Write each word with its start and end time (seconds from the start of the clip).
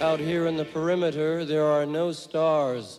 Out 0.00 0.18
here 0.18 0.46
in 0.46 0.56
the 0.56 0.64
perimeter, 0.64 1.44
there 1.44 1.64
are 1.64 1.86
no 1.86 2.10
stars. 2.10 2.98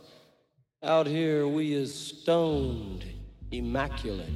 Out 0.81 1.05
here, 1.05 1.45
we 1.45 1.73
is 1.73 1.93
stoned, 1.93 3.05
immaculate. 3.51 4.29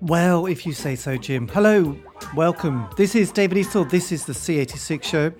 Well, 0.00 0.46
if 0.46 0.66
you 0.66 0.74
say 0.74 0.96
so, 0.96 1.16
Jim. 1.16 1.48
Hello, 1.48 1.96
welcome. 2.36 2.88
This 2.96 3.14
is 3.14 3.32
David 3.32 3.56
Eastaugh. 3.58 3.88
This 3.88 4.12
is 4.12 4.26
the 4.26 4.34
C86 4.34 5.02
show. 5.02 5.32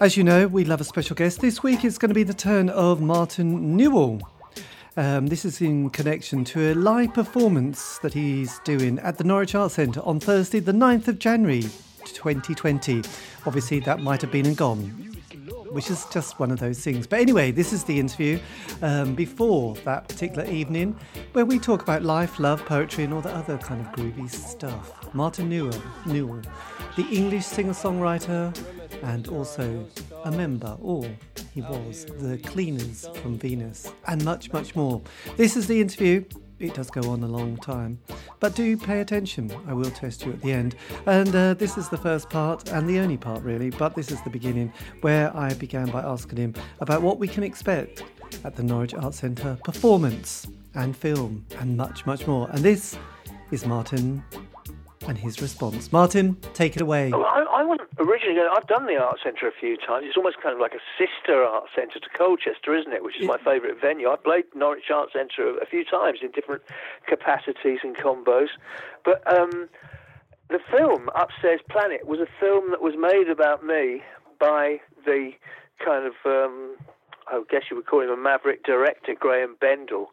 As 0.00 0.16
you 0.16 0.22
know, 0.22 0.46
we 0.46 0.64
love 0.64 0.80
a 0.80 0.84
special 0.84 1.16
guest. 1.16 1.40
This 1.40 1.62
week 1.62 1.84
it's 1.84 1.98
going 1.98 2.10
to 2.10 2.14
be 2.14 2.22
the 2.22 2.34
turn 2.34 2.68
of 2.70 3.00
Martin 3.00 3.76
Newell. 3.76 4.20
Um, 4.96 5.26
this 5.26 5.44
is 5.44 5.60
in 5.60 5.90
connection 5.90 6.44
to 6.44 6.72
a 6.72 6.74
live 6.74 7.14
performance 7.14 7.98
that 7.98 8.14
he's 8.14 8.60
doing 8.60 9.00
at 9.00 9.18
the 9.18 9.24
Norwich 9.24 9.54
Arts 9.54 9.74
Centre 9.74 10.02
on 10.02 10.20
Thursday, 10.20 10.60
the 10.60 10.72
9th 10.72 11.08
of 11.08 11.18
January 11.18 11.64
2020. 12.00 13.02
Obviously, 13.46 13.80
that 13.80 14.00
might 14.00 14.20
have 14.22 14.32
been 14.32 14.46
and 14.46 14.56
gone, 14.56 14.80
which 15.70 15.90
is 15.90 16.06
just 16.12 16.38
one 16.38 16.50
of 16.50 16.58
those 16.58 16.80
things. 16.80 17.06
But 17.06 17.20
anyway, 17.20 17.50
this 17.50 17.72
is 17.72 17.84
the 17.84 17.98
interview 17.98 18.38
um, 18.82 19.14
before 19.14 19.74
that 19.84 20.08
particular 20.08 20.44
evening 20.44 20.98
where 21.32 21.44
we 21.44 21.58
talk 21.58 21.82
about 21.82 22.02
life, 22.02 22.38
love, 22.38 22.64
poetry, 22.64 23.04
and 23.04 23.12
all 23.14 23.20
the 23.20 23.34
other 23.34 23.58
kind 23.58 23.80
of 23.80 23.92
groovy 23.92 24.30
stuff. 24.30 25.14
Martin 25.14 25.48
Newell, 25.48 25.80
Newell 26.06 26.42
the 26.98 27.06
English 27.16 27.46
singer 27.46 27.72
songwriter 27.72 28.52
and 29.04 29.28
also 29.28 29.86
a 30.24 30.32
member, 30.32 30.76
or 30.80 31.08
he 31.54 31.62
was, 31.62 32.06
the 32.06 32.38
Cleaners 32.38 33.06
from 33.22 33.38
Venus, 33.38 33.92
and 34.08 34.24
much, 34.24 34.52
much 34.52 34.74
more. 34.74 35.00
This 35.36 35.56
is 35.56 35.68
the 35.68 35.80
interview. 35.80 36.24
It 36.58 36.74
does 36.74 36.90
go 36.90 37.08
on 37.10 37.22
a 37.22 37.28
long 37.28 37.56
time, 37.56 38.00
but 38.40 38.56
do 38.56 38.76
pay 38.76 39.00
attention. 39.00 39.52
I 39.68 39.72
will 39.72 39.90
test 39.90 40.26
you 40.26 40.32
at 40.32 40.40
the 40.40 40.52
end. 40.52 40.74
And 41.06 41.34
uh, 41.34 41.54
this 41.54 41.78
is 41.78 41.88
the 41.88 41.96
first 41.96 42.28
part 42.30 42.68
and 42.70 42.88
the 42.88 42.98
only 42.98 43.16
part, 43.16 43.42
really, 43.42 43.70
but 43.70 43.94
this 43.94 44.10
is 44.10 44.20
the 44.22 44.30
beginning 44.30 44.72
where 45.00 45.34
I 45.36 45.54
began 45.54 45.88
by 45.90 46.02
asking 46.02 46.38
him 46.38 46.54
about 46.80 47.02
what 47.02 47.18
we 47.18 47.28
can 47.28 47.44
expect 47.44 48.02
at 48.44 48.56
the 48.56 48.62
Norwich 48.62 48.94
Arts 48.94 49.18
Centre 49.18 49.56
performance 49.62 50.48
and 50.74 50.96
film 50.96 51.46
and 51.60 51.76
much, 51.76 52.06
much 52.06 52.26
more. 52.26 52.48
And 52.50 52.64
this 52.64 52.98
is 53.52 53.64
Martin 53.64 54.24
and 55.08 55.18
his 55.18 55.40
response. 55.40 55.90
Martin, 55.92 56.36
take 56.54 56.76
it 56.76 56.82
away. 56.82 57.10
Well, 57.10 57.24
I, 57.24 57.40
I 57.40 57.64
wasn't 57.64 57.88
originally. 57.98 58.40
I've 58.40 58.66
done 58.66 58.86
the 58.86 58.96
art 58.96 59.18
centre 59.22 59.48
a 59.48 59.52
few 59.52 59.76
times. 59.76 60.04
It's 60.06 60.16
almost 60.16 60.36
kind 60.42 60.54
of 60.54 60.60
like 60.60 60.74
a 60.74 60.84
sister 60.96 61.42
art 61.42 61.64
centre 61.74 61.98
to 61.98 62.08
Colchester, 62.16 62.76
isn't 62.76 62.92
it? 62.92 63.02
Which 63.02 63.18
is 63.18 63.26
my 63.26 63.38
favourite 63.38 63.80
venue. 63.80 64.08
I've 64.10 64.22
played 64.22 64.44
Norwich 64.54 64.90
Art 64.92 65.10
Centre 65.12 65.48
a, 65.48 65.62
a 65.62 65.66
few 65.66 65.84
times 65.84 66.18
in 66.22 66.30
different 66.30 66.62
capacities 67.06 67.80
and 67.82 67.96
combos, 67.96 68.48
but. 69.04 69.22
Um, 69.26 69.68
the 70.50 70.60
film 70.70 71.10
Upstairs 71.14 71.60
Planet 71.68 72.06
was 72.06 72.20
a 72.20 72.28
film 72.40 72.70
that 72.70 72.80
was 72.80 72.94
made 72.96 73.28
about 73.28 73.66
me 73.66 74.00
by 74.40 74.80
the 75.04 75.32
kind 75.84 76.06
of 76.06 76.14
um, 76.24 76.76
I 77.30 77.42
guess 77.50 77.64
you 77.70 77.76
would 77.76 77.86
call 77.86 78.00
him 78.00 78.10
a 78.10 78.16
maverick 78.16 78.64
director, 78.64 79.14
Graham 79.14 79.56
Bendel, 79.60 80.10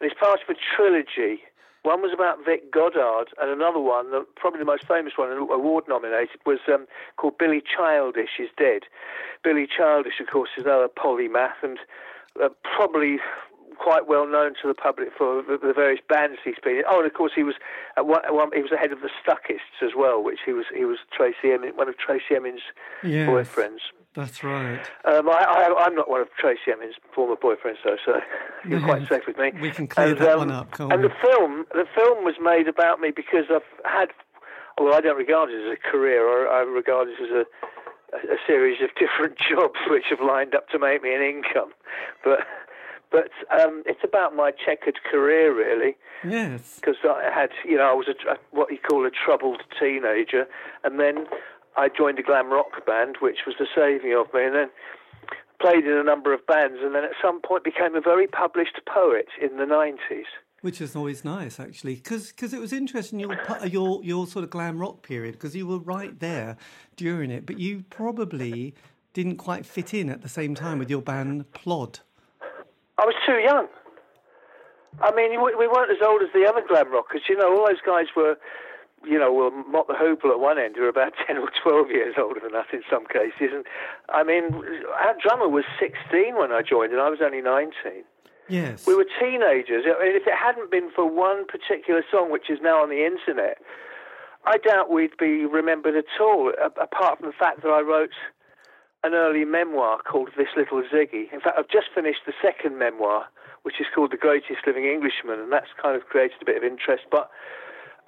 and 0.00 0.10
it's 0.10 0.18
part 0.18 0.40
of 0.42 0.48
a 0.48 0.58
trilogy 0.76 1.42
one 1.86 2.02
was 2.02 2.10
about 2.12 2.44
Vic 2.44 2.72
Godard, 2.72 3.28
and 3.40 3.48
another 3.48 3.78
one, 3.78 4.10
probably 4.34 4.58
the 4.58 4.64
most 4.64 4.88
famous 4.88 5.12
one, 5.14 5.30
award 5.30 5.84
nominated, 5.88 6.40
was 6.44 6.58
um, 6.66 6.86
called 7.16 7.38
Billy 7.38 7.62
Childish 7.62 8.40
is 8.40 8.48
Dead. 8.58 8.82
Billy 9.44 9.68
Childish, 9.68 10.18
of 10.18 10.26
course, 10.26 10.50
is 10.58 10.64
another 10.64 10.88
polymath 10.88 11.62
and 11.62 11.78
uh, 12.42 12.48
probably 12.76 13.18
quite 13.78 14.08
well 14.08 14.26
known 14.26 14.54
to 14.62 14.66
the 14.66 14.74
public 14.74 15.10
for 15.16 15.42
the, 15.42 15.72
various 15.72 16.00
bands 16.08 16.38
he's 16.42 16.58
been 16.64 16.78
in. 16.78 16.84
Oh, 16.88 16.98
and 16.98 17.06
of 17.06 17.14
course 17.14 17.32
he 17.36 17.44
was 17.44 17.54
at 17.96 18.06
one, 18.06 18.22
one, 18.30 18.50
he 18.52 18.62
was 18.62 18.70
the 18.70 18.78
head 18.78 18.90
of 18.90 19.00
the 19.00 19.10
Stuckists 19.22 19.78
as 19.80 19.92
well, 19.96 20.24
which 20.24 20.40
he 20.44 20.52
was 20.52 20.64
he 20.74 20.84
was 20.84 20.98
Tracey 21.12 21.52
Emin, 21.52 21.76
one 21.76 21.88
of 21.88 21.96
Tracey 21.98 22.34
Emin's 22.34 22.62
yes. 23.04 23.28
boyfriends. 23.28 23.94
That's 24.16 24.42
right. 24.42 24.80
Um, 25.04 25.28
I, 25.28 25.84
am 25.86 25.94
not 25.94 26.08
one 26.08 26.22
of 26.22 26.28
Tracey 26.38 26.72
Emin's 26.72 26.94
former 27.14 27.36
boyfriends, 27.36 27.76
though, 27.84 27.98
so 28.02 28.20
you're 28.68 28.80
quite 28.80 29.06
safe 29.08 29.24
with 29.26 29.36
me. 29.36 29.52
We 29.60 29.70
can 29.70 29.86
clear 29.86 30.08
and, 30.08 30.18
that 30.18 30.32
um, 30.32 30.38
one 30.38 30.50
up. 30.50 30.72
Can't 30.72 30.90
and 30.90 31.02
we? 31.02 31.08
the 31.08 31.14
film, 31.20 31.66
the 31.72 31.84
film 31.94 32.24
was 32.24 32.36
made 32.42 32.66
about 32.66 32.98
me 32.98 33.10
because 33.14 33.44
I've 33.50 33.60
had, 33.84 34.08
although 34.78 34.94
I 34.94 35.02
don't 35.02 35.18
regard 35.18 35.50
it 35.50 35.60
as 35.62 35.76
a 35.76 35.90
career, 35.90 36.26
or 36.26 36.48
I 36.48 36.60
regard 36.62 37.08
it 37.08 37.20
as 37.22 37.30
a, 37.30 37.44
a, 38.16 38.34
a 38.34 38.38
series 38.46 38.80
of 38.80 38.88
different 38.98 39.36
jobs 39.38 39.78
which 39.90 40.04
have 40.08 40.20
lined 40.20 40.54
up 40.54 40.70
to 40.70 40.78
make 40.78 41.02
me 41.02 41.14
an 41.14 41.22
income, 41.22 41.72
but. 42.24 42.40
But 43.12 43.30
um, 43.56 43.84
it's 43.86 44.02
about 44.02 44.34
my 44.34 44.50
checkered 44.50 44.98
career, 45.08 45.54
really. 45.54 45.94
Yes. 46.24 46.74
Because 46.74 46.96
I 47.04 47.30
had, 47.32 47.50
you 47.64 47.76
know, 47.76 47.88
I 47.88 47.92
was 47.92 48.08
a, 48.08 48.36
what 48.50 48.70
you 48.72 48.78
call 48.78 49.06
a 49.06 49.10
troubled 49.10 49.62
teenager, 49.78 50.46
and 50.82 50.98
then 50.98 51.26
I 51.76 51.88
joined 51.88 52.18
a 52.18 52.22
glam 52.22 52.50
rock 52.50 52.86
band, 52.86 53.16
which 53.20 53.40
was 53.46 53.56
the 53.58 53.66
saving 53.74 54.14
of 54.14 54.32
me, 54.32 54.44
and 54.44 54.54
then 54.54 54.70
played 55.60 55.84
in 55.84 55.92
a 55.92 56.02
number 56.02 56.32
of 56.32 56.46
bands, 56.46 56.78
and 56.82 56.94
then 56.94 57.04
at 57.04 57.12
some 57.22 57.40
point 57.40 57.64
became 57.64 57.94
a 57.94 58.00
very 58.00 58.26
published 58.26 58.80
poet 58.86 59.26
in 59.40 59.56
the 59.56 59.64
90s. 59.64 60.24
Which 60.62 60.80
is 60.80 60.96
always 60.96 61.24
nice, 61.24 61.60
actually, 61.60 61.96
because 61.96 62.32
it 62.52 62.58
was 62.58 62.72
interesting 62.72 63.20
your 63.20 63.38
your 63.66 64.02
your 64.02 64.26
sort 64.26 64.42
of 64.42 64.50
glam 64.50 64.78
rock 64.78 65.02
period 65.02 65.32
because 65.32 65.54
you 65.54 65.66
were 65.66 65.78
right 65.78 66.18
there 66.18 66.56
during 66.96 67.30
it, 67.30 67.46
but 67.46 67.58
you 67.58 67.84
probably 67.90 68.74
didn't 69.12 69.36
quite 69.36 69.64
fit 69.64 69.94
in 69.94 70.08
at 70.10 70.22
the 70.22 70.28
same 70.28 70.54
time 70.54 70.78
with 70.78 70.90
your 70.90 71.02
band 71.02 71.52
Plod. 71.52 72.00
I 72.98 73.04
was 73.04 73.14
too 73.26 73.38
young. 73.38 73.68
I 75.00 75.14
mean, 75.14 75.30
we 75.42 75.68
weren't 75.68 75.90
as 75.90 75.98
old 76.04 76.22
as 76.22 76.28
the 76.32 76.46
other 76.48 76.62
glam 76.66 76.90
rockers. 76.90 77.22
You 77.28 77.36
know, 77.36 77.54
all 77.54 77.66
those 77.66 77.82
guys 77.84 78.06
were 78.16 78.38
you 79.06 79.18
know, 79.18 79.32
well, 79.32 79.50
Mott 79.50 79.86
the 79.86 79.94
Hoople 79.94 80.30
at 80.30 80.40
one 80.40 80.58
end 80.58 80.76
who 80.76 80.82
are 80.84 80.88
about 80.88 81.12
10 81.26 81.38
or 81.38 81.50
12 81.62 81.90
years 81.90 82.14
older 82.18 82.40
than 82.40 82.54
us 82.54 82.66
in 82.72 82.82
some 82.90 83.06
cases. 83.06 83.54
And 83.54 83.64
I 84.08 84.22
mean, 84.24 84.62
our 84.98 85.14
drummer 85.22 85.48
was 85.48 85.64
16 85.78 86.36
when 86.36 86.52
I 86.52 86.62
joined, 86.62 86.92
and 86.92 87.00
I 87.00 87.08
was 87.08 87.20
only 87.22 87.40
19. 87.40 88.04
Yes. 88.48 88.86
We 88.86 88.94
were 88.94 89.06
teenagers. 89.18 89.84
If 89.86 90.26
it 90.26 90.34
hadn't 90.34 90.70
been 90.70 90.90
for 90.94 91.08
one 91.08 91.46
particular 91.46 92.02
song, 92.10 92.30
which 92.30 92.48
is 92.48 92.58
now 92.62 92.82
on 92.82 92.90
the 92.90 93.04
internet, 93.04 93.58
I 94.44 94.58
doubt 94.58 94.90
we'd 94.90 95.16
be 95.18 95.44
remembered 95.44 95.96
at 95.96 96.06
all, 96.20 96.52
apart 96.80 97.18
from 97.18 97.26
the 97.26 97.34
fact 97.36 97.62
that 97.62 97.68
I 97.68 97.80
wrote 97.80 98.14
an 99.02 99.14
early 99.14 99.44
memoir 99.44 99.98
called 99.98 100.30
This 100.36 100.48
Little 100.56 100.82
Ziggy. 100.82 101.32
In 101.32 101.40
fact, 101.40 101.58
I've 101.58 101.68
just 101.68 101.88
finished 101.94 102.20
the 102.26 102.32
second 102.40 102.78
memoir, 102.78 103.26
which 103.62 103.80
is 103.80 103.86
called 103.92 104.12
The 104.12 104.16
Greatest 104.16 104.66
Living 104.66 104.84
Englishman, 104.84 105.40
and 105.40 105.52
that's 105.52 105.70
kind 105.82 105.96
of 105.96 106.06
created 106.06 106.38
a 106.40 106.44
bit 106.44 106.56
of 106.56 106.62
interest. 106.62 107.04
But 107.10 107.28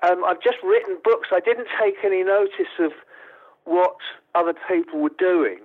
um, 0.03 0.25
I've 0.25 0.43
just 0.43 0.59
written 0.63 0.99
books. 1.03 1.29
I 1.33 1.41
didn't 1.41 1.69
take 1.81 1.97
any 2.05 2.23
notice 2.23 2.75
of 2.79 2.93
what 3.65 3.97
other 4.35 4.55
people 4.69 5.01
were 5.01 5.17
doing 5.19 5.59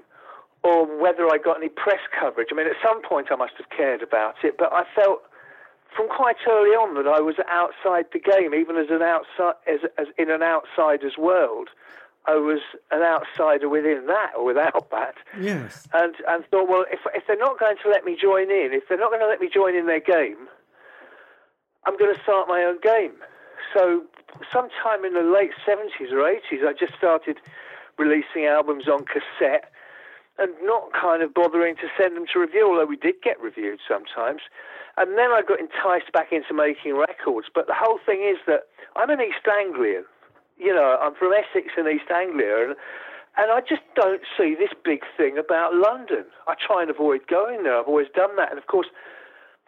or 0.63 0.85
whether 0.85 1.27
I 1.27 1.37
got 1.37 1.57
any 1.57 1.69
press 1.69 1.99
coverage. 2.17 2.47
I 2.51 2.55
mean, 2.55 2.67
at 2.67 2.77
some 2.81 3.01
point 3.01 3.27
I 3.31 3.35
must 3.35 3.53
have 3.57 3.69
cared 3.69 4.01
about 4.01 4.35
it, 4.43 4.57
but 4.57 4.71
I 4.71 4.83
felt 4.95 5.21
from 5.95 6.07
quite 6.09 6.37
early 6.49 6.71
on 6.71 6.95
that 6.95 7.07
I 7.07 7.19
was 7.19 7.35
outside 7.49 8.05
the 8.13 8.19
game, 8.19 8.53
even 8.53 8.77
as 8.77 8.87
an 8.89 9.01
outside, 9.01 9.55
as, 9.67 9.81
as 9.97 10.07
in 10.17 10.31
an 10.31 10.41
outsider's 10.41 11.17
world. 11.17 11.69
I 12.25 12.35
was 12.35 12.59
an 12.89 13.01
outsider 13.03 13.67
within 13.67 14.05
that 14.07 14.31
or 14.37 14.45
without 14.45 14.89
that. 14.91 15.15
Yes. 15.39 15.85
And 15.93 16.15
and 16.27 16.45
thought, 16.47 16.69
well, 16.69 16.85
if 16.89 17.01
if 17.13 17.27
they're 17.27 17.37
not 17.37 17.59
going 17.59 17.75
to 17.83 17.89
let 17.89 18.05
me 18.05 18.17
join 18.19 18.49
in, 18.49 18.69
if 18.71 18.87
they're 18.87 18.97
not 18.97 19.09
going 19.09 19.21
to 19.21 19.27
let 19.27 19.41
me 19.41 19.49
join 19.53 19.75
in 19.75 19.87
their 19.87 19.99
game, 19.99 20.47
I'm 21.85 21.97
going 21.97 22.15
to 22.15 22.21
start 22.23 22.47
my 22.47 22.63
own 22.63 22.79
game. 22.79 23.11
So 23.73 24.03
sometime 24.51 25.05
in 25.05 25.13
the 25.13 25.21
late 25.21 25.51
70s 25.67 26.11
or 26.11 26.23
80s, 26.23 26.65
I 26.65 26.73
just 26.73 26.93
started 26.97 27.37
releasing 27.97 28.45
albums 28.45 28.87
on 28.87 29.05
cassette 29.05 29.71
and 30.37 30.51
not 30.63 30.91
kind 30.93 31.21
of 31.21 31.33
bothering 31.33 31.75
to 31.75 31.87
send 31.97 32.15
them 32.15 32.25
to 32.33 32.39
review, 32.39 32.69
although 32.69 32.85
we 32.85 32.97
did 32.97 33.15
get 33.21 33.39
reviewed 33.41 33.79
sometimes. 33.87 34.41
And 34.97 35.17
then 35.17 35.31
I 35.31 35.41
got 35.47 35.59
enticed 35.59 36.11
back 36.11 36.31
into 36.31 36.53
making 36.53 36.95
records. 36.95 37.47
But 37.53 37.67
the 37.67 37.73
whole 37.75 37.99
thing 38.03 38.21
is 38.23 38.37
that 38.47 38.69
I'm 38.95 39.09
an 39.09 39.21
East 39.21 39.45
Anglian. 39.47 40.05
You 40.57 40.73
know, 40.73 40.97
I'm 41.01 41.15
from 41.15 41.33
Essex 41.33 41.73
and 41.77 41.87
East 41.87 42.09
Anglia, 42.13 42.69
and, 42.69 42.75
and 43.37 43.51
I 43.51 43.61
just 43.61 43.81
don't 43.95 44.21
see 44.37 44.55
this 44.55 44.69
big 44.85 45.01
thing 45.17 45.37
about 45.37 45.75
London. 45.75 46.25
I 46.47 46.53
try 46.55 46.81
and 46.81 46.91
avoid 46.91 47.27
going 47.27 47.63
there. 47.63 47.77
I've 47.79 47.87
always 47.87 48.07
done 48.15 48.35
that. 48.37 48.51
And 48.51 48.59
of 48.59 48.67
course, 48.67 48.87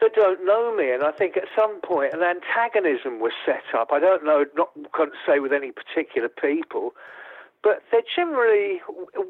that 0.02 0.14
don't 0.14 0.46
know 0.46 0.76
me. 0.76 0.92
And 0.92 1.04
I 1.04 1.12
think 1.12 1.38
at 1.38 1.46
some 1.56 1.80
point 1.82 2.14
an 2.14 2.22
antagonism 2.22 3.20
was 3.20 3.32
set 3.46 3.64
up. 3.78 3.90
I 3.92 4.00
don't 4.00 4.26
know, 4.26 4.46
not 4.56 4.70
can't 4.96 5.14
say 5.26 5.40
with 5.40 5.54
any 5.54 5.72
particular 5.72 6.30
people, 6.30 6.94
but 7.64 7.84
they're 7.92 8.08
generally 8.16 8.82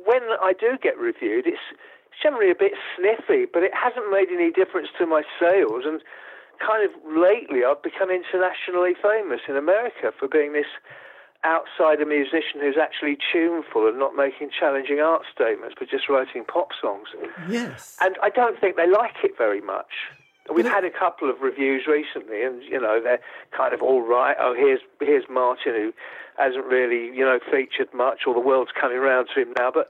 when 0.06 0.23
I 0.41 0.53
do 0.53 0.77
get 0.81 0.97
reviewed, 0.97 1.45
it's 1.47 1.62
generally 2.21 2.51
a 2.51 2.56
bit 2.56 2.73
sniffy. 2.95 3.45
But 3.45 3.63
it 3.63 3.73
hasn't 3.73 4.12
made 4.12 4.27
any 4.33 4.51
difference 4.51 4.89
to 4.97 5.06
my 5.06 5.23
sales. 5.39 5.83
And 5.85 6.01
kind 6.59 6.83
of 6.83 6.91
lately, 7.06 7.63
I've 7.63 7.83
become 7.83 8.09
internationally 8.09 8.94
famous 9.01 9.41
in 9.47 9.56
America 9.56 10.11
for 10.18 10.27
being 10.27 10.53
this 10.53 10.69
outsider 11.45 12.06
musician 12.06 12.59
who's 12.59 12.77
actually 12.81 13.18
tuneful 13.31 13.88
and 13.88 14.00
not 14.00 14.15
making 14.15 14.50
challenging 14.50 15.00
art 15.00 15.21
statements, 15.31 15.75
but 15.77 15.88
just 15.88 16.09
writing 16.09 16.44
pop 16.44 16.69
songs. 16.81 17.09
Yes. 17.47 17.95
And 18.01 18.15
I 18.23 18.29
don't 18.29 18.59
think 18.59 18.77
they 18.77 18.89
like 18.89 19.21
it 19.23 19.38
very 19.38 19.61
much 19.61 20.09
We've 20.53 20.65
had 20.65 20.86
a 20.86 20.92
couple 20.92 21.30
of 21.30 21.42
reviews 21.42 21.88
recently, 21.88 22.44
and 22.44 22.62
you 22.63 22.80
know 22.80 23.01
they're 23.01 23.21
kind 23.56 23.74
of 23.74 23.81
all 23.81 24.01
right. 24.01 24.36
Oh, 24.39 24.53
here's 24.53 24.80
here's 25.00 25.24
Martin 25.30 25.74
who 25.74 25.94
hasn't 26.38 26.65
really 26.65 27.15
you 27.15 27.25
know 27.25 27.39
featured 27.51 27.92
much, 27.94 28.21
or 28.27 28.33
the 28.33 28.39
world's 28.39 28.71
coming 28.80 28.97
around 28.97 29.27
to 29.33 29.42
him 29.42 29.53
now. 29.57 29.71
But 29.74 29.89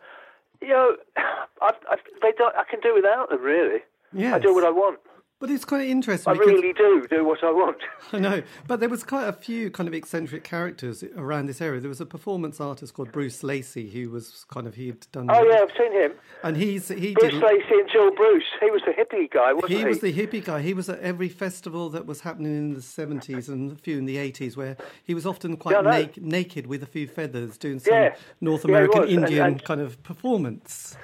you 0.62 0.70
know, 0.70 0.96
I, 1.18 1.72
I, 1.90 1.98
they 2.22 2.32
don't, 2.38 2.56
I 2.56 2.64
can 2.70 2.80
do 2.80 2.94
without 2.94 3.30
them 3.30 3.42
really. 3.42 3.80
Yes. 4.14 4.34
I 4.34 4.40
do 4.40 4.54
what 4.54 4.64
I 4.64 4.70
want. 4.70 5.00
But 5.46 5.54
it's 5.54 5.64
quite 5.66 5.88
interesting. 5.88 6.34
I 6.34 6.36
really 6.38 6.74
do 6.74 7.06
do 7.08 7.24
what 7.24 7.44
I 7.44 7.52
want. 7.52 7.78
I 8.14 8.18
know, 8.18 8.42
but 8.66 8.80
there 8.80 8.90
was 8.90 9.04
quite 9.04 9.28
a 9.28 9.32
few 9.34 9.70
kind 9.70 9.88
of 9.88 9.94
eccentric 9.94 10.44
characters 10.44 11.04
around 11.16 11.46
this 11.46 11.62
area. 11.62 11.80
There 11.80 11.88
was 11.90 12.02
a 12.02 12.06
performance 12.08 12.60
artist 12.60 12.96
called 12.96 13.12
Bruce 13.12 13.44
Lacey 13.44 13.88
who 13.92 14.10
was 14.10 14.44
kind 14.52 14.66
of 14.66 14.74
he'd 14.74 15.06
done. 15.12 15.28
Oh 15.30 15.44
yeah, 15.44 15.60
I've 15.62 15.70
seen 15.78 15.92
him. 15.94 16.14
and 16.42 16.58
he's 16.58 16.88
he 16.88 17.14
Bruce 17.14 17.34
did. 17.34 17.44
Lacey 17.44 17.76
and 17.76 17.88
Jill 17.92 18.10
Bruce. 18.16 18.44
He 18.60 18.72
was 18.72 18.82
the 18.88 18.94
hippie 18.94 19.30
guy, 19.30 19.54
wasn't 19.54 19.72
he? 19.74 19.78
He 19.78 19.86
was 19.86 20.00
the 20.00 20.12
hippie 20.12 20.44
guy. 20.44 20.64
He 20.64 20.74
was 20.74 20.90
at 20.90 21.00
every 21.02 21.30
festival 21.30 21.90
that 21.92 22.08
was 22.08 22.22
happening 22.22 22.58
in 22.58 22.74
the 22.74 22.80
70s 22.80 23.48
and 23.48 23.74
a 23.74 23.76
few 23.76 24.00
in 24.00 24.06
the 24.06 24.18
80s, 24.18 24.58
where 24.58 24.78
he 25.04 25.14
was 25.14 25.28
often 25.28 25.58
quite 25.58 25.76
Yeah, 25.76 25.82
na- 25.82 26.08
naked 26.18 26.66
with 26.66 26.82
a 26.82 26.88
few 26.88 27.08
feathers 27.08 27.60
doing 27.60 27.78
some 27.78 27.94
Yeah. 27.94 28.16
North 28.42 28.64
Yeah, 28.66 28.72
American. 28.72 29.04
And- 29.04 29.12
Indian 29.12 29.46
and- 29.46 29.64
kind 29.64 29.80
of 29.82 30.02
performance. 30.02 30.98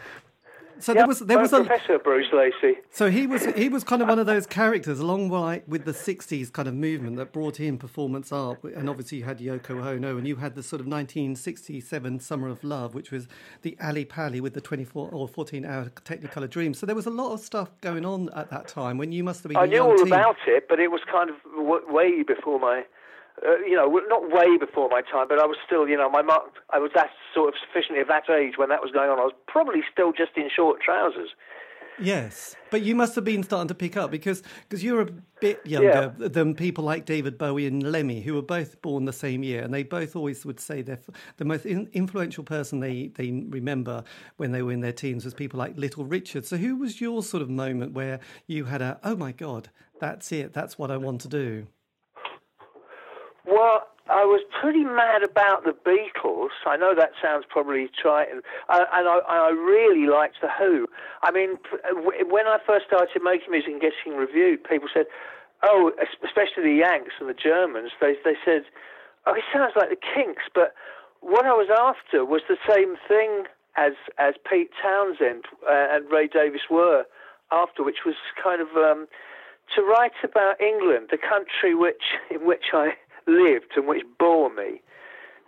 So 0.82 0.94
Yeah, 0.94 1.02
there 1.02 1.08
was 1.08 1.20
there 1.20 1.40
was 1.40 1.54
a 1.54 1.64
Professor 1.64 2.00
Bruce 2.00 2.28
Lacey. 2.34 2.80
so 2.90 3.10
he 3.10 3.28
was 3.28 3.46
he 3.56 3.70
was 3.70 3.84
kind 3.84 4.02
of 4.02 4.08
one 4.08 4.20
of 4.20 4.26
those 4.26 4.46
characters 4.46 5.00
along 5.00 5.30
with 5.68 5.86
the 5.86 5.92
60s 5.92 6.52
kind 6.52 6.68
of 6.68 6.74
movement 6.74 7.18
that 7.18 7.32
brought 7.32 7.60
in 7.60 7.78
performance 7.78 8.32
art 8.32 8.64
and 8.64 8.90
obviously 8.90 9.20
you 9.20 9.24
had 9.24 9.40
Yoko 9.40 9.86
Ono 9.86 10.18
and 10.18 10.28
you 10.28 10.38
had 10.38 10.56
the 10.56 10.64
sort 10.64 10.80
of 10.80 10.88
1967 10.88 12.20
Summer 12.20 12.48
of 12.48 12.64
Love 12.64 12.96
which 12.96 13.12
was 13.12 13.28
the 13.62 13.78
Ali 13.82 14.06
Pali 14.06 14.42
with 14.42 14.54
the 14.54 14.62
24 14.62 15.10
or 15.12 15.28
14 15.28 15.66
hour 15.66 15.86
Technicolor 16.04 16.50
Dream 16.50 16.74
so 16.74 16.86
there 16.86 16.96
was 16.96 17.06
a 17.06 17.12
lot 17.12 17.34
of 17.34 17.40
stuff 17.40 17.70
going 17.82 18.06
on 18.06 18.30
at 18.36 18.50
that 18.50 18.68
time 18.68 18.98
when 18.98 19.12
you 19.12 19.24
must 19.24 19.44
have 19.44 19.50
been 19.50 19.58
I 19.58 19.66
knew 19.66 19.80
all 19.82 19.96
teen. 19.98 20.08
about 20.08 20.38
it, 20.48 20.68
but 20.68 20.80
it 20.80 20.90
was 20.90 21.02
kind 21.12 21.30
of 21.30 21.36
way 21.90 22.24
before 22.24 22.60
my, 22.60 22.84
uh, 23.46 23.58
you 23.66 23.76
know, 23.76 23.88
not 24.08 24.32
way 24.32 24.58
before 24.58 24.90
my 24.90 25.02
time, 25.02 25.28
but 25.28 25.40
I 25.40 25.46
was 25.46 25.58
still, 25.66 25.88
you 25.88 25.98
know, 25.98 26.10
my 26.10 26.22
mark. 26.22 26.44
I 26.72 26.80
was 26.80 26.92
that 26.96 27.10
sort 27.34 27.50
of 27.50 27.56
sufficiently 27.60 28.02
of 28.02 28.08
that 28.08 28.30
age 28.30 28.58
when 28.58 28.70
that 28.70 28.82
was 28.82 28.92
going 28.92 29.10
on. 29.10 29.20
I 29.20 29.24
was 29.24 29.34
probably 29.48 29.82
still 29.92 30.12
just 30.12 30.32
in 30.36 30.50
short 30.54 30.82
trousers. 30.82 31.30
Yes, 32.00 32.56
but 32.72 32.82
you 32.82 32.96
must 32.96 33.16
have 33.16 33.24
been 33.24 33.44
starting 33.44 33.68
to 33.68 33.76
pick 33.76 33.96
up 33.96 34.10
because 34.10 34.42
because 34.68 34.84
you're 34.84 35.02
a 35.02 35.10
bit 35.40 35.60
younger 35.66 36.14
than 36.18 36.56
people 36.56 36.84
like 36.84 37.06
David 37.06 37.38
Bowie 37.38 37.68
and 37.68 37.84
Lemmy, 37.84 38.22
who 38.22 38.34
were 38.34 38.42
both 38.42 38.82
born 38.82 39.06
the 39.06 39.14
same 39.14 39.44
year, 39.44 39.62
and 39.62 39.74
they 39.74 39.84
both 39.84 40.16
always 40.16 40.46
would 40.46 40.60
say 40.60 40.82
they're 40.82 40.96
f- 41.08 41.16
the 41.38 41.46
most 41.46 41.66
in, 41.66 41.90
influential 41.94 42.44
person 42.44 42.80
they 42.80 43.12
they 43.16 43.32
remember 43.50 44.04
when 44.38 44.52
they 44.52 44.62
were 44.62 44.72
in 44.72 44.82
their 44.82 44.94
teens 44.94 45.26
was 45.26 45.34
people 45.34 45.60
like 45.60 45.78
Little 45.78 46.06
Richard. 46.06 46.46
So, 46.46 46.58
who 46.58 46.76
was 46.76 47.02
your 47.02 47.22
sort 47.22 47.44
of 47.44 47.50
moment 47.50 47.94
where 47.94 48.20
you 48.48 48.66
had 48.66 48.82
a 48.82 49.00
oh 49.04 49.16
my 49.16 49.32
god, 49.32 49.70
that's 50.00 50.32
it, 50.32 50.54
that's 50.54 50.80
what 50.80 50.90
I 50.90 50.98
want 50.98 51.22
to 51.22 51.28
do? 51.28 51.68
Well, 53.52 53.84
I 54.08 54.24
was 54.24 54.40
pretty 54.62 54.86
mad 54.86 55.24
about 55.28 55.66
the 55.66 55.76
Beatles. 55.76 56.56
I 56.66 56.78
know 56.78 56.96
that 56.96 57.12
sounds 57.22 57.44
probably 57.50 57.90
trite, 58.02 58.32
and, 58.32 58.42
uh, 58.70 58.86
and 58.94 59.08
I, 59.08 59.20
I 59.28 59.50
really 59.52 60.08
liked 60.08 60.40
the 60.42 60.48
Who. 60.48 60.88
I 61.22 61.32
mean, 61.32 61.60
uh, 61.84 62.00
when 62.32 62.48
I 62.48 62.60
first 62.66 62.88
started 62.88 63.22
making 63.22 63.52
music 63.52 63.72
and 63.76 63.82
getting 63.82 64.18
reviewed, 64.18 64.64
people 64.64 64.88
said, 64.94 65.06
"Oh, 65.64 65.92
especially 66.24 66.64
the 66.64 66.80
Yanks 66.80 67.12
and 67.20 67.28
the 67.28 67.36
Germans." 67.36 67.92
They 68.00 68.16
they 68.24 68.40
said, 68.46 68.64
"Oh, 69.28 69.34
it 69.36 69.44
sounds 69.52 69.74
like 69.76 69.90
the 69.90 70.00
Kinks," 70.00 70.44
but 70.56 70.74
what 71.20 71.46
I 71.46 71.52
was 71.52 71.68
after 71.68 72.24
was 72.24 72.42
the 72.48 72.58
same 72.68 72.96
thing 73.08 73.52
as 73.76 73.94
as 74.18 74.36
Pete 74.50 74.72
Townshend 74.82 75.44
uh, 75.68 75.92
and 75.92 76.10
Ray 76.10 76.28
Davies 76.28 76.72
were 76.72 77.04
after, 77.52 77.84
which 77.84 78.06
was 78.06 78.16
kind 78.42 78.62
of 78.62 78.70
um, 78.78 79.08
to 79.76 79.84
write 79.84 80.16
about 80.24 80.60
England, 80.62 81.10
the 81.12 81.20
country 81.20 81.76
which 81.76 82.16
in 82.32 82.48
which 82.48 82.72
I 82.74 82.96
lived 83.28 83.74
and 83.76 83.88
which 83.88 84.04
bore 84.20 84.54
me, 84.54 84.82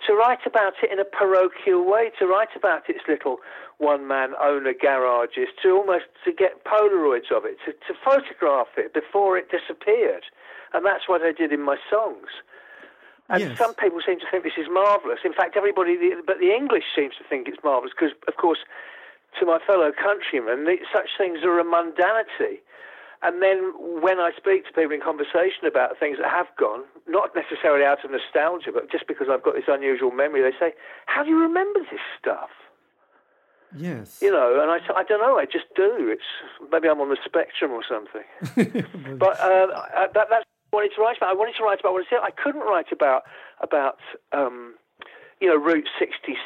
to 0.07 0.13
write 0.13 0.45
about 0.45 0.73
it 0.83 0.91
in 0.91 0.99
a 0.99 1.05
parochial 1.05 1.85
way, 1.89 2.11
to 2.19 2.25
write 2.25 2.55
about 2.55 2.89
its 2.89 2.99
little 3.07 3.37
one-man 3.77 4.33
owner 4.41 4.73
garages, 4.73 5.47
to 5.61 5.69
almost 5.71 6.05
to 6.25 6.31
get 6.31 6.63
Polaroids 6.65 7.31
of 7.31 7.45
it, 7.45 7.57
to, 7.65 7.71
to 7.71 7.97
photograph 8.03 8.67
it 8.77 8.93
before 8.93 9.37
it 9.37 9.49
disappeared, 9.49 10.23
and 10.73 10.85
that's 10.85 11.07
what 11.07 11.21
I 11.21 11.31
did 11.31 11.51
in 11.51 11.61
my 11.61 11.77
songs. 11.89 12.27
And 13.29 13.41
Yes. 13.41 13.57
some 13.57 13.73
people 13.75 13.99
seem 14.05 14.19
to 14.19 14.25
think 14.29 14.43
this 14.43 14.57
is 14.57 14.67
marvelous. 14.69 15.19
In 15.23 15.33
fact, 15.33 15.55
everybody, 15.55 15.97
but 16.27 16.39
the 16.39 16.53
English 16.53 16.83
seems 16.93 17.15
to 17.15 17.23
think 17.23 17.47
it's 17.47 17.63
marvelous 17.63 17.93
because, 17.97 18.13
of 18.27 18.35
course, 18.35 18.59
to 19.39 19.45
my 19.45 19.59
fellow 19.65 19.91
countrymen, 19.91 20.67
such 20.91 21.09
things 21.17 21.39
are 21.43 21.57
a 21.59 21.63
mundanity. 21.63 22.59
And 23.23 23.41
then 23.41 23.71
when 24.01 24.19
I 24.19 24.31
speak 24.35 24.65
to 24.67 24.73
people 24.73 24.91
in 24.91 24.99
conversation 24.99 25.65
about 25.65 25.97
things 25.97 26.17
that 26.19 26.29
have 26.29 26.47
gone, 26.59 26.83
not 27.07 27.31
necessarily 27.35 27.85
out 27.85 28.03
of 28.03 28.11
nostalgia, 28.11 28.71
but 28.73 28.91
just 28.91 29.07
because 29.07 29.27
I've 29.29 29.43
got 29.43 29.55
this 29.55 29.67
unusual 29.67 30.11
memory, 30.11 30.41
they 30.41 30.57
say, 30.57 30.73
"How 31.05 31.23
do 31.23 31.29
you 31.29 31.39
remember 31.39 31.79
this 31.91 32.01
stuff?" 32.19 32.49
Yes, 33.75 34.19
You 34.21 34.31
know, 34.31 34.61
and 34.61 34.69
I, 34.69 34.77
I 34.95 35.03
don't 35.03 35.19
know. 35.19 35.37
I 35.37 35.45
just 35.45 35.65
do. 35.75 36.07
It's 36.09 36.21
maybe 36.71 36.87
I'm 36.87 37.01
on 37.01 37.09
the 37.09 37.17
spectrum 37.25 37.71
or 37.71 37.81
something. 37.83 38.21
but 39.17 39.39
uh, 39.39 39.65
that, 40.13 40.27
that's 40.29 40.45
what 40.69 40.71
I 40.71 40.75
wanted 40.75 40.91
to 40.95 41.01
write 41.01 41.17
about. 41.17 41.29
I 41.29 41.33
wanted 41.33 41.55
to 41.57 41.63
write 41.63 41.79
about 41.79 41.93
what 41.93 42.05
I 42.05 42.09
said. 42.09 42.19
I 42.21 42.29
couldn't 42.31 42.61
write 42.61 42.91
about 42.91 43.23
about 43.61 43.97
um, 44.31 44.75
you 45.43 45.49
know 45.49 45.57
Route 45.57 45.89
66 45.99 46.39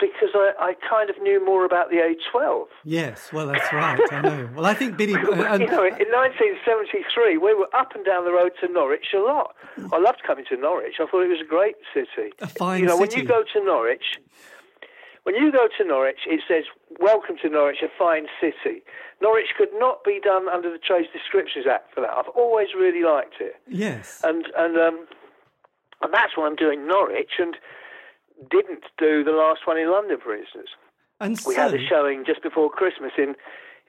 because 0.00 0.30
I, 0.34 0.50
I 0.58 0.74
kind 0.88 1.08
of 1.08 1.22
knew 1.22 1.44
more 1.44 1.64
about 1.64 1.88
the 1.90 1.98
A12. 1.98 2.66
yes. 2.84 3.32
Well, 3.32 3.46
that's 3.46 3.72
right. 3.72 4.00
I 4.10 4.20
know. 4.22 4.50
Well, 4.56 4.66
I 4.66 4.74
think 4.74 4.96
Biddy. 4.96 5.14
uh, 5.14 5.56
you 5.56 5.70
know, 5.70 5.86
in 5.86 6.10
1973, 6.10 7.38
we 7.38 7.54
were 7.54 7.68
up 7.72 7.94
and 7.94 8.04
down 8.04 8.24
the 8.24 8.32
road 8.32 8.50
to 8.60 8.66
Norwich 8.66 9.14
a 9.14 9.20
lot. 9.20 9.54
I 9.92 9.98
loved 9.98 10.22
coming 10.26 10.44
to 10.46 10.56
Norwich. 10.56 10.94
I 10.98 11.06
thought 11.06 11.22
it 11.22 11.28
was 11.28 11.40
a 11.40 11.48
great 11.48 11.76
city. 11.94 12.32
A 12.40 12.48
fine 12.48 12.80
you 12.80 12.86
know, 12.86 12.96
when 12.96 13.12
you 13.12 13.22
go 13.22 13.44
to 13.52 13.64
Norwich, 13.64 14.18
when 15.22 15.36
you 15.36 15.52
go 15.52 15.68
to 15.78 15.84
Norwich, 15.84 16.26
it 16.26 16.40
says, 16.48 16.64
"Welcome 16.98 17.36
to 17.42 17.48
Norwich, 17.48 17.78
a 17.84 17.88
fine 17.96 18.26
city." 18.40 18.82
Norwich 19.22 19.54
could 19.56 19.70
not 19.74 20.02
be 20.02 20.18
done 20.18 20.48
under 20.48 20.72
the 20.72 20.78
Trade 20.78 21.06
Descriptions 21.12 21.66
Act 21.70 21.94
for 21.94 22.00
that. 22.00 22.10
I've 22.10 22.34
always 22.34 22.68
really 22.76 23.04
liked 23.04 23.36
it, 23.38 23.54
yes. 23.68 24.20
and 24.24 24.46
and 24.56 24.76
um, 24.76 25.06
and 26.02 26.12
that's 26.12 26.36
why 26.36 26.46
I'm 26.46 26.56
doing 26.56 26.88
Norwich, 26.88 27.38
and 27.38 27.54
didn't 28.50 28.84
do 28.98 29.24
the 29.24 29.32
last 29.32 29.66
one 29.66 29.78
in 29.78 29.90
London, 29.90 30.18
for 30.22 30.34
instance. 30.34 30.68
And 31.20 31.32
We 31.46 31.54
so, 31.54 31.62
had 31.62 31.74
a 31.74 31.86
showing 31.86 32.24
just 32.24 32.42
before 32.42 32.70
Christmas 32.70 33.12
in 33.18 33.36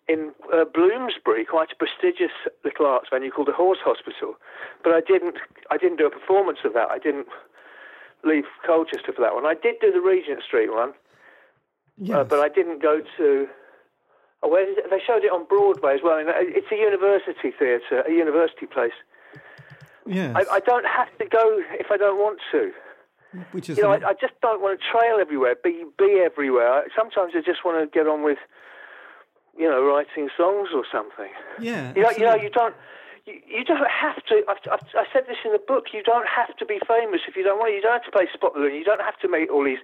in 0.07 0.31
uh, 0.51 0.65
Bloomsbury, 0.65 1.45
quite 1.45 1.71
a 1.71 1.75
prestigious 1.75 2.33
little 2.65 2.86
arts 2.86 3.07
venue 3.09 3.31
called 3.31 3.48
the 3.48 3.53
Horse 3.53 3.80
Hospital. 3.83 4.36
But 4.83 4.94
I 4.94 5.01
didn't 5.01 5.38
I 5.69 5.77
didn't 5.77 5.98
do 5.98 6.06
a 6.06 6.09
performance 6.09 6.59
of 6.65 6.74
that. 6.74 6.89
I 6.92 7.00
didn't 7.00 7.27
leave 8.24 8.45
Colchester 8.65 9.13
for 9.13 9.21
that 9.21 9.33
one. 9.33 9.45
I 9.45 9.53
did 9.53 9.75
do 9.80 9.92
the 9.92 10.01
Regent 10.01 10.44
Street 10.44 10.71
one, 10.71 10.94
yes. 11.97 12.18
uh, 12.18 12.23
but 12.23 12.40
I 12.40 12.49
didn't 12.49 12.81
go 12.81 13.02
to. 13.18 13.47
Oh, 14.44 14.49
where 14.49 14.66
did 14.66 14.78
they 14.90 14.99
showed 15.06 15.23
it 15.23 15.31
on 15.31 15.45
Broadway 15.45 15.94
as 15.94 16.02
well. 16.04 16.18
And 16.18 16.28
it's 16.30 16.71
a 16.71 16.75
university 16.75 17.52
theatre, 17.57 18.02
a 18.02 18.11
university 18.11 18.66
place. 18.66 18.97
yes. 20.06 20.35
I, 20.35 20.56
I 20.56 20.59
don't 20.59 20.85
have 20.87 21.16
to 21.19 21.25
go 21.25 21.61
if 21.80 21.92
I 21.92 21.97
don't 21.97 22.18
want 22.18 22.40
to. 22.52 22.71
Which 23.52 23.69
is 23.69 23.78
You 23.78 23.83
know, 23.83 23.92
I, 23.92 24.09
I 24.09 24.14
just 24.14 24.33
don't 24.42 24.61
want 24.61 24.80
to 24.80 24.85
trail 24.92 25.18
everywhere, 25.19 25.56
be 25.64 25.85
be 25.97 26.21
everywhere. 26.23 26.71
I- 26.73 26.88
Sometimes 26.95 27.33
I 27.35 27.42
just 27.42 27.64
want 27.66 27.80
to 27.80 27.88
get 27.97 28.07
on 28.07 28.23
with, 28.23 28.38
you 29.57 29.69
know, 29.69 29.83
writing 29.83 30.30
songs 30.38 30.69
or 30.73 30.83
something. 30.92 31.31
yeah. 31.59 31.94
You 31.95 32.04
know, 32.04 32.11
you 32.11 32.26
know, 32.26 32.35
you 32.35 32.50
don't. 32.50 32.76
You, 33.26 33.40
you 33.47 33.64
don't 33.64 33.85
have 33.90 34.18
to. 34.26 34.42
I've, 34.50 34.57
I've, 34.71 34.88
I 34.97 35.06
said 35.14 35.23
this 35.28 35.38
in 35.45 35.52
the 35.52 35.59
book. 35.59 35.94
You 35.94 36.02
don't 36.04 36.28
have 36.28 36.56
to 36.57 36.66
be 36.66 36.80
famous 36.88 37.21
if 37.28 37.35
you 37.35 37.44
don't 37.44 37.59
want. 37.59 37.69
To, 37.71 37.76
you 37.76 37.81
don't 37.81 37.94
have 37.94 38.06
to 38.06 38.11
play 38.11 38.28
spot 38.33 38.56
balloon. 38.56 38.73
You 38.73 38.83
don't 38.83 39.02
have 39.02 39.18
to 39.19 39.28
meet 39.30 39.50
all 39.50 39.64
these 39.64 39.83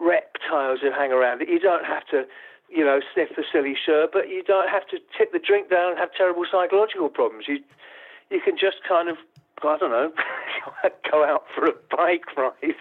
reptiles 0.00 0.80
who 0.82 0.90
hang 0.90 1.12
around. 1.12 1.40
You 1.46 1.58
don't 1.60 1.84
have 1.84 2.06
to, 2.08 2.24
you 2.68 2.84
know, 2.84 3.00
sniff 3.12 3.28
the 3.36 3.44
silly 3.52 3.76
shirt. 3.78 4.10
But 4.12 4.28
you 4.28 4.42
don't 4.42 4.68
have 4.68 4.86
to 4.88 4.98
tip 5.16 5.32
the 5.32 5.38
drink 5.38 5.70
down 5.70 5.90
and 5.92 5.98
have 5.98 6.12
terrible 6.16 6.44
psychological 6.50 7.08
problems. 7.08 7.44
You, 7.48 7.60
you 8.30 8.40
can 8.40 8.56
just 8.58 8.78
kind 8.88 9.08
of, 9.08 9.16
I 9.62 9.78
don't 9.78 9.90
know, 9.90 10.12
go 11.10 11.24
out 11.24 11.44
for 11.54 11.66
a 11.66 11.72
bike 11.90 12.36
ride. 12.36 12.74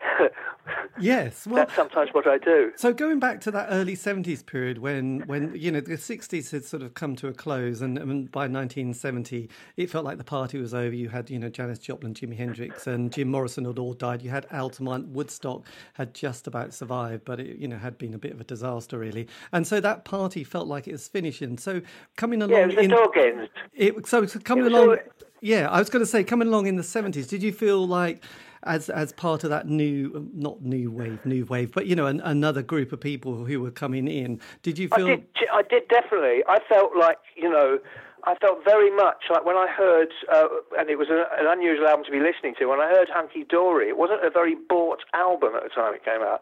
yes. 1.00 1.46
Well, 1.46 1.56
That's 1.56 1.74
sometimes 1.74 2.10
what 2.12 2.26
I 2.26 2.38
do. 2.38 2.72
So 2.76 2.92
going 2.92 3.18
back 3.18 3.40
to 3.42 3.50
that 3.52 3.68
early 3.70 3.94
seventies 3.94 4.42
period 4.42 4.78
when, 4.78 5.20
when 5.26 5.54
you 5.54 5.70
know 5.70 5.80
the 5.80 5.96
sixties 5.96 6.50
had 6.50 6.64
sort 6.64 6.82
of 6.82 6.94
come 6.94 7.16
to 7.16 7.28
a 7.28 7.32
close, 7.32 7.80
and, 7.80 7.98
and 7.98 8.30
by 8.30 8.46
nineteen 8.46 8.94
seventy 8.94 9.48
it 9.76 9.90
felt 9.90 10.04
like 10.04 10.18
the 10.18 10.24
party 10.24 10.58
was 10.60 10.74
over. 10.74 10.94
You 10.94 11.08
had 11.08 11.30
you 11.30 11.38
know 11.38 11.48
Janis 11.48 11.78
Joplin, 11.78 12.14
Jimi 12.14 12.36
Hendrix, 12.36 12.86
and 12.86 13.12
Jim 13.12 13.28
Morrison 13.28 13.64
had 13.64 13.78
all 13.78 13.94
died. 13.94 14.22
You 14.22 14.30
had 14.30 14.46
Altamont, 14.52 15.08
Woodstock 15.08 15.64
had 15.94 16.14
just 16.14 16.46
about 16.46 16.74
survived, 16.74 17.24
but 17.24 17.40
it 17.40 17.56
you 17.58 17.68
know 17.68 17.78
had 17.78 17.98
been 17.98 18.14
a 18.14 18.18
bit 18.18 18.32
of 18.32 18.40
a 18.40 18.44
disaster 18.44 18.98
really. 18.98 19.28
And 19.52 19.66
so 19.66 19.80
that 19.80 20.04
party 20.04 20.44
felt 20.44 20.66
like 20.68 20.88
it 20.88 20.92
was 20.92 21.08
finishing. 21.08 21.58
So 21.58 21.80
coming 22.16 22.42
along 22.42 22.52
Yeah, 22.56 22.62
it 22.62 22.66
was 22.66 22.74
the 22.76 22.80
in 22.82 22.90
dog 22.90 23.16
ends. 23.16 23.50
it, 23.74 24.06
so 24.06 24.26
coming 24.26 24.66
along. 24.66 24.88
all- 24.90 24.96
Yeah, 25.40 25.68
I 25.70 25.78
was 25.78 25.88
going 25.88 26.02
to 26.04 26.10
say 26.10 26.24
coming 26.24 26.48
along 26.48 26.66
in 26.66 26.76
the 26.76 26.82
seventies. 26.82 27.28
Did 27.28 27.42
you 27.44 27.52
feel 27.52 27.86
like, 27.86 28.24
as 28.64 28.90
as 28.90 29.12
part 29.12 29.44
of 29.44 29.50
that 29.50 29.66
new, 29.66 30.28
not 30.34 30.62
new 30.62 30.90
wave, 30.90 31.24
new 31.24 31.44
wave, 31.44 31.72
but 31.72 31.86
you 31.86 31.94
know, 31.94 32.06
an, 32.06 32.20
another 32.20 32.62
group 32.62 32.92
of 32.92 33.00
people 33.00 33.44
who 33.44 33.60
were 33.60 33.70
coming 33.70 34.08
in? 34.08 34.40
Did 34.62 34.78
you 34.78 34.88
I 34.92 34.96
feel? 34.96 35.06
did. 35.06 35.26
I 35.52 35.62
did 35.62 35.88
definitely. 35.88 36.42
I 36.48 36.58
felt 36.68 36.96
like 36.96 37.18
you 37.36 37.50
know, 37.50 37.78
I 38.24 38.34
felt 38.36 38.64
very 38.64 38.94
much 38.94 39.24
like 39.30 39.44
when 39.44 39.56
I 39.56 39.68
heard, 39.68 40.08
uh, 40.32 40.48
and 40.78 40.90
it 40.90 40.98
was 40.98 41.08
a, 41.08 41.24
an 41.38 41.46
unusual 41.46 41.86
album 41.86 42.04
to 42.06 42.12
be 42.12 42.20
listening 42.20 42.54
to. 42.58 42.66
When 42.66 42.80
I 42.80 42.88
heard 42.88 43.08
Hunky 43.08 43.44
Dory, 43.44 43.88
it 43.88 43.96
wasn't 43.96 44.24
a 44.24 44.30
very 44.30 44.54
bought 44.54 45.00
album 45.14 45.54
at 45.56 45.62
the 45.62 45.70
time 45.70 45.94
it 45.94 46.04
came 46.04 46.22
out, 46.22 46.40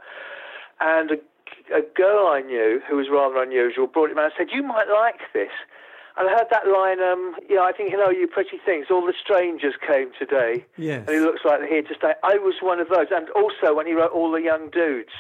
and 0.80 1.12
a, 1.12 1.76
a 1.76 1.82
girl 1.94 2.28
I 2.28 2.40
knew 2.40 2.80
who 2.88 2.96
was 2.96 3.06
rather 3.10 3.42
unusual 3.42 3.86
brought 3.86 4.10
it 4.10 4.16
around 4.16 4.26
and 4.26 4.34
said, 4.38 4.48
"You 4.52 4.62
might 4.62 4.88
like 4.88 5.20
this." 5.32 5.52
And 6.16 6.28
I 6.28 6.32
heard 6.32 6.48
that 6.50 6.66
line, 6.66 7.00
um, 7.00 7.36
yeah, 7.48 7.60
I 7.60 7.72
think, 7.72 7.90
you 7.90 7.98
know, 7.98 8.08
you 8.08 8.26
pretty 8.26 8.58
things, 8.64 8.86
all 8.90 9.04
the 9.04 9.12
strangers 9.22 9.74
came 9.86 10.12
today. 10.18 10.64
Yes. 10.78 11.04
And 11.06 11.16
it 11.16 11.20
looks 11.20 11.40
like 11.44 11.60
they're 11.60 11.68
here 11.68 11.82
to 11.82 11.94
stay. 11.94 12.14
I 12.22 12.38
was 12.38 12.54
one 12.62 12.80
of 12.80 12.88
those. 12.88 13.08
And 13.10 13.28
also 13.30 13.74
when 13.74 13.86
he 13.86 13.92
wrote 13.92 14.12
All 14.12 14.32
the 14.32 14.40
Young 14.40 14.70
Dudes 14.70 15.12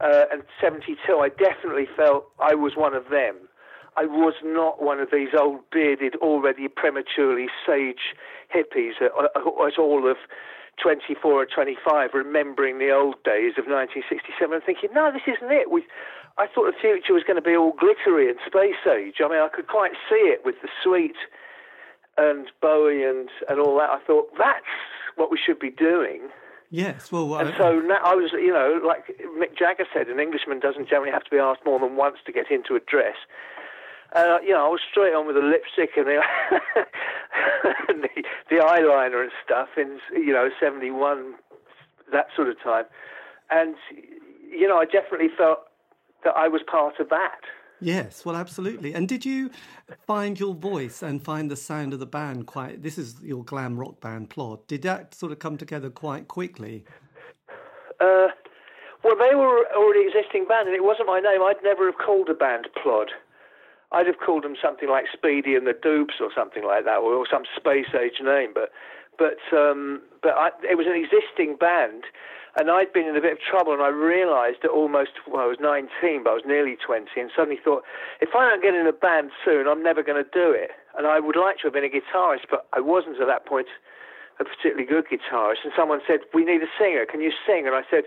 uh, 0.00 0.24
and 0.32 0.42
72, 0.62 0.96
I 1.18 1.28
definitely 1.28 1.86
felt 1.94 2.24
I 2.40 2.54
was 2.54 2.72
one 2.74 2.94
of 2.94 3.10
them. 3.10 3.36
I 3.96 4.06
was 4.06 4.34
not 4.42 4.82
one 4.82 4.98
of 4.98 5.10
these 5.12 5.28
old 5.38 5.60
bearded, 5.70 6.16
already 6.16 6.68
prematurely 6.68 7.46
sage 7.66 8.16
hippies 8.52 8.96
at, 9.00 9.12
at 9.36 9.78
all 9.78 10.10
of 10.10 10.16
24 10.82 11.32
or 11.32 11.46
25, 11.46 12.10
remembering 12.14 12.78
the 12.78 12.90
old 12.90 13.22
days 13.24 13.54
of 13.58 13.66
1967 13.66 14.52
and 14.52 14.64
thinking, 14.64 14.90
no, 14.94 15.12
this 15.12 15.22
isn't 15.26 15.52
it. 15.52 15.70
We, 15.70 15.84
I 16.36 16.46
thought 16.46 16.66
the 16.66 16.80
future 16.80 17.14
was 17.14 17.22
going 17.22 17.36
to 17.36 17.42
be 17.42 17.56
all 17.56 17.72
glittery 17.78 18.28
and 18.28 18.38
space 18.44 18.82
age. 18.90 19.16
I 19.24 19.28
mean, 19.28 19.40
I 19.40 19.48
could 19.54 19.68
quite 19.68 19.92
see 20.08 20.26
it 20.34 20.44
with 20.44 20.56
the 20.62 20.68
Sweet 20.82 21.14
and 22.16 22.46
Bowie 22.60 23.04
and, 23.04 23.28
and 23.48 23.60
all 23.60 23.78
that. 23.78 23.90
I 23.90 24.00
thought, 24.04 24.30
that's 24.36 24.74
what 25.16 25.30
we 25.30 25.38
should 25.38 25.60
be 25.60 25.70
doing. 25.70 26.28
Yes, 26.70 27.12
well, 27.12 27.36
and 27.36 27.54
so 27.56 27.78
now 27.78 28.00
I 28.02 28.16
was, 28.16 28.32
you 28.32 28.52
know, 28.52 28.80
like 28.84 29.06
Mick 29.38 29.56
Jagger 29.56 29.86
said, 29.94 30.08
an 30.08 30.18
Englishman 30.18 30.58
doesn't 30.58 30.88
generally 30.88 31.12
have 31.12 31.22
to 31.22 31.30
be 31.30 31.38
asked 31.38 31.60
more 31.64 31.78
than 31.78 31.94
once 31.94 32.16
to 32.26 32.32
get 32.32 32.50
into 32.50 32.74
a 32.74 32.80
dress. 32.80 33.14
Uh, 34.12 34.38
you 34.42 34.50
know, 34.50 34.66
I 34.66 34.68
was 34.68 34.80
straight 34.90 35.14
on 35.14 35.26
with 35.26 35.36
the 35.36 35.42
lipstick 35.42 35.90
and 35.96 36.06
the, 36.06 36.18
and 37.88 38.02
the, 38.02 38.24
the 38.50 38.56
eyeliner 38.56 39.22
and 39.22 39.30
stuff 39.44 39.68
in, 39.76 40.00
you 40.12 40.32
know, 40.32 40.50
71, 40.58 41.34
that 42.10 42.26
sort 42.34 42.48
of 42.48 42.60
time. 42.60 42.84
And, 43.50 43.76
you 44.50 44.66
know, 44.66 44.78
I 44.78 44.84
definitely 44.84 45.30
felt 45.36 45.60
that 46.24 46.34
I 46.36 46.48
was 46.48 46.62
part 46.66 47.00
of 47.00 47.08
that. 47.10 47.40
Yes, 47.80 48.24
well, 48.24 48.36
absolutely. 48.36 48.94
And 48.94 49.08
did 49.08 49.24
you 49.26 49.50
find 50.06 50.38
your 50.38 50.54
voice 50.54 51.02
and 51.02 51.22
find 51.22 51.50
the 51.50 51.56
sound 51.56 51.92
of 51.92 52.00
the 52.00 52.06
band 52.06 52.46
quite? 52.46 52.82
This 52.82 52.96
is 52.96 53.16
your 53.22 53.44
glam 53.44 53.78
rock 53.78 54.00
band 54.00 54.30
Plod. 54.30 54.66
Did 54.66 54.82
that 54.82 55.14
sort 55.14 55.32
of 55.32 55.38
come 55.38 55.58
together 55.58 55.90
quite 55.90 56.28
quickly? 56.28 56.84
Uh, 58.00 58.28
well, 59.02 59.16
they 59.18 59.34
were 59.34 59.66
already 59.76 60.06
existing 60.06 60.46
band, 60.48 60.68
and 60.68 60.74
it 60.74 60.84
wasn't 60.84 61.08
my 61.08 61.20
name. 61.20 61.42
I'd 61.42 61.62
never 61.62 61.84
have 61.86 61.98
called 61.98 62.30
a 62.30 62.34
band 62.34 62.68
Plod. 62.82 63.10
I'd 63.92 64.06
have 64.06 64.18
called 64.24 64.44
them 64.44 64.56
something 64.62 64.88
like 64.88 65.04
Speedy 65.12 65.54
and 65.54 65.66
the 65.66 65.74
Dupes 65.74 66.14
or 66.20 66.30
something 66.34 66.64
like 66.64 66.84
that, 66.86 66.98
or 66.98 67.26
some 67.30 67.42
space 67.54 67.92
age 67.94 68.18
name. 68.22 68.52
But, 68.54 68.70
but, 69.18 69.38
um, 69.56 70.02
but 70.22 70.34
I, 70.36 70.50
it 70.68 70.76
was 70.76 70.86
an 70.86 70.94
existing 70.94 71.56
band 71.56 72.04
and 72.56 72.70
I'd 72.70 72.92
been 72.92 73.06
in 73.06 73.16
a 73.16 73.20
bit 73.20 73.32
of 73.32 73.40
trouble, 73.42 73.72
and 73.72 73.82
I 73.82 73.90
realised 73.90 74.62
at 74.62 74.70
almost, 74.70 75.18
well, 75.26 75.42
I 75.42 75.50
was 75.50 75.58
19, 75.58 76.22
but 76.22 76.30
I 76.30 76.34
was 76.38 76.46
nearly 76.46 76.78
20, 76.78 77.10
and 77.18 77.30
suddenly 77.34 77.58
thought, 77.58 77.82
if 78.20 78.30
I 78.30 78.48
don't 78.48 78.62
get 78.62 78.74
in 78.74 78.86
a 78.86 78.94
band 78.94 79.30
soon, 79.44 79.66
I'm 79.66 79.82
never 79.82 80.04
going 80.06 80.22
to 80.22 80.30
do 80.30 80.54
it. 80.54 80.70
And 80.96 81.06
I 81.06 81.18
would 81.18 81.34
like 81.34 81.58
to 81.58 81.62
have 81.66 81.74
been 81.74 81.84
a 81.84 81.90
guitarist, 81.90 82.46
but 82.48 82.66
I 82.72 82.78
wasn't 82.78 83.18
at 83.20 83.26
that 83.26 83.44
point 83.44 83.66
a 84.38 84.44
particularly 84.44 84.86
good 84.86 85.06
guitarist. 85.10 85.66
And 85.66 85.72
someone 85.74 85.98
said, 86.06 86.20
we 86.32 86.44
need 86.44 86.62
a 86.62 86.70
singer. 86.78 87.06
Can 87.10 87.20
you 87.20 87.32
sing? 87.42 87.66
And 87.66 87.74
I 87.74 87.82
said, 87.90 88.04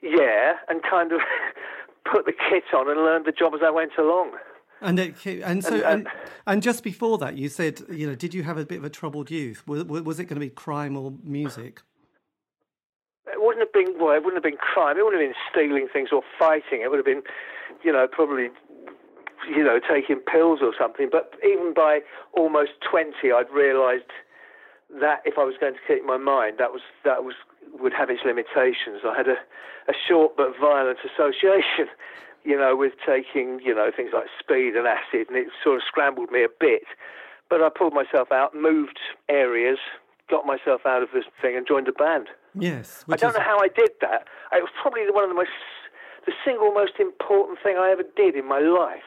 yeah, 0.00 0.62
and 0.68 0.82
kind 0.82 1.10
of 1.10 1.18
put 2.10 2.24
the 2.24 2.34
kit 2.34 2.70
on 2.74 2.88
and 2.88 3.02
learned 3.02 3.26
the 3.26 3.34
job 3.34 3.52
as 3.54 3.66
I 3.66 3.70
went 3.70 3.98
along. 3.98 4.38
And 4.82 4.98
it, 4.98 5.26
and 5.26 5.62
so 5.62 5.76
and, 5.76 5.84
and, 5.84 6.08
and, 6.46 6.62
just 6.62 6.82
before 6.82 7.16
that, 7.18 7.36
you 7.36 7.48
said, 7.48 7.80
you 7.88 8.06
know, 8.06 8.14
did 8.14 8.34
you 8.34 8.42
have 8.42 8.58
a 8.58 8.66
bit 8.66 8.78
of 8.78 8.84
a 8.84 8.90
troubled 8.90 9.30
youth? 9.30 9.66
Was, 9.66 9.84
was 9.84 10.18
it 10.18 10.24
going 10.24 10.36
to 10.36 10.40
be 10.40 10.50
crime 10.50 10.96
or 10.96 11.14
music? 11.22 11.82
It 13.26 13.40
wouldn't 13.40 13.60
have 13.60 13.72
been 13.72 13.94
well. 13.98 14.14
It 14.14 14.24
wouldn't 14.24 14.42
have 14.44 14.50
been 14.50 14.58
crime. 14.58 14.98
It 14.98 15.04
wouldn't 15.04 15.22
have 15.22 15.30
been 15.30 15.42
stealing 15.50 15.88
things 15.92 16.08
or 16.12 16.22
fighting. 16.38 16.82
It 16.82 16.90
would 16.90 16.98
have 16.98 17.06
been, 17.06 17.22
you 17.84 17.92
know, 17.92 18.08
probably, 18.10 18.50
you 19.48 19.62
know, 19.62 19.78
taking 19.78 20.16
pills 20.16 20.58
or 20.60 20.74
something. 20.78 21.08
But 21.10 21.34
even 21.46 21.72
by 21.74 22.00
almost 22.32 22.72
twenty, 22.88 23.30
I'd 23.32 23.50
realised 23.50 24.10
that 25.00 25.22
if 25.24 25.38
I 25.38 25.44
was 25.44 25.54
going 25.60 25.74
to 25.74 25.80
keep 25.86 26.04
my 26.04 26.18
mind, 26.18 26.56
that 26.58 26.72
was 26.72 26.82
that 27.04 27.24
was 27.24 27.34
would 27.72 27.92
have 27.92 28.10
its 28.10 28.20
limitations. 28.24 29.00
I 29.06 29.16
had 29.16 29.28
a, 29.28 29.38
a 29.88 29.94
short 30.08 30.36
but 30.36 30.52
violent 30.60 30.98
association, 31.00 31.88
you 32.44 32.56
know, 32.56 32.76
with 32.76 32.92
taking, 33.06 33.60
you 33.64 33.74
know, 33.74 33.90
things 33.94 34.10
like 34.12 34.26
speed 34.38 34.74
and 34.74 34.86
acid, 34.86 35.28
and 35.28 35.36
it 35.36 35.48
sort 35.62 35.76
of 35.76 35.82
scrambled 35.86 36.30
me 36.30 36.42
a 36.42 36.48
bit. 36.60 36.82
But 37.48 37.62
I 37.62 37.68
pulled 37.68 37.92
myself 37.92 38.32
out, 38.32 38.54
moved 38.54 38.98
areas, 39.28 39.78
got 40.30 40.46
myself 40.46 40.82
out 40.86 41.02
of 41.02 41.10
this 41.12 41.24
thing, 41.40 41.56
and 41.56 41.66
joined 41.66 41.88
a 41.88 41.92
band. 41.92 42.28
Yes. 42.58 43.04
I 43.08 43.16
don't 43.16 43.30
is... 43.30 43.36
know 43.36 43.42
how 43.42 43.58
I 43.58 43.68
did 43.68 43.90
that. 44.00 44.26
It 44.52 44.62
was 44.62 44.72
probably 44.80 45.02
one 45.10 45.24
of 45.24 45.30
the 45.30 45.36
most, 45.36 45.50
the 46.26 46.32
single 46.44 46.72
most 46.72 46.98
important 46.98 47.58
thing 47.62 47.76
I 47.76 47.90
ever 47.90 48.04
did 48.16 48.36
in 48.36 48.46
my 48.48 48.60
life. 48.60 49.02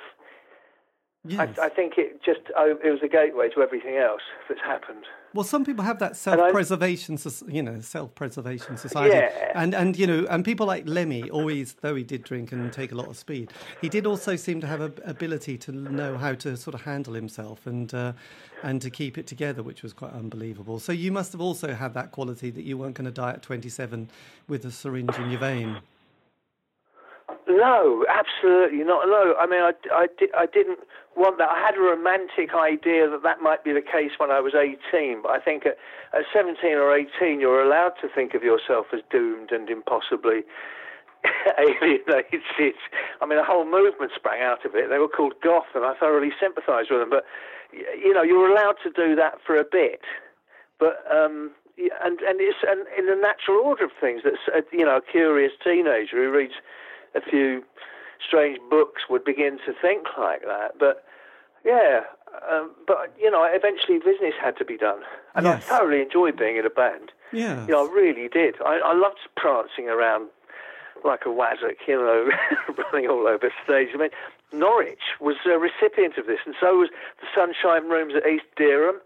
Yes. 1.27 1.57
I, 1.57 1.65
I 1.65 1.69
think 1.69 1.93
it 1.97 2.23
just 2.23 2.41
oh, 2.55 2.77
it 2.83 2.89
was 2.89 2.99
a 3.03 3.07
gateway 3.07 3.49
to 3.49 3.61
everything 3.61 3.97
else 3.97 4.21
that's 4.47 4.61
happened. 4.61 5.05
Well, 5.35 5.43
some 5.43 5.65
people 5.65 5.83
have 5.83 5.99
that 5.99 6.15
self-preservation, 6.15 7.19
you 7.49 7.61
know, 7.61 7.81
self-preservation 7.81 8.77
society, 8.77 9.17
yeah. 9.17 9.51
and 9.53 9.75
and 9.75 9.97
you 9.97 10.07
know, 10.07 10.25
and 10.29 10.45
people 10.45 10.65
like 10.65 10.87
Lemmy, 10.87 11.29
always 11.29 11.73
though 11.81 11.93
he 11.93 12.03
did 12.03 12.23
drink 12.23 12.53
and 12.53 12.71
take 12.71 12.93
a 12.93 12.95
lot 12.95 13.09
of 13.09 13.17
speed, 13.17 13.51
he 13.81 13.89
did 13.89 14.05
also 14.05 14.37
seem 14.37 14.61
to 14.61 14.67
have 14.67 14.79
a 14.79 14.93
ability 15.03 15.57
to 15.57 15.73
know 15.73 16.17
how 16.17 16.35
to 16.35 16.55
sort 16.55 16.73
of 16.73 16.83
handle 16.83 17.13
himself 17.13 17.67
and 17.67 17.93
uh, 17.93 18.13
and 18.63 18.81
to 18.81 18.89
keep 18.89 19.17
it 19.17 19.27
together, 19.27 19.61
which 19.61 19.83
was 19.83 19.91
quite 19.91 20.13
unbelievable. 20.13 20.79
So 20.79 20.93
you 20.93 21.11
must 21.11 21.33
have 21.33 21.41
also 21.41 21.73
had 21.73 21.93
that 21.95 22.13
quality 22.13 22.49
that 22.51 22.63
you 22.63 22.77
weren't 22.77 22.95
going 22.95 23.03
to 23.05 23.11
die 23.11 23.31
at 23.31 23.41
27 23.41 24.09
with 24.47 24.63
a 24.63 24.71
syringe 24.71 25.17
in 25.17 25.31
your 25.31 25.41
vein. 25.41 25.81
No, 27.47 28.05
absolutely 28.09 28.83
not. 28.83 29.05
No, 29.07 29.35
I 29.39 29.45
mean, 29.45 29.61
I, 29.61 29.71
I, 29.91 30.07
I 30.35 30.45
didn't 30.47 30.79
want 31.15 31.37
that. 31.37 31.49
I 31.49 31.59
had 31.59 31.75
a 31.77 31.81
romantic 31.81 32.55
idea 32.55 33.09
that 33.09 33.21
that 33.23 33.41
might 33.41 33.63
be 33.63 33.71
the 33.71 33.85
case 33.85 34.17
when 34.17 34.31
I 34.31 34.39
was 34.39 34.53
18, 34.55 35.21
but 35.21 35.29
I 35.31 35.39
think 35.39 35.65
at, 35.65 35.77
at 36.13 36.25
17 36.33 36.57
or 36.73 36.95
18, 36.95 37.39
you're 37.39 37.61
allowed 37.61 37.93
to 38.01 38.09
think 38.09 38.33
of 38.33 38.41
yourself 38.43 38.87
as 38.93 39.01
doomed 39.11 39.51
and 39.51 39.69
impossibly 39.69 40.41
alienated. 41.59 42.73
I 43.21 43.25
mean, 43.25 43.39
a 43.39 43.45
whole 43.45 43.65
movement 43.65 44.11
sprang 44.15 44.41
out 44.41 44.65
of 44.65 44.73
it. 44.75 44.89
They 44.89 44.97
were 44.97 45.07
called 45.07 45.33
goth, 45.43 45.69
and 45.75 45.85
I 45.85 45.93
thoroughly 45.99 46.31
sympathised 46.39 46.89
with 46.89 46.99
them. 46.99 47.09
But 47.09 47.25
you 47.71 48.13
know, 48.13 48.23
you're 48.23 48.49
allowed 48.49 48.75
to 48.83 48.89
do 48.89 49.15
that 49.15 49.35
for 49.45 49.57
a 49.57 49.63
bit, 49.63 50.01
but 50.79 51.03
um, 51.11 51.51
and 51.77 52.19
and 52.21 52.39
it's 52.39 52.57
and 52.67 52.85
in 52.97 53.05
the 53.05 53.19
natural 53.19 53.61
order 53.63 53.85
of 53.85 53.91
things. 53.99 54.21
That's 54.23 54.37
uh, 54.53 54.61
you 54.71 54.85
know, 54.85 54.97
a 54.97 55.01
curious 55.01 55.51
teenager 55.63 56.17
who 56.17 56.31
reads 56.31 56.53
a 57.15 57.21
few 57.21 57.63
strange 58.25 58.59
books 58.69 59.03
would 59.09 59.23
begin 59.23 59.57
to 59.65 59.73
think 59.81 60.07
like 60.17 60.41
that. 60.43 60.77
But 60.79 61.05
yeah, 61.63 62.01
um, 62.51 62.71
but 62.85 63.13
you 63.19 63.31
know, 63.31 63.43
eventually 63.43 63.99
business 63.99 64.33
had 64.41 64.57
to 64.57 64.65
be 64.65 64.77
done, 64.77 65.01
and 65.33 65.45
yes. 65.45 65.63
I 65.69 65.77
thoroughly 65.77 66.01
enjoyed 66.01 66.37
being 66.37 66.57
in 66.57 66.65
a 66.65 66.69
band. 66.69 67.11
Yeah, 67.31 67.65
you 67.65 67.71
know, 67.71 67.87
I 67.87 67.91
really 67.91 68.27
did. 68.27 68.55
I, 68.61 68.79
I 68.83 68.93
loved 68.93 69.19
prancing 69.35 69.89
around 69.89 70.29
like 71.03 71.21
a 71.25 71.29
wazzock, 71.29 71.77
you 71.87 71.95
know, 71.95 72.29
running 72.91 73.09
all 73.09 73.27
over 73.27 73.49
the 73.49 73.51
stage. 73.63 73.89
I 73.93 73.97
mean, 73.97 74.09
Norwich 74.53 75.15
was 75.19 75.35
a 75.45 75.57
recipient 75.57 76.17
of 76.17 76.27
this, 76.27 76.39
and 76.45 76.55
so 76.59 76.77
was 76.77 76.89
the 77.21 77.27
Sunshine 77.33 77.89
Rooms 77.89 78.13
at 78.15 78.27
East 78.27 78.45
Dereham. 78.57 78.99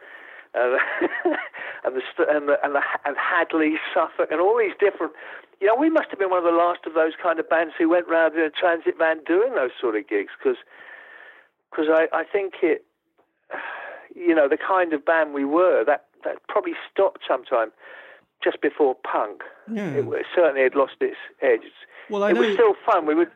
Uh, 0.56 0.78
and 1.86 1.96
the 1.96 2.02
and 2.28 2.50
the 2.50 2.58
and 2.64 2.76
the 2.76 2.82
and 3.06 3.16
Hadleigh, 3.18 3.78
Suffolk, 3.94 4.30
and 4.32 4.42
all 4.42 4.58
these 4.58 4.74
different 4.80 5.14
you 5.62 5.68
know, 5.68 5.76
we 5.76 5.90
must 5.90 6.10
have 6.10 6.20
been 6.20 6.30
one 6.30 6.40
of 6.40 6.46
the 6.46 6.58
last 6.58 6.86
of 6.86 6.94
those 6.94 7.14
kind 7.22 7.38
of 7.38 7.50
bands 7.50 7.74
who 7.78 7.90
went 7.90 8.08
round 8.08 8.34
in 8.36 8.42
a 8.42 8.50
transit 8.50 8.98
van 8.98 9.22
doing 9.26 9.56
those 9.56 9.72
sort 9.80 9.96
of 9.96 10.08
gigs 10.08 10.32
because 10.38 10.58
because 11.70 11.88
I, 11.90 12.08
I 12.14 12.24
think 12.24 12.56
it, 12.64 12.86
you 14.16 14.34
know, 14.34 14.48
the 14.48 14.58
kind 14.58 14.94
of 14.94 15.06
band 15.06 15.34
we 15.34 15.46
were, 15.46 15.84
that, 15.86 16.06
that 16.24 16.38
probably 16.48 16.74
stopped 16.92 17.22
sometime 17.28 17.72
just 18.44 18.62
before 18.62 18.96
punk. 18.96 19.42
Yeah. 19.72 19.90
It, 19.90 20.08
it 20.08 20.26
certainly 20.34 20.64
had 20.64 20.76
lost 20.76 20.94
its 21.02 21.18
edge. 21.42 21.62
Well, 22.10 22.24
I 22.24 22.32
it 22.32 22.34
know 22.34 22.42
was 22.42 22.54
still 22.54 22.74
fun. 22.86 23.06
We 23.06 23.16
would. 23.16 23.30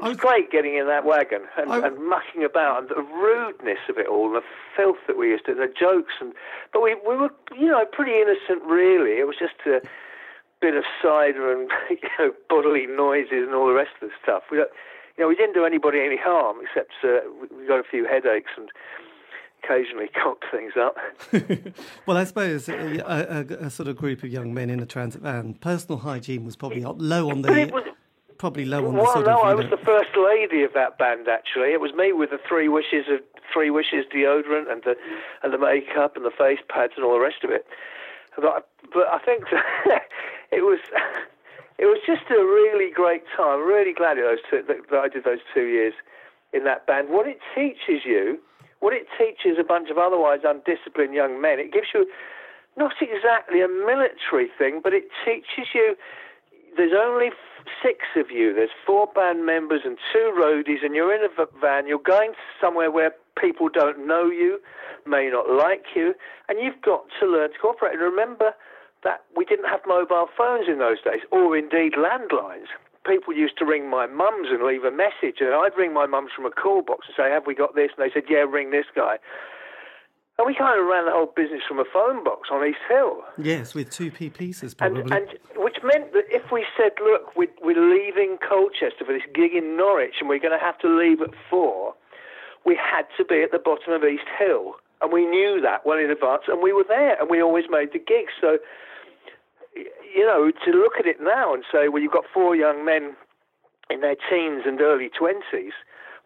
It 0.00 0.02
was, 0.02 0.16
was 0.16 0.18
great 0.18 0.50
getting 0.50 0.76
in 0.76 0.86
that 0.86 1.04
wagon 1.04 1.42
and, 1.56 1.70
and 1.70 2.08
mucking 2.08 2.44
about 2.44 2.80
and 2.80 2.88
the 2.88 3.02
rudeness 3.02 3.78
of 3.88 3.98
it 3.98 4.06
all 4.06 4.26
and 4.26 4.36
the 4.36 4.46
filth 4.76 4.98
that 5.06 5.16
we 5.18 5.28
used 5.28 5.46
to, 5.46 5.54
the 5.54 5.68
jokes 5.68 6.14
and, 6.20 6.32
but 6.72 6.82
we 6.82 6.96
we 7.06 7.16
were 7.16 7.30
you 7.58 7.66
know 7.66 7.84
pretty 7.92 8.12
innocent 8.20 8.62
really. 8.64 9.18
It 9.18 9.26
was 9.26 9.36
just 9.38 9.54
a, 9.66 9.80
bit 10.60 10.74
of 10.74 10.84
cider 11.02 11.52
and 11.52 11.70
you 11.90 12.08
know 12.18 12.32
bodily 12.48 12.86
noises 12.86 13.46
and 13.46 13.54
all 13.54 13.66
the 13.66 13.72
rest 13.72 13.90
of 14.00 14.08
the 14.08 14.14
stuff. 14.22 14.44
We, 14.50 14.58
you 14.58 14.66
know, 15.18 15.28
we 15.28 15.34
didn't 15.34 15.54
do 15.54 15.64
anybody 15.64 16.00
any 16.00 16.16
harm 16.16 16.58
except 16.62 16.92
uh, 17.02 17.20
we 17.58 17.66
got 17.66 17.80
a 17.80 17.84
few 17.84 18.06
headaches 18.06 18.50
and 18.56 18.68
occasionally 19.62 20.08
cocked 20.22 20.44
things 20.50 20.72
up. 20.78 20.96
well, 22.06 22.16
I 22.16 22.24
suppose 22.24 22.68
a, 22.68 23.02
a, 23.06 23.66
a, 23.66 23.70
sort 23.70 23.88
of 23.88 23.96
group 23.96 24.22
of 24.22 24.30
young 24.30 24.54
men 24.54 24.70
in 24.70 24.80
a 24.80 24.86
transit 24.86 25.22
van, 25.22 25.54
personal 25.54 25.98
hygiene 25.98 26.44
was 26.44 26.56
probably 26.56 26.82
low 26.82 27.30
on 27.30 27.42
the. 27.42 27.70
Was, 27.72 27.84
probably 28.40 28.64
low 28.64 28.88
on 28.88 28.96
well, 28.96 29.04
the 29.04 29.12
sort 29.12 29.26
no, 29.26 29.42
of, 29.42 29.46
I 29.46 29.54
was 29.54 29.68
know. 29.68 29.76
the 29.76 29.84
first 29.84 30.16
lady 30.16 30.64
of 30.64 30.72
that 30.72 30.96
band. 30.96 31.28
Actually, 31.28 31.76
it 31.76 31.80
was 31.80 31.92
me 31.92 32.16
with 32.16 32.30
the 32.30 32.40
three 32.48 32.68
wishes 32.72 33.04
of 33.12 33.20
Three 33.52 33.68
Wishes 33.68 34.08
deodorant 34.08 34.72
and 34.72 34.80
the 34.82 34.96
and 35.44 35.52
the 35.52 35.58
makeup 35.58 36.16
and 36.16 36.24
the 36.24 36.32
face 36.32 36.64
pads 36.72 36.94
and 36.96 37.04
all 37.04 37.12
the 37.12 37.20
rest 37.20 37.44
of 37.44 37.50
it. 37.50 37.66
But 38.36 38.46
I, 38.46 38.60
but 38.94 39.06
I 39.12 39.18
think 39.20 39.44
it 40.50 40.64
was 40.64 40.80
it 41.76 41.84
was 41.84 42.00
just 42.06 42.24
a 42.32 42.40
really 42.40 42.90
great 42.90 43.24
time. 43.36 43.60
really 43.60 43.92
glad 43.92 44.16
those 44.16 44.40
two, 44.48 44.64
that 44.64 44.88
I 44.88 45.08
did 45.08 45.24
those 45.24 45.44
two 45.52 45.68
years 45.68 45.92
in 46.54 46.64
that 46.64 46.86
band. 46.86 47.10
What 47.10 47.28
it 47.28 47.44
teaches 47.54 48.08
you, 48.08 48.40
what 48.80 48.94
it 48.94 49.04
teaches 49.20 49.60
a 49.60 49.64
bunch 49.64 49.90
of 49.90 49.98
otherwise 49.98 50.40
undisciplined 50.48 51.12
young 51.12 51.42
men, 51.42 51.60
it 51.60 51.74
gives 51.76 51.88
you 51.92 52.08
not 52.78 52.94
exactly 53.04 53.60
a 53.60 53.68
military 53.68 54.48
thing, 54.56 54.80
but 54.82 54.94
it 54.94 55.12
teaches 55.24 55.74
you 55.74 55.94
there's 56.80 56.96
only 56.96 57.28
six 57.82 57.98
of 58.16 58.30
you. 58.30 58.54
There's 58.54 58.72
four 58.86 59.06
band 59.14 59.44
members 59.44 59.82
and 59.84 59.98
two 60.12 60.32
roadies, 60.34 60.82
and 60.82 60.94
you're 60.94 61.14
in 61.14 61.22
a 61.22 61.46
van. 61.60 61.86
You're 61.86 61.98
going 61.98 62.32
somewhere 62.58 62.90
where 62.90 63.12
people 63.38 63.68
don't 63.68 64.06
know 64.06 64.30
you, 64.30 64.60
may 65.06 65.28
not 65.28 65.50
like 65.50 65.84
you, 65.94 66.14
and 66.48 66.58
you've 66.58 66.80
got 66.80 67.04
to 67.20 67.26
learn 67.26 67.52
to 67.52 67.58
cooperate. 67.58 67.92
And 67.92 68.00
remember 68.00 68.54
that 69.04 69.24
we 69.36 69.44
didn't 69.44 69.68
have 69.68 69.80
mobile 69.86 70.28
phones 70.36 70.68
in 70.68 70.78
those 70.78 71.02
days, 71.02 71.20
or 71.30 71.54
indeed 71.56 71.94
landlines. 71.94 72.72
People 73.06 73.34
used 73.34 73.58
to 73.58 73.66
ring 73.66 73.88
my 73.90 74.06
mum's 74.06 74.48
and 74.50 74.62
leave 74.62 74.84
a 74.84 74.90
message, 74.90 75.40
and 75.40 75.52
I'd 75.52 75.76
ring 75.76 75.92
my 75.92 76.06
mum's 76.06 76.30
from 76.34 76.46
a 76.46 76.50
call 76.50 76.80
box 76.80 77.08
and 77.08 77.14
say, 77.16 77.30
"Have 77.30 77.46
we 77.46 77.54
got 77.54 77.74
this?" 77.74 77.90
And 77.96 78.06
they 78.06 78.12
said, 78.12 78.24
"Yeah, 78.28 78.44
ring 78.48 78.70
this 78.70 78.86
guy." 78.94 79.18
And 80.40 80.46
we 80.46 80.54
kind 80.54 80.80
of 80.80 80.86
ran 80.86 81.04
the 81.04 81.12
whole 81.12 81.30
business 81.36 81.60
from 81.68 81.78
a 81.78 81.84
phone 81.92 82.24
box 82.24 82.48
on 82.50 82.66
East 82.66 82.78
Hill. 82.88 83.22
Yes, 83.36 83.74
with 83.74 83.90
two 83.90 84.10
P 84.10 84.30
pieces 84.30 84.72
probably. 84.72 85.02
And, 85.02 85.12
and 85.12 85.28
meant 85.84 86.12
that 86.12 86.24
if 86.28 86.50
we 86.52 86.66
said, 86.76 86.92
look, 87.02 87.36
we're, 87.36 87.52
we're 87.62 87.80
leaving 87.80 88.38
Colchester 88.46 89.04
for 89.04 89.12
this 89.12 89.26
gig 89.34 89.54
in 89.54 89.76
Norwich 89.76 90.14
and 90.20 90.28
we're 90.28 90.38
going 90.38 90.58
to 90.58 90.64
have 90.64 90.78
to 90.80 90.88
leave 90.88 91.20
at 91.20 91.30
four, 91.48 91.94
we 92.64 92.76
had 92.76 93.06
to 93.16 93.24
be 93.24 93.42
at 93.42 93.52
the 93.52 93.58
bottom 93.58 93.92
of 93.92 94.04
East 94.04 94.28
Hill. 94.38 94.74
And 95.00 95.12
we 95.12 95.24
knew 95.24 95.60
that 95.62 95.86
well 95.86 95.98
in 95.98 96.10
advance 96.10 96.42
and 96.48 96.62
we 96.62 96.72
were 96.72 96.84
there 96.86 97.18
and 97.18 97.30
we 97.30 97.42
always 97.42 97.64
made 97.70 97.92
the 97.92 97.98
gigs. 97.98 98.32
So, 98.40 98.58
you 99.74 100.26
know, 100.26 100.50
to 100.50 100.70
look 100.72 100.94
at 100.98 101.06
it 101.06 101.20
now 101.20 101.54
and 101.54 101.64
say, 101.72 101.88
well, 101.88 102.02
you've 102.02 102.12
got 102.12 102.24
four 102.32 102.54
young 102.54 102.84
men 102.84 103.16
in 103.88 104.00
their 104.00 104.16
teens 104.28 104.62
and 104.66 104.80
early 104.80 105.10
20s 105.10 105.72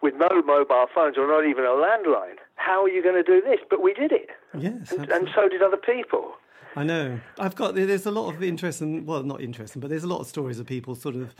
with 0.02 0.14
no 0.16 0.42
mobile 0.42 0.86
phones 0.94 1.16
or 1.16 1.26
not 1.26 1.46
even 1.48 1.64
a 1.64 1.68
landline 1.68 2.36
how 2.64 2.82
are 2.82 2.88
you 2.88 3.02
going 3.02 3.14
to 3.14 3.22
do 3.22 3.40
this? 3.44 3.60
But 3.68 3.82
we 3.82 3.92
did 3.94 4.12
it. 4.12 4.30
Yes. 4.56 4.92
And, 4.92 5.10
and, 5.10 5.28
so 5.34 5.48
did 5.48 5.62
other 5.62 5.76
people. 5.76 6.32
I 6.76 6.82
know. 6.82 7.20
I've 7.38 7.54
got, 7.54 7.74
there's 7.74 8.06
a 8.06 8.10
lot 8.10 8.34
of 8.34 8.42
interesting, 8.42 9.06
well, 9.06 9.22
not 9.22 9.40
interesting, 9.40 9.80
but 9.80 9.90
there's 9.90 10.04
a 10.04 10.08
lot 10.08 10.20
of 10.20 10.26
stories 10.26 10.58
of 10.58 10.66
people 10.66 10.94
sort 10.94 11.14
of 11.14 11.34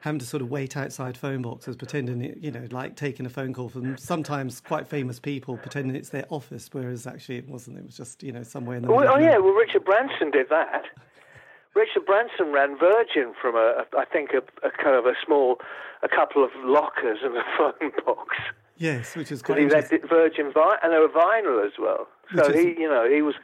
having 0.00 0.18
to 0.20 0.26
sort 0.26 0.42
of 0.42 0.50
wait 0.50 0.76
outside 0.76 1.16
phone 1.16 1.42
boxes, 1.42 1.76
pretending, 1.76 2.22
it, 2.22 2.38
you 2.38 2.50
know, 2.50 2.66
like 2.70 2.94
taking 2.94 3.26
a 3.26 3.28
phone 3.28 3.52
call 3.52 3.68
from 3.68 3.96
sometimes 3.96 4.60
quite 4.60 4.86
famous 4.86 5.18
people, 5.18 5.56
pretending 5.56 5.96
it's 5.96 6.10
their 6.10 6.26
office, 6.30 6.68
whereas 6.72 7.06
actually 7.06 7.38
it 7.38 7.48
wasn't. 7.48 7.76
It 7.78 7.84
was 7.84 7.96
just, 7.96 8.22
you 8.22 8.32
know, 8.32 8.42
somewhere 8.44 8.76
in 8.76 8.82
the 8.82 8.88
well, 8.88 9.08
Oh, 9.08 9.18
yeah. 9.18 9.38
Well, 9.38 9.54
Richard 9.54 9.84
Branson 9.84 10.30
did 10.30 10.48
that. 10.50 10.84
Richard 11.74 12.06
Branson 12.06 12.52
ran 12.52 12.78
Virgin 12.78 13.34
from 13.40 13.56
a, 13.56 13.84
I 13.96 14.04
think, 14.04 14.30
a, 14.32 14.66
a 14.66 14.70
kind 14.70 14.96
of 14.96 15.06
a 15.06 15.14
small, 15.24 15.60
a 16.02 16.08
couple 16.08 16.44
of 16.44 16.50
lockers 16.62 17.18
and 17.22 17.36
a 17.36 17.44
phone 17.56 17.92
box. 18.04 18.36
Yes, 18.76 19.16
which 19.16 19.32
is 19.32 19.42
quite. 19.42 19.58
He 19.58 19.64
had 19.64 19.90
Virgin 20.08 20.52
and 20.54 20.92
they 20.92 20.98
were 20.98 21.08
vinyl 21.08 21.66
as 21.66 21.72
well. 21.80 22.06
So 22.36 22.52
he, 22.52 22.80
you 22.80 22.88
know, 22.88 23.08
he 23.10 23.22
was 23.22 23.34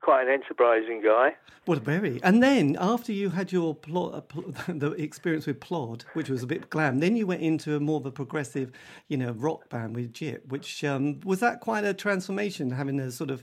quite 0.00 0.26
an 0.26 0.32
enterprising 0.32 1.02
guy. 1.04 1.34
What 1.64 1.78
a 1.78 1.80
very. 1.80 2.20
And 2.22 2.42
then 2.42 2.76
after 2.80 3.12
you 3.12 3.30
had 3.30 3.52
your 3.52 3.74
plod, 3.74 4.14
uh, 4.14 4.42
the 4.68 4.92
experience 4.92 5.46
with 5.46 5.60
Plod, 5.60 6.04
which 6.14 6.30
was 6.30 6.42
a 6.42 6.46
bit 6.46 6.70
glam, 6.70 7.00
then 7.00 7.16
you 7.16 7.26
went 7.26 7.42
into 7.42 7.76
a 7.76 7.80
more 7.80 7.98
of 7.98 8.06
a 8.06 8.10
progressive, 8.10 8.72
you 9.08 9.16
know, 9.16 9.32
rock 9.32 9.68
band 9.68 9.94
with 9.94 10.12
Gypp. 10.12 10.46
Which 10.48 10.82
um, 10.84 11.20
was 11.24 11.40
that 11.40 11.60
quite 11.60 11.84
a 11.84 11.92
transformation, 11.92 12.70
having 12.70 12.98
a 13.00 13.10
sort 13.10 13.30
of 13.30 13.42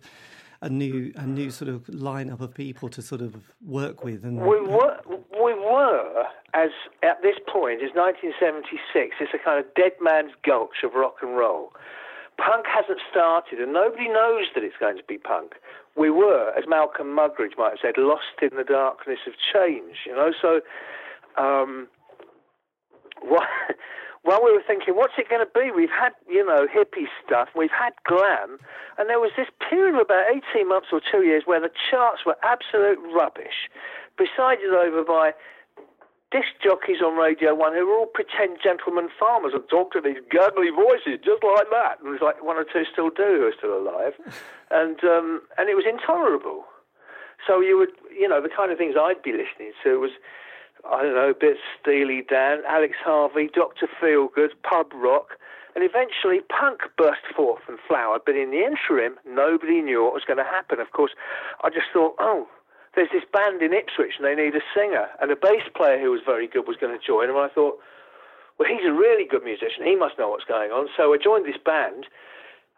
a 0.61 0.69
new 0.69 1.11
a 1.15 1.27
new 1.27 1.51
sort 1.51 1.69
of 1.69 1.83
lineup 1.85 2.39
of 2.39 2.53
people 2.53 2.89
to 2.89 3.01
sort 3.01 3.21
of 3.21 3.35
work 3.63 4.03
with. 4.03 4.23
And 4.23 4.41
we 4.41 4.59
were 4.61 4.99
we 5.07 5.53
were 5.53 6.23
as 6.53 6.71
at 7.03 7.21
this 7.21 7.35
point 7.47 7.81
is 7.83 7.91
1976. 7.93 9.17
It's 9.19 9.33
a 9.33 9.37
kind 9.37 9.63
of 9.63 9.71
dead 9.75 9.93
man's 10.01 10.31
gulch 10.43 10.83
of 10.83 10.93
rock 10.93 11.17
and 11.21 11.37
roll. 11.37 11.73
Punk 12.37 12.65
hasn't 12.67 12.99
started, 13.09 13.59
and 13.59 13.71
nobody 13.71 14.09
knows 14.09 14.47
that 14.55 14.63
it's 14.63 14.75
going 14.77 14.97
to 14.97 15.03
be 15.07 15.17
punk. 15.17 15.53
We 15.97 16.09
were, 16.09 16.51
as 16.57 16.65
Malcolm 16.67 17.15
Muggeridge 17.15 17.57
might 17.57 17.71
have 17.71 17.79
said, 17.81 17.97
lost 17.97 18.41
in 18.41 18.57
the 18.57 18.63
darkness 18.63 19.19
of 19.27 19.33
change. 19.53 20.03
You 20.05 20.13
know, 20.13 20.33
so 20.41 20.61
um, 21.41 21.87
what? 23.21 23.47
Well, 24.25 24.43
we 24.43 24.51
were 24.51 24.63
thinking, 24.65 24.95
what's 24.95 25.13
it 25.19 25.29
going 25.29 25.45
to 25.45 25.51
be? 25.53 25.69
We've 25.69 25.93
had, 25.93 26.09
you 26.27 26.43
know, 26.43 26.65
hippie 26.65 27.05
stuff, 27.23 27.49
we've 27.55 27.69
had 27.69 27.93
glam, 28.09 28.57
and 28.97 29.07
there 29.07 29.19
was 29.19 29.29
this 29.37 29.49
period 29.69 29.93
of 29.93 30.01
about 30.01 30.25
18 30.51 30.67
months 30.67 30.87
or 30.91 30.99
two 30.99 31.21
years 31.21 31.43
where 31.45 31.61
the 31.61 31.69
charts 31.69 32.25
were 32.25 32.35
absolute 32.41 32.97
rubbish, 33.13 33.69
presided 34.17 34.73
over 34.73 35.03
by 35.03 35.33
disc 36.31 36.49
jockeys 36.63 37.01
on 37.05 37.17
Radio 37.17 37.53
1 37.53 37.73
who 37.73 37.85
were 37.85 37.97
all 37.99 38.11
pretend 38.11 38.57
gentlemen 38.63 39.09
farmers 39.19 39.53
and 39.53 39.63
talk 39.69 39.93
to 39.93 40.01
these 40.01 40.17
gurgly 40.29 40.69
voices 40.73 41.21
just 41.23 41.43
like 41.43 41.69
that. 41.71 42.01
And 42.01 42.11
there's 42.11 42.21
like 42.21 42.43
one 42.43 42.57
or 42.57 42.65
two 42.65 42.83
still 42.91 43.09
do 43.09 43.39
who 43.39 43.47
are 43.47 43.57
still 43.57 43.77
alive. 43.77 44.13
and, 44.71 44.97
um, 45.03 45.41
and 45.57 45.69
it 45.69 45.75
was 45.75 45.85
intolerable. 45.87 46.65
So 47.45 47.61
you 47.61 47.77
would, 47.77 47.93
you 48.11 48.27
know, 48.27 48.41
the 48.41 48.49
kind 48.49 48.71
of 48.71 48.77
things 48.77 48.95
I'd 48.97 49.21
be 49.21 49.31
listening 49.31 49.73
to 49.83 49.99
was, 49.99 50.11
I 50.89 51.03
don't 51.03 51.15
know, 51.15 51.29
a 51.29 51.33
bit 51.33 51.57
Steely 51.79 52.23
Dan, 52.27 52.63
Alex 52.67 52.95
Harvey, 53.03 53.49
Dr. 53.53 53.87
Feelgood, 54.01 54.57
pub 54.63 54.91
rock, 54.93 55.37
and 55.75 55.83
eventually 55.83 56.39
punk 56.47 56.81
burst 56.97 57.27
forth 57.35 57.61
and 57.67 57.77
flowered. 57.87 58.21
But 58.25 58.35
in 58.35 58.51
the 58.51 58.63
interim, 58.63 59.19
nobody 59.27 59.81
knew 59.81 60.03
what 60.03 60.13
was 60.13 60.23
going 60.25 60.37
to 60.37 60.43
happen. 60.43 60.79
Of 60.79 60.91
course, 60.91 61.11
I 61.63 61.69
just 61.69 61.87
thought, 61.93 62.15
oh, 62.19 62.47
there's 62.95 63.11
this 63.11 63.27
band 63.31 63.61
in 63.61 63.73
Ipswich 63.73 64.15
and 64.17 64.25
they 64.25 64.35
need 64.35 64.55
a 64.55 64.63
singer. 64.73 65.07
And 65.21 65.31
a 65.31 65.35
bass 65.35 65.67
player 65.75 65.99
who 65.99 66.11
was 66.11 66.21
very 66.25 66.47
good 66.47 66.67
was 66.67 66.77
going 66.79 66.97
to 66.97 67.05
join. 67.05 67.29
And 67.29 67.37
I 67.37 67.49
thought, 67.49 67.77
well, 68.57 68.69
he's 68.69 68.87
a 68.87 68.93
really 68.93 69.27
good 69.27 69.43
musician. 69.43 69.83
He 69.83 69.95
must 69.95 70.17
know 70.17 70.29
what's 70.29 70.47
going 70.47 70.71
on. 70.71 70.87
So 70.95 71.13
I 71.13 71.17
joined 71.17 71.45
this 71.45 71.59
band. 71.59 72.07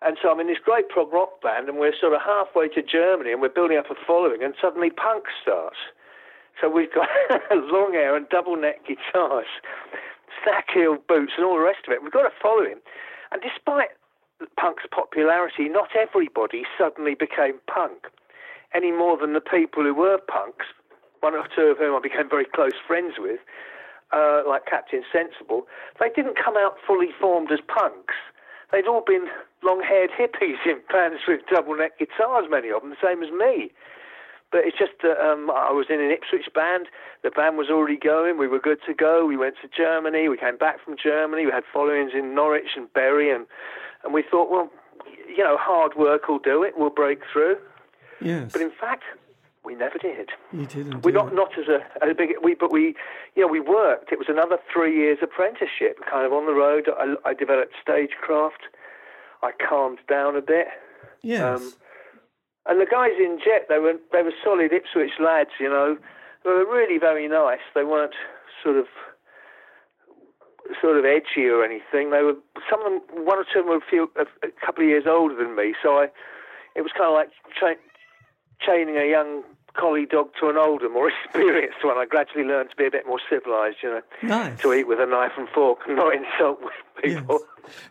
And 0.02 0.18
so 0.22 0.30
I'm 0.30 0.40
in 0.40 0.48
this 0.48 0.62
great 0.64 0.90
prog 0.90 1.12
rock 1.12 1.42
band, 1.42 1.70
and 1.70 1.80
we're 1.80 1.96
sort 2.00 2.14
of 2.14 2.22
halfway 2.22 2.70
to 2.70 2.84
Germany, 2.84 3.32
and 3.32 3.42
we're 3.42 3.50
building 3.50 3.78
up 3.78 3.90
a 3.90 3.96
following, 4.06 4.44
and 4.44 4.54
suddenly 4.62 4.92
punk 4.92 5.26
starts. 5.42 5.78
So 6.62 6.70
we've 6.70 6.94
got 6.94 7.10
long 7.52 7.94
hair 7.94 8.16
and 8.16 8.30
double 8.30 8.56
neck 8.56 8.86
guitars, 8.86 9.50
stack 10.42 10.70
heel 10.72 10.98
boots, 11.08 11.34
and 11.36 11.46
all 11.46 11.58
the 11.58 11.66
rest 11.66 11.88
of 11.88 11.94
it. 11.94 12.04
We've 12.04 12.12
got 12.12 12.26
a 12.26 12.34
following. 12.42 12.78
And 13.32 13.42
despite 13.42 13.90
punk's 14.56 14.84
popularity, 14.92 15.68
not 15.68 15.90
everybody 15.98 16.64
suddenly 16.78 17.16
became 17.16 17.58
punk 17.66 18.06
any 18.74 18.92
more 18.92 19.18
than 19.18 19.34
the 19.34 19.42
people 19.42 19.84
who 19.84 19.94
were 19.94 20.18
punks, 20.18 20.66
one 21.22 21.34
or 21.34 21.48
two 21.56 21.74
of 21.74 21.78
whom 21.78 21.96
I 21.96 22.00
became 22.00 22.30
very 22.30 22.46
close 22.46 22.78
friends 22.86 23.16
with, 23.18 23.40
uh, 24.12 24.44
like 24.48 24.66
Captain 24.66 25.04
Sensible, 25.12 25.68
they 26.00 26.10
didn't 26.16 26.38
come 26.38 26.56
out 26.58 26.76
fully 26.86 27.10
formed 27.20 27.52
as 27.52 27.60
punks. 27.68 28.16
They'd 28.72 28.88
all 28.88 29.04
been 29.06 29.28
long 29.64 29.82
haired 29.82 30.12
hippies 30.12 30.60
in 30.66 30.80
bands 30.92 31.22
with 31.28 31.42
double 31.50 31.76
neck 31.76 32.00
guitars, 32.00 32.46
many 32.50 32.70
of 32.70 32.82
them, 32.82 32.92
the 32.92 33.02
same 33.02 33.24
as 33.24 33.32
me. 33.32 33.72
But 34.52 34.62
it's 34.64 34.78
just 34.78 34.94
that 35.04 35.20
um, 35.20 35.52
I 35.52 35.72
was 35.72 35.88
in 35.90 36.00
an 36.00 36.12
Ipswich 36.12 36.54
band. 36.54 36.88
The 37.22 37.32
band 37.32 37.58
was 37.58 37.68
already 37.70 37.98
going. 37.98 38.38
We 38.38 38.48
were 38.48 38.60
good 38.60 38.80
to 38.88 38.94
go. 38.94 39.26
We 39.26 39.36
went 39.36 39.56
to 39.62 39.68
Germany. 39.68 40.30
We 40.30 40.38
came 40.38 40.58
back 40.58 40.84
from 40.84 40.96
Germany. 41.02 41.46
We 41.46 41.52
had 41.52 41.64
followings 41.72 42.12
in 42.16 42.34
Norwich 42.34 42.76
and 42.78 42.92
Bury, 42.94 43.30
and 43.34 43.46
and 44.04 44.14
we 44.14 44.24
thought, 44.24 44.50
well, 44.50 44.70
you 45.28 45.44
know, 45.44 45.58
hard 45.60 45.96
work 45.98 46.30
will 46.30 46.40
do 46.40 46.64
it. 46.64 46.76
We'll 46.78 46.90
break 46.90 47.20
through. 47.32 47.58
Yes. 48.22 48.52
But 48.52 48.62
in 48.62 48.72
fact, 48.72 49.04
we 49.64 49.76
never 49.76 49.98
did. 49.98 50.30
You 50.54 50.66
didn't. 50.66 51.04
We 51.06 51.12
not 51.12 51.34
not 51.36 51.58
as 51.58 51.68
a, 51.68 51.80
as 52.04 52.10
a 52.12 52.16
big 52.16 52.30
we, 52.42 52.56
but 52.56 52.72
we, 52.72 52.96
you 53.36 53.42
know, 53.44 53.48
we 53.48 53.60
worked. 53.60 54.12
It 54.12 54.18
was 54.18 54.30
another 54.30 54.58
three 54.72 54.96
years 54.96 55.18
apprenticeship, 55.22 56.00
kind 56.10 56.26
of 56.26 56.32
on 56.32 56.46
the 56.46 56.54
road. 56.54 56.88
I, 56.98 57.16
I 57.26 57.34
developed 57.34 57.74
stagecraft. 57.82 58.64
I 59.44 59.52
calmed 59.52 60.00
down 60.10 60.36
a 60.36 60.42
bit. 60.42 60.68
Yes. 61.22 61.60
Um, 61.60 61.74
and 62.66 62.82
the 62.82 62.86
guys 62.86 63.12
in 63.20 63.40
Jet, 63.44 63.68
they 63.70 63.80
were 63.80 63.96
they 64.12 64.24
were 64.24 64.34
solid 64.44 64.72
Ipswich 64.72 65.20
lads. 65.20 65.52
You 65.60 65.70
know, 65.70 65.98
they 66.44 66.50
were 66.50 66.66
really 66.66 66.98
very 66.98 67.28
nice. 67.28 67.64
They 67.76 67.84
weren't 67.84 68.16
sort 68.64 68.78
of 68.78 68.86
sort 70.82 70.98
of 70.98 71.06
edgy 71.06 71.48
or 71.48 71.64
anything. 71.64 72.12
They 72.12 72.24
were 72.24 72.36
some 72.70 72.80
of 72.86 72.92
them. 72.92 73.26
One 73.26 73.38
or 73.38 73.46
two 73.52 73.60
of 73.60 73.66
them 73.66 73.70
were 73.70 73.78
a, 73.78 73.90
few, 73.90 74.12
a, 74.16 74.24
a 74.46 74.52
couple 74.66 74.84
of 74.84 74.90
years 74.90 75.06
older 75.08 75.36
than 75.36 75.56
me, 75.56 75.76
so 75.84 75.98
I. 76.00 76.08
It 76.76 76.82
was 76.82 76.92
kind 76.96 77.10
of 77.10 77.14
like 77.14 77.30
tra- 77.58 77.82
chaining 78.60 78.98
a 78.98 79.10
young 79.10 79.44
collie 79.78 80.06
dog 80.06 80.30
to 80.40 80.50
an 80.50 80.58
older, 80.58 80.90
more 80.90 81.10
experienced 81.26 81.84
one, 81.84 81.98
I 81.98 82.06
gradually 82.06 82.44
learned 82.44 82.72
to 82.72 82.76
be 82.76 82.86
a 82.86 82.92
bit 82.92 83.08
more 83.08 83.20
civilized, 83.30 83.78
you 83.82 83.90
know, 83.90 84.02
nice. 84.24 84.60
to 84.62 84.74
eat 84.74 84.88
with 84.88 85.00
a 85.00 85.06
knife 85.06 85.34
and 85.38 85.48
fork 85.50 85.80
and 85.88 85.96
not 85.96 86.14
insult 86.16 86.60
people. 87.02 87.40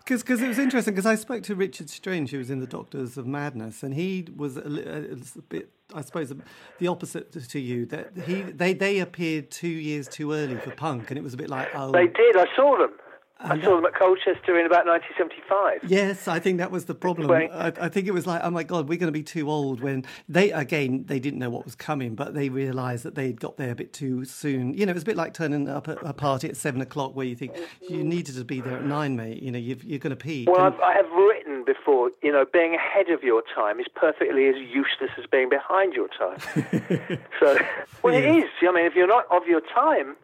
Because 0.05 0.24
yes. 0.29 0.40
it 0.40 0.48
was 0.48 0.59
interesting, 0.59 0.94
because 0.94 1.07
I 1.07 1.14
spoke 1.14 1.42
to 1.44 1.55
Richard 1.55 1.90
Strange, 1.90 2.31
who 2.31 2.38
was 2.38 2.50
in 2.50 2.61
The 2.61 2.66
Doctors 2.66 3.16
of 3.16 3.26
Madness, 3.26 3.83
and 3.83 3.94
he 3.94 4.26
was 4.35 4.57
a, 4.57 4.61
a, 4.61 5.12
a 5.12 5.42
bit, 5.48 5.70
I 5.94 6.00
suppose, 6.00 6.33
the 6.79 6.87
opposite 6.87 7.33
to 7.33 7.61
you. 7.61 7.87
That 7.87 8.12
he 8.24 8.40
they, 8.42 8.72
they 8.72 9.00
appeared 9.00 9.50
two 9.50 9.68
years 9.68 10.09
too 10.09 10.33
early 10.33 10.57
for 10.57 10.70
punk, 10.70 11.11
and 11.11 11.18
it 11.18 11.22
was 11.22 11.35
a 11.35 11.37
bit 11.37 11.50
like, 11.50 11.68
oh. 11.74 11.92
They 11.92 12.07
did, 12.07 12.37
I 12.37 12.46
saw 12.57 12.79
them. 12.79 12.92
I 13.38 13.61
saw 13.61 13.77
them 13.77 13.85
at 13.85 13.94
Colchester 13.94 14.59
in 14.59 14.64
about 14.64 14.87
1975. 14.87 15.90
Yes, 15.90 16.27
I 16.27 16.38
think 16.38 16.57
that 16.59 16.70
was 16.70 16.87
the 16.87 16.94
problem. 16.94 17.31
I, 17.31 17.72
I, 17.79 17.88
think 17.90 18.07
it 18.07 18.12
was 18.12 18.27
like, 18.27 18.40
oh 18.42 18.51
my 18.51 18.62
God, 18.62 18.88
we're 18.88 18.99
going 18.99 19.12
to 19.12 19.18
be 19.18 19.22
too 19.22 19.51
old 19.51 19.81
when 19.81 20.07
they, 20.27 20.53
again, 20.53 21.05
they 21.07 21.20
didn't 21.20 21.38
know 21.38 21.51
what 21.51 21.64
was 21.64 21.75
coming, 21.75 22.14
but 22.14 22.33
they 22.33 22.49
realised 22.49 23.05
that 23.05 23.14
they'd 23.14 23.38
got 23.38 23.59
there 23.59 23.72
a 23.72 23.75
bit 23.75 23.92
too 23.92 24.25
soon. 24.25 24.72
You 24.72 24.87
know, 24.87 24.90
it 24.90 24.94
was 24.94 25.03
a 25.03 25.07
bit 25.07 25.16
like 25.16 25.35
turning 25.35 25.68
up 25.68 25.87
at 25.87 25.99
a 26.03 26.14
party 26.14 26.49
at 26.49 26.57
seven 26.57 26.81
o'clock 26.81 27.14
where 27.14 27.27
you 27.27 27.37
think 27.37 27.55
you 27.83 27.99
mm-hmm. 27.99 28.09
needed 28.09 28.37
to 28.37 28.44
be 28.44 28.62
there 28.62 28.79
at 28.79 28.85
nine, 28.85 29.16
mate. 29.16 29.42
You 29.42 29.53
know, 29.53 29.59
you 29.59 29.77
are 29.96 29.99
going 29.99 30.11
to 30.11 30.16
pee. 30.16 30.46
Well, 30.49 30.66
and, 30.66 30.77
I 30.83 30.94
have 30.94 31.11
written 31.11 31.64
before, 31.64 32.11
you 32.22 32.33
know, 32.33 32.46
being 32.51 32.75
ahead 32.75 33.11
of 33.11 33.22
your 33.22 33.42
time 33.55 33.81
is 33.81 33.87
perfectly 33.94 34.49
as 34.49 34.57
useless 34.57 35.11
as 35.18 35.27
being 35.31 35.51
behind 35.51 35.92
your 35.92 36.09
time. 36.09 36.38
so, 37.40 37.59
well, 38.03 38.14
yes. 38.14 38.25
it 38.25 38.44
is. 38.44 38.51
I 38.62 38.72
mean, 38.72 38.87
if 38.87 38.94
you're 38.94 39.07
not 39.07 39.27
of 39.31 39.46
your 39.46 39.61
time, 39.61 40.16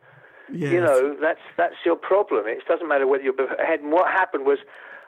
Yes. 0.51 0.73
You 0.73 0.81
know, 0.81 1.17
that's 1.21 1.41
that's 1.57 1.77
your 1.85 1.97
problem. 1.97 2.47
It 2.47 2.67
doesn't 2.67 2.89
matter 2.89 3.07
whether 3.07 3.23
you're 3.23 3.35
ahead. 3.59 3.81
And 3.81 3.93
what 3.93 4.11
happened 4.11 4.45
was, 4.45 4.59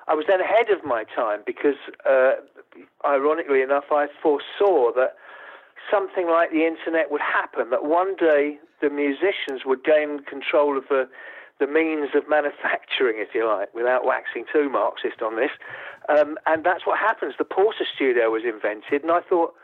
I 0.09 0.15
was 0.15 0.25
then 0.29 0.41
ahead 0.41 0.71
of 0.71 0.85
my 0.85 1.05
time 1.05 1.41
because, 1.45 1.77
uh, 2.09 2.35
ironically 3.05 3.63
enough, 3.63 3.85
I 3.91 4.07
foresaw 4.23 4.93
that 4.95 5.17
something 5.91 6.29
like 6.29 6.51
the 6.51 6.65
internet 6.65 7.11
would 7.11 7.21
happen. 7.21 7.71
That 7.71 7.85
one 7.85 8.17
day 8.17 8.59
the 8.81 8.91
musicians 8.91 9.65
would 9.65 9.85
gain 9.85 10.21
control 10.25 10.79
of 10.79 10.85
the 10.89 11.09
the 11.61 11.67
means 11.69 12.11
of 12.15 12.29
manufacturing, 12.29 13.17
if 13.19 13.29
you 13.33 13.47
like, 13.47 13.73
without 13.75 14.05
waxing 14.05 14.45
too 14.53 14.69
Marxist 14.69 15.23
on 15.23 15.37
this. 15.37 15.53
Um, 16.09 16.37
and 16.47 16.65
that's 16.65 16.85
what 16.85 16.99
happens. 16.99 17.35
The 17.39 17.45
Portastudio 17.45 18.31
was 18.31 18.43
invented, 18.45 19.03
and 19.03 19.13
I 19.13 19.21
thought, 19.21 19.55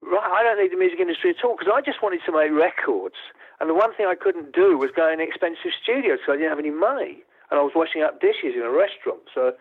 right, 0.00 0.22
I 0.22 0.42
don't 0.44 0.62
need 0.62 0.70
the 0.70 0.78
music 0.78 1.00
industry 1.00 1.30
at 1.30 1.44
all 1.44 1.56
because 1.58 1.72
I 1.74 1.80
just 1.80 2.02
wanted 2.02 2.20
to 2.26 2.32
make 2.32 2.52
records. 2.52 3.16
And 3.64 3.72
the 3.72 3.80
one 3.80 3.96
thing 3.96 4.04
I 4.04 4.12
couldn't 4.14 4.52
do 4.52 4.76
was 4.76 4.92
go 4.92 5.08
in 5.08 5.24
expensive 5.24 5.72
studios 5.72 6.20
because 6.20 6.36
I 6.36 6.36
didn't 6.36 6.52
have 6.52 6.60
any 6.60 6.68
money. 6.68 7.24
And 7.48 7.56
I 7.56 7.64
was 7.64 7.72
washing 7.72 8.04
up 8.04 8.20
dishes 8.20 8.52
in 8.52 8.60
a 8.60 8.68
restaurant. 8.68 9.24
So 9.32 9.56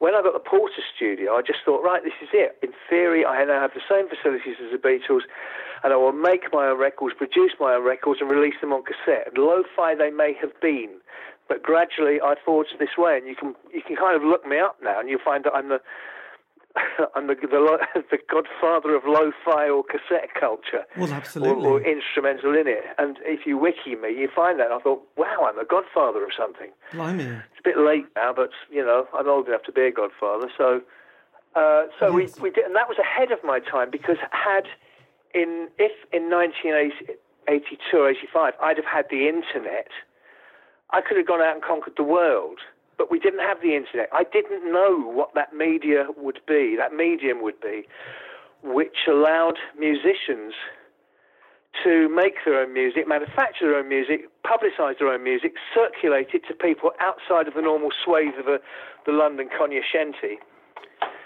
when 0.00 0.16
I 0.16 0.24
got 0.24 0.32
the 0.32 0.40
Porter 0.40 0.80
studio, 0.96 1.36
I 1.36 1.44
just 1.44 1.60
thought, 1.60 1.84
right, 1.84 2.00
this 2.00 2.16
is 2.24 2.32
it. 2.32 2.56
In 2.64 2.72
theory, 2.88 3.20
I 3.20 3.44
now 3.44 3.60
have 3.60 3.76
the 3.76 3.84
same 3.84 4.08
facilities 4.08 4.56
as 4.64 4.72
the 4.72 4.80
Beatles, 4.80 5.28
and 5.84 5.92
I 5.92 5.96
will 6.00 6.16
make 6.16 6.48
my 6.56 6.72
own 6.72 6.80
records, 6.80 7.12
produce 7.20 7.52
my 7.60 7.76
own 7.76 7.84
records, 7.84 8.24
and 8.24 8.32
release 8.32 8.56
them 8.64 8.72
on 8.72 8.80
cassette. 8.80 9.28
And 9.28 9.36
lo-fi 9.36 9.92
they 9.94 10.08
may 10.08 10.32
have 10.40 10.56
been, 10.64 10.96
but 11.44 11.60
gradually 11.62 12.24
I 12.24 12.40
forged 12.40 12.80
this 12.80 12.96
way. 12.96 13.20
And 13.20 13.28
you 13.28 13.36
can 13.36 13.52
you 13.76 13.84
can 13.84 14.00
kind 14.00 14.16
of 14.16 14.24
look 14.24 14.48
me 14.48 14.56
up 14.56 14.80
now, 14.80 14.96
and 15.00 15.12
you'll 15.12 15.20
find 15.20 15.44
that 15.44 15.52
I'm 15.52 15.68
the 15.68 15.84
I'm 17.14 17.26
the, 17.26 17.34
the, 17.34 17.78
the 18.10 18.18
godfather 18.30 18.94
of 18.94 19.02
lo-fi 19.06 19.68
or 19.68 19.84
cassette 19.84 20.34
culture. 20.38 20.84
Well, 20.96 21.12
absolutely. 21.12 21.66
Or, 21.66 21.80
or, 21.80 21.82
instrumental 21.82 22.54
in 22.54 22.66
it. 22.66 22.84
And 22.98 23.18
if 23.22 23.46
you 23.46 23.58
wiki 23.58 23.94
me, 23.94 24.10
you 24.10 24.28
find 24.34 24.58
that. 24.60 24.72
I 24.72 24.78
thought, 24.80 25.02
wow, 25.16 25.48
I'm 25.48 25.58
a 25.58 25.64
godfather 25.64 26.24
of 26.24 26.30
something. 26.36 26.70
Blimey. 26.92 27.24
It's 27.24 27.60
a 27.60 27.62
bit 27.62 27.78
late 27.78 28.06
now, 28.16 28.32
but, 28.34 28.50
you 28.70 28.84
know, 28.84 29.06
I'm 29.14 29.28
old 29.28 29.48
enough 29.48 29.62
to 29.64 29.72
be 29.72 29.82
a 29.82 29.92
godfather. 29.92 30.48
So, 30.56 30.80
uh, 31.54 31.84
so 32.00 32.16
yes. 32.16 32.36
we, 32.36 32.42
we 32.42 32.50
did, 32.50 32.64
and 32.64 32.74
that 32.74 32.88
was 32.88 32.98
ahead 32.98 33.30
of 33.30 33.38
my 33.44 33.60
time 33.60 33.90
because 33.90 34.16
had 34.30 34.64
in, 35.32 35.68
if 35.78 35.92
in 36.12 36.30
1982 36.30 37.96
or 37.96 38.10
85, 38.10 38.54
I'd 38.60 38.76
have 38.76 38.86
had 38.86 39.06
the 39.10 39.28
internet, 39.28 39.88
I 40.90 41.00
could 41.00 41.16
have 41.16 41.26
gone 41.26 41.40
out 41.40 41.54
and 41.54 41.62
conquered 41.62 41.94
the 41.96 42.04
world 42.04 42.58
but 42.96 43.10
we 43.10 43.18
didn't 43.18 43.40
have 43.40 43.60
the 43.62 43.74
internet. 43.74 44.08
I 44.12 44.24
didn't 44.24 44.70
know 44.72 44.98
what 44.98 45.34
that 45.34 45.54
media 45.54 46.06
would 46.16 46.40
be, 46.46 46.76
that 46.76 46.92
medium 46.92 47.42
would 47.42 47.60
be, 47.60 47.84
which 48.62 49.06
allowed 49.08 49.58
musicians 49.78 50.54
to 51.82 52.08
make 52.08 52.34
their 52.44 52.60
own 52.60 52.72
music, 52.72 53.08
manufacture 53.08 53.66
their 53.66 53.76
own 53.76 53.88
music, 53.88 54.28
publicise 54.46 54.98
their 54.98 55.08
own 55.08 55.24
music, 55.24 55.54
circulate 55.74 56.28
it 56.32 56.42
to 56.46 56.54
people 56.54 56.92
outside 57.00 57.48
of 57.48 57.54
the 57.54 57.62
normal 57.62 57.90
swathe 58.04 58.38
of 58.38 58.46
a, 58.46 58.58
the 59.06 59.12
London 59.12 59.48
cognoscenti. 59.50 60.38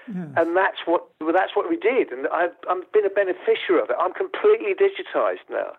Yes. 0.09 0.27
And 0.37 0.57
that's 0.57 0.79
what 0.87 1.05
well, 1.21 1.35
that's 1.35 1.55
what 1.55 1.69
we 1.69 1.77
did, 1.77 2.11
and 2.11 2.27
I've, 2.33 2.57
I've 2.69 2.91
been 2.93 3.05
a 3.05 3.11
beneficiary 3.11 3.83
of 3.83 3.91
it. 3.91 3.97
I'm 4.01 4.15
completely 4.15 4.73
digitised 4.73 5.45
now. 5.51 5.77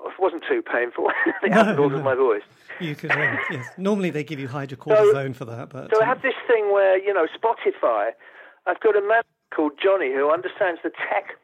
It 0.00 0.12
wasn't 0.18 0.44
too 0.48 0.62
painful. 0.62 1.10
it 1.42 1.50
no, 1.50 1.88
no. 1.88 2.02
my 2.02 2.14
voice. 2.14 2.42
You 2.80 2.94
could, 2.94 3.12
um, 3.12 3.38
yes. 3.50 3.66
Normally 3.76 4.10
they 4.10 4.24
give 4.24 4.38
you 4.38 4.48
hydrocortisone 4.48 5.32
so, 5.32 5.32
for 5.34 5.44
that, 5.46 5.70
but 5.70 5.90
so 5.94 6.02
I 6.02 6.06
have 6.06 6.22
this 6.22 6.34
thing 6.46 6.72
where 6.72 6.98
you 6.98 7.12
know 7.12 7.26
Spotify. 7.26 8.10
I've 8.66 8.80
got 8.80 8.96
a 8.96 9.06
man 9.06 9.22
called 9.54 9.72
Johnny 9.82 10.12
who 10.12 10.30
understands 10.30 10.80
the 10.82 10.90
tech 10.90 11.36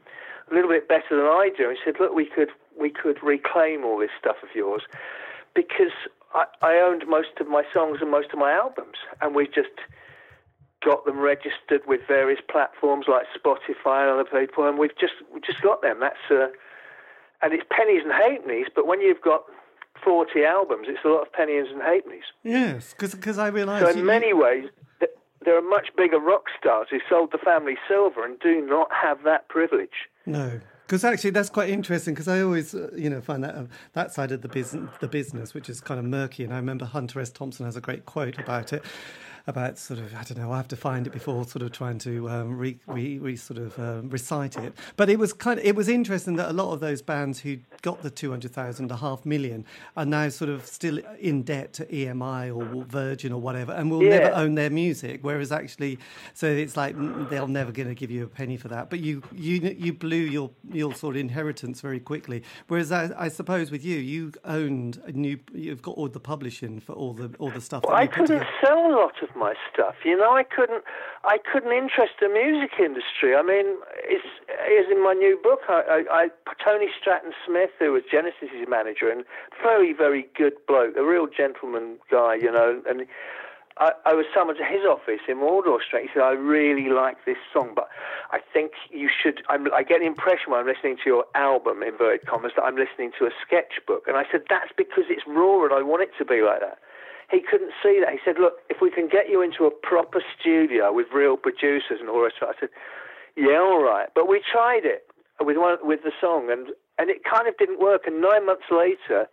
a 0.50 0.54
little 0.54 0.70
bit 0.70 0.88
better 0.88 1.16
than 1.16 1.26
I 1.26 1.50
do. 1.56 1.70
He 1.70 1.76
said, 1.84 1.94
"Look, 2.00 2.14
we 2.14 2.26
could 2.26 2.50
we 2.78 2.90
could 2.90 3.22
reclaim 3.22 3.84
all 3.84 3.98
this 3.98 4.10
stuff 4.18 4.36
of 4.42 4.48
yours 4.54 4.82
because 5.54 5.92
I, 6.34 6.44
I 6.62 6.74
owned 6.76 7.04
most 7.06 7.38
of 7.40 7.48
my 7.48 7.62
songs 7.72 7.98
and 8.00 8.10
most 8.10 8.32
of 8.32 8.38
my 8.38 8.52
albums, 8.52 8.96
and 9.20 9.34
we 9.34 9.46
just." 9.46 9.70
got 10.82 11.04
them 11.04 11.18
registered 11.18 11.82
with 11.86 12.00
various 12.08 12.40
platforms 12.50 13.04
like 13.06 13.26
Spotify 13.36 14.08
and 14.08 14.18
other 14.18 14.24
people, 14.24 14.66
and 14.66 14.78
we've 14.78 14.96
just 14.98 15.12
we 15.30 15.38
just 15.38 15.60
got 15.60 15.82
them. 15.82 16.00
That's 16.00 16.16
uh, 16.30 16.46
and 17.42 17.52
it's 17.52 17.64
pennies 17.70 18.02
and 18.04 18.12
halfpennies. 18.12 18.66
But 18.74 18.86
when 18.86 19.00
you've 19.00 19.20
got 19.20 19.44
40 20.04 20.44
albums, 20.44 20.86
it's 20.88 21.04
a 21.04 21.08
lot 21.08 21.22
of 21.26 21.32
pennies 21.32 21.66
and 21.70 21.80
halfpennies. 21.80 22.24
Yes, 22.42 22.94
because 22.98 23.38
I 23.38 23.48
realise. 23.48 23.82
So, 23.82 23.90
in 23.90 23.98
you... 23.98 24.04
many 24.04 24.32
ways, 24.32 24.66
there 25.44 25.56
are 25.56 25.62
much 25.62 25.88
bigger 25.96 26.18
rock 26.18 26.44
stars 26.58 26.88
who 26.90 26.98
sold 27.08 27.32
the 27.32 27.38
family 27.38 27.76
silver 27.88 28.24
and 28.24 28.38
do 28.40 28.64
not 28.64 28.88
have 28.92 29.22
that 29.24 29.48
privilege. 29.48 30.08
No. 30.26 30.60
Because 30.86 31.04
actually, 31.04 31.30
that's 31.30 31.50
quite 31.50 31.70
interesting. 31.70 32.14
Because 32.14 32.26
I 32.26 32.40
always, 32.40 32.74
uh, 32.74 32.90
you 32.96 33.08
know, 33.08 33.20
find 33.20 33.44
that 33.44 33.54
uh, 33.54 33.64
that 33.92 34.12
side 34.12 34.32
of 34.32 34.42
the 34.42 34.48
business, 34.48 34.90
the 35.00 35.06
business, 35.06 35.54
which 35.54 35.70
is 35.70 35.80
kind 35.80 36.00
of 36.00 36.04
murky. 36.04 36.42
And 36.42 36.52
I 36.52 36.56
remember 36.56 36.84
Hunter 36.84 37.20
S. 37.20 37.30
Thompson 37.30 37.64
has 37.64 37.76
a 37.76 37.80
great 37.80 38.06
quote 38.06 38.38
about 38.38 38.72
it, 38.72 38.84
about 39.46 39.78
sort 39.78 40.00
of 40.00 40.14
I 40.14 40.22
don't 40.22 40.38
know 40.38 40.52
I 40.52 40.56
have 40.56 40.68
to 40.68 40.76
find 40.76 41.06
it 41.06 41.12
before 41.12 41.44
sort 41.44 41.62
of 41.62 41.72
trying 41.72 41.98
to 41.98 42.28
um, 42.28 42.56
re, 42.56 42.78
re, 42.86 43.18
re, 43.18 43.36
sort 43.36 43.58
of 43.58 43.78
uh, 43.78 44.02
recite 44.04 44.56
it. 44.56 44.74
But 44.96 45.10
it 45.10 45.18
was 45.18 45.32
kind 45.32 45.58
of 45.58 45.64
it 45.64 45.74
was 45.74 45.88
interesting 45.88 46.36
that 46.36 46.50
a 46.50 46.52
lot 46.52 46.72
of 46.72 46.80
those 46.80 47.02
bands 47.02 47.40
who 47.40 47.58
got 47.82 48.02
the 48.02 48.10
two 48.10 48.30
hundred 48.30 48.52
thousand, 48.52 48.90
a 48.90 48.96
half 48.96 49.24
million, 49.24 49.64
are 49.96 50.06
now 50.06 50.28
sort 50.28 50.50
of 50.50 50.66
still 50.66 50.98
in 51.18 51.42
debt 51.42 51.72
to 51.74 51.86
EMI 51.86 52.54
or 52.54 52.84
Virgin 52.84 53.32
or 53.32 53.40
whatever, 53.40 53.72
and 53.72 53.90
will 53.90 54.02
yeah. 54.02 54.18
never 54.18 54.34
own 54.34 54.54
their 54.54 54.70
music. 54.70 55.20
Whereas 55.22 55.52
actually, 55.52 55.98
so 56.34 56.46
it's 56.46 56.76
like 56.76 56.94
they're 57.28 57.46
never 57.46 57.72
going 57.72 57.88
to 57.88 57.94
give 57.94 58.10
you 58.10 58.24
a 58.24 58.28
penny 58.28 58.56
for 58.56 58.68
that. 58.68 58.90
But 58.90 59.00
you 59.00 59.22
you 59.32 59.74
you 59.78 59.92
blew 59.92 60.16
your 60.16 60.50
your 60.72 60.94
sort 60.94 61.16
of 61.16 61.20
inheritance 61.20 61.80
very 61.80 62.00
quickly. 62.00 62.42
Whereas 62.68 62.92
I, 62.92 63.10
I 63.16 63.28
suppose 63.28 63.70
with 63.70 63.84
you, 63.84 63.96
you 63.96 64.32
owned 64.44 65.00
a 65.06 65.12
new, 65.12 65.38
you've 65.52 65.82
got 65.82 65.96
all 65.96 66.08
the 66.08 66.20
publishing 66.20 66.80
for 66.80 66.92
all 66.92 67.12
the 67.12 67.34
all 67.38 67.50
the 67.50 67.60
stuff. 67.60 67.84
Well, 67.86 67.96
I 67.96 68.06
couldn't 68.06 68.46
sell 68.64 68.78
a 68.78 68.92
lot 68.92 69.22
of 69.22 69.29
my 69.36 69.54
stuff. 69.72 69.94
You 70.04 70.16
know, 70.16 70.32
I 70.32 70.42
couldn't, 70.42 70.84
I 71.24 71.38
couldn't 71.38 71.72
interest 71.72 72.14
the 72.20 72.28
music 72.28 72.78
industry. 72.78 73.34
I 73.34 73.42
mean, 73.42 73.76
it's, 74.04 74.26
it's 74.48 74.90
in 74.90 75.02
my 75.02 75.14
new 75.14 75.38
book. 75.42 75.60
I, 75.68 76.04
I, 76.10 76.28
I 76.28 76.28
Tony 76.64 76.88
Stratton 77.00 77.32
Smith, 77.46 77.70
who 77.78 77.92
was 77.92 78.02
Genesis's 78.10 78.68
manager, 78.68 79.10
and 79.10 79.24
very, 79.62 79.92
very 79.92 80.28
good 80.36 80.54
bloke, 80.66 80.96
a 80.96 81.04
real 81.04 81.26
gentleman 81.26 81.98
guy. 82.10 82.34
You 82.34 82.52
know, 82.52 82.82
and 82.88 83.06
I, 83.78 83.92
I 84.04 84.14
was 84.14 84.26
summoned 84.34 84.58
to 84.58 84.64
his 84.64 84.84
office 84.84 85.24
in 85.26 85.40
Wardour 85.40 85.80
Street. 85.82 86.02
He 86.02 86.08
said, 86.12 86.22
"I 86.22 86.32
really 86.32 86.90
like 86.90 87.24
this 87.24 87.38
song, 87.52 87.72
but 87.74 87.88
I 88.30 88.38
think 88.52 88.72
you 88.90 89.08
should." 89.08 89.42
I'm, 89.48 89.72
I 89.72 89.82
get 89.82 90.00
the 90.00 90.06
impression 90.06 90.52
when 90.52 90.60
I'm 90.60 90.66
listening 90.66 90.96
to 90.96 91.06
your 91.06 91.24
album, 91.34 91.82
inverted 91.82 92.26
commas, 92.26 92.52
that 92.56 92.62
I'm 92.62 92.76
listening 92.76 93.12
to 93.18 93.24
a 93.26 93.30
sketchbook. 93.44 94.06
And 94.06 94.16
I 94.16 94.24
said, 94.30 94.42
"That's 94.48 94.70
because 94.76 95.04
it's 95.08 95.26
raw, 95.26 95.64
and 95.64 95.72
I 95.72 95.82
want 95.82 96.02
it 96.02 96.10
to 96.18 96.24
be 96.24 96.42
like 96.42 96.60
that." 96.60 96.78
He 97.30 97.40
couldn't 97.40 97.72
see 97.82 98.00
that. 98.00 98.12
He 98.12 98.18
said, 98.24 98.38
"Look, 98.38 98.60
if 98.68 98.80
we 98.80 98.90
can 98.90 99.08
get 99.08 99.28
you 99.28 99.40
into 99.40 99.64
a 99.64 99.70
proper 99.70 100.22
studio 100.38 100.92
with 100.92 101.06
real 101.12 101.36
producers 101.36 102.00
and 102.00 102.08
all 102.08 102.22
that," 102.22 102.32
I 102.42 102.58
said, 102.58 102.70
"Yeah, 103.36 103.58
all 103.58 103.82
right." 103.82 104.08
But 104.14 104.28
we 104.28 104.40
tried 104.40 104.84
it 104.84 105.06
with 105.40 105.56
one 105.56 105.78
with 105.82 106.02
the 106.02 106.12
song, 106.20 106.50
and 106.50 106.72
and 106.98 107.08
it 107.08 107.24
kind 107.24 107.46
of 107.46 107.56
didn't 107.56 107.80
work. 107.80 108.06
And 108.06 108.20
nine 108.20 108.46
months 108.46 108.70
later, 108.70 109.28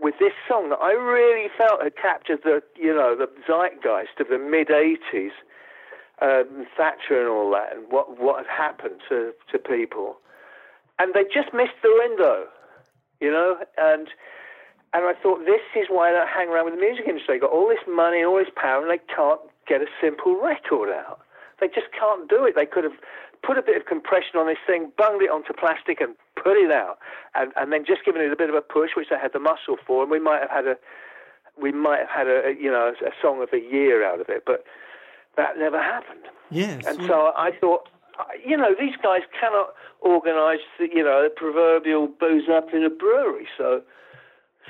with 0.00 0.18
this 0.18 0.32
song 0.48 0.70
that 0.70 0.80
I 0.80 0.92
really 0.92 1.48
felt 1.56 1.82
had 1.82 1.96
captured 1.96 2.40
the 2.42 2.62
you 2.76 2.94
know 2.94 3.14
the 3.14 3.28
zeitgeist 3.46 4.18
of 4.18 4.28
the 4.28 4.38
mid 4.38 4.68
'80s, 4.68 5.32
um, 6.20 6.66
Thatcher 6.76 7.20
and 7.20 7.28
all 7.28 7.50
that, 7.52 7.76
and 7.76 7.90
what 7.92 8.18
what 8.18 8.44
had 8.44 8.46
happened 8.46 9.00
to 9.08 9.32
to 9.52 9.58
people, 9.58 10.18
and 10.98 11.14
they 11.14 11.24
just 11.24 11.54
missed 11.54 11.80
the 11.82 11.94
window, 11.96 12.46
you 13.20 13.30
know, 13.30 13.58
and 13.78 14.08
and 14.92 15.04
I 15.04 15.14
thought, 15.14 15.46
this 15.46 15.62
is 15.76 15.86
why 15.88 16.10
I 16.10 16.12
don't 16.12 16.28
hang 16.28 16.48
around 16.48 16.66
with 16.66 16.74
the 16.74 16.80
music 16.80 17.06
industry. 17.06 17.34
They've 17.34 17.46
got 17.46 17.52
all 17.52 17.68
this 17.68 17.84
money 17.86 18.18
and 18.18 18.26
all 18.26 18.38
this 18.38 18.52
power, 18.56 18.82
and 18.82 18.90
they 18.90 19.02
can't 19.06 19.40
get 19.66 19.80
a 19.80 19.86
simple 20.02 20.40
record 20.40 20.90
out. 20.90 21.20
They 21.60 21.68
just 21.68 21.92
can't 21.94 22.28
do 22.28 22.44
it. 22.44 22.54
They 22.56 22.66
could 22.66 22.84
have 22.84 22.98
put 23.46 23.56
a 23.56 23.62
bit 23.62 23.76
of 23.76 23.86
compression 23.86 24.36
on 24.36 24.46
this 24.46 24.58
thing, 24.66 24.90
bunged 24.98 25.22
it 25.22 25.30
onto 25.30 25.52
plastic, 25.52 26.00
and 26.00 26.16
put 26.34 26.56
it 26.56 26.72
out, 26.72 26.98
and, 27.34 27.52
and 27.56 27.72
then 27.72 27.84
just 27.86 28.04
given 28.04 28.20
it 28.20 28.32
a 28.32 28.36
bit 28.36 28.48
of 28.48 28.56
a 28.56 28.60
push, 28.60 28.90
which 28.96 29.08
they 29.10 29.18
had 29.18 29.32
the 29.32 29.38
muscle 29.38 29.76
for, 29.86 30.02
and 30.02 30.10
we 30.10 30.18
might 30.18 30.40
have 30.40 30.50
had 30.50 30.66
a 30.66 30.76
we 31.60 31.72
might 31.72 31.98
have 32.00 32.08
had 32.08 32.26
a, 32.26 32.54
you 32.58 32.70
know 32.70 32.92
a 33.04 33.10
song 33.20 33.42
of 33.42 33.50
the 33.50 33.60
year 33.60 34.04
out 34.04 34.20
of 34.20 34.28
it, 34.28 34.44
but 34.46 34.64
that 35.36 35.58
never 35.58 35.80
happened. 35.80 36.24
Yes. 36.50 36.84
And 36.86 37.06
so 37.06 37.32
I 37.36 37.50
thought, 37.60 37.88
you 38.44 38.56
know, 38.56 38.74
these 38.78 38.96
guys 39.02 39.20
cannot 39.38 39.70
organise, 40.00 40.60
you 40.80 41.04
know, 41.04 41.22
the 41.22 41.30
proverbial 41.30 42.08
booze 42.08 42.48
up 42.50 42.74
in 42.74 42.82
a 42.82 42.90
brewery. 42.90 43.46
So 43.56 43.82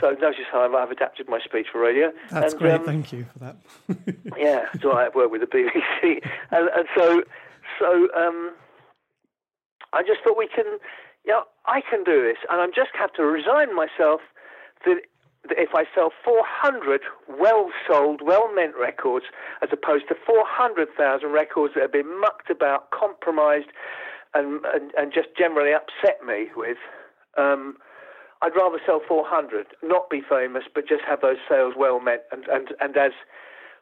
So 0.00 0.10
notice 0.12 0.46
how 0.50 0.64
I've, 0.64 0.74
I've 0.74 0.90
adapted 0.90 1.28
my 1.28 1.40
speech 1.40 1.66
for 1.72 1.80
radio. 1.80 2.12
That's 2.30 2.52
and, 2.52 2.62
great. 2.62 2.74
um, 2.74 2.84
Thank 2.86 3.12
you 3.12 3.26
for 3.32 3.38
that. 3.40 3.56
yeah, 4.38 4.66
so 4.80 4.92
I 4.92 5.08
work 5.14 5.30
with 5.30 5.40
the 5.40 5.46
BBC, 5.46 6.22
and, 6.50 6.68
and 6.68 6.86
so 6.96 7.22
so 7.78 8.08
um, 8.16 8.52
I 9.92 10.02
just 10.02 10.20
thought 10.22 10.36
we 10.38 10.48
can, 10.48 10.66
you 11.24 11.32
know, 11.32 11.44
I 11.66 11.80
can 11.80 12.04
do 12.04 12.22
this, 12.22 12.38
and 12.50 12.60
I'm 12.60 12.70
just 12.74 12.90
have 12.98 13.12
to 13.14 13.24
resign 13.24 13.74
myself 13.74 14.20
that, 14.84 15.02
that 15.48 15.58
if 15.58 15.70
I 15.74 15.84
sell 15.94 16.12
400 16.24 17.00
well-sold, 17.28 18.20
well-meant 18.22 18.74
records, 18.78 19.26
as 19.62 19.70
opposed 19.72 20.08
to 20.08 20.14
400,000 20.26 21.30
records 21.30 21.74
that 21.74 21.82
have 21.82 21.92
been 21.92 22.20
mucked 22.20 22.50
about, 22.50 22.90
compromised, 22.90 23.68
and 24.32 24.64
and, 24.72 24.92
and 24.96 25.12
just 25.12 25.28
generally 25.36 25.72
upset 25.72 26.24
me 26.24 26.48
with. 26.54 26.78
Um, 27.36 27.76
I'd 28.42 28.56
rather 28.56 28.78
sell 28.86 29.00
400, 29.06 29.66
not 29.82 30.08
be 30.08 30.22
famous, 30.26 30.64
but 30.74 30.88
just 30.88 31.02
have 31.06 31.20
those 31.20 31.36
sales 31.48 31.74
well 31.76 32.00
met. 32.00 32.24
And, 32.32 32.44
and, 32.48 32.68
and 32.80 32.96
as 32.96 33.12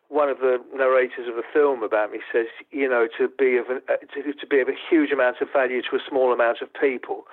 one 0.09 0.29
of 0.29 0.39
the 0.39 0.59
narrators 0.75 1.29
of 1.29 1.37
the 1.37 1.43
film 1.53 1.83
about 1.83 2.11
me 2.11 2.19
says, 2.33 2.47
you 2.71 2.89
know, 2.89 3.07
to 3.19 3.29
be 3.29 3.57
of 3.57 3.67
a, 3.69 3.77
uh, 3.93 3.99
to, 4.15 4.33
to 4.33 4.47
be 4.47 4.61
of 4.61 4.69
a 4.69 4.75
huge 4.91 5.13
amount 5.13 5.37
of 5.41 5.49
value 5.53 5.83
to 5.83 5.97
a 5.97 6.01
small 6.09 6.33
amount 6.33 6.59
of 6.63 6.69
people, 6.73 7.25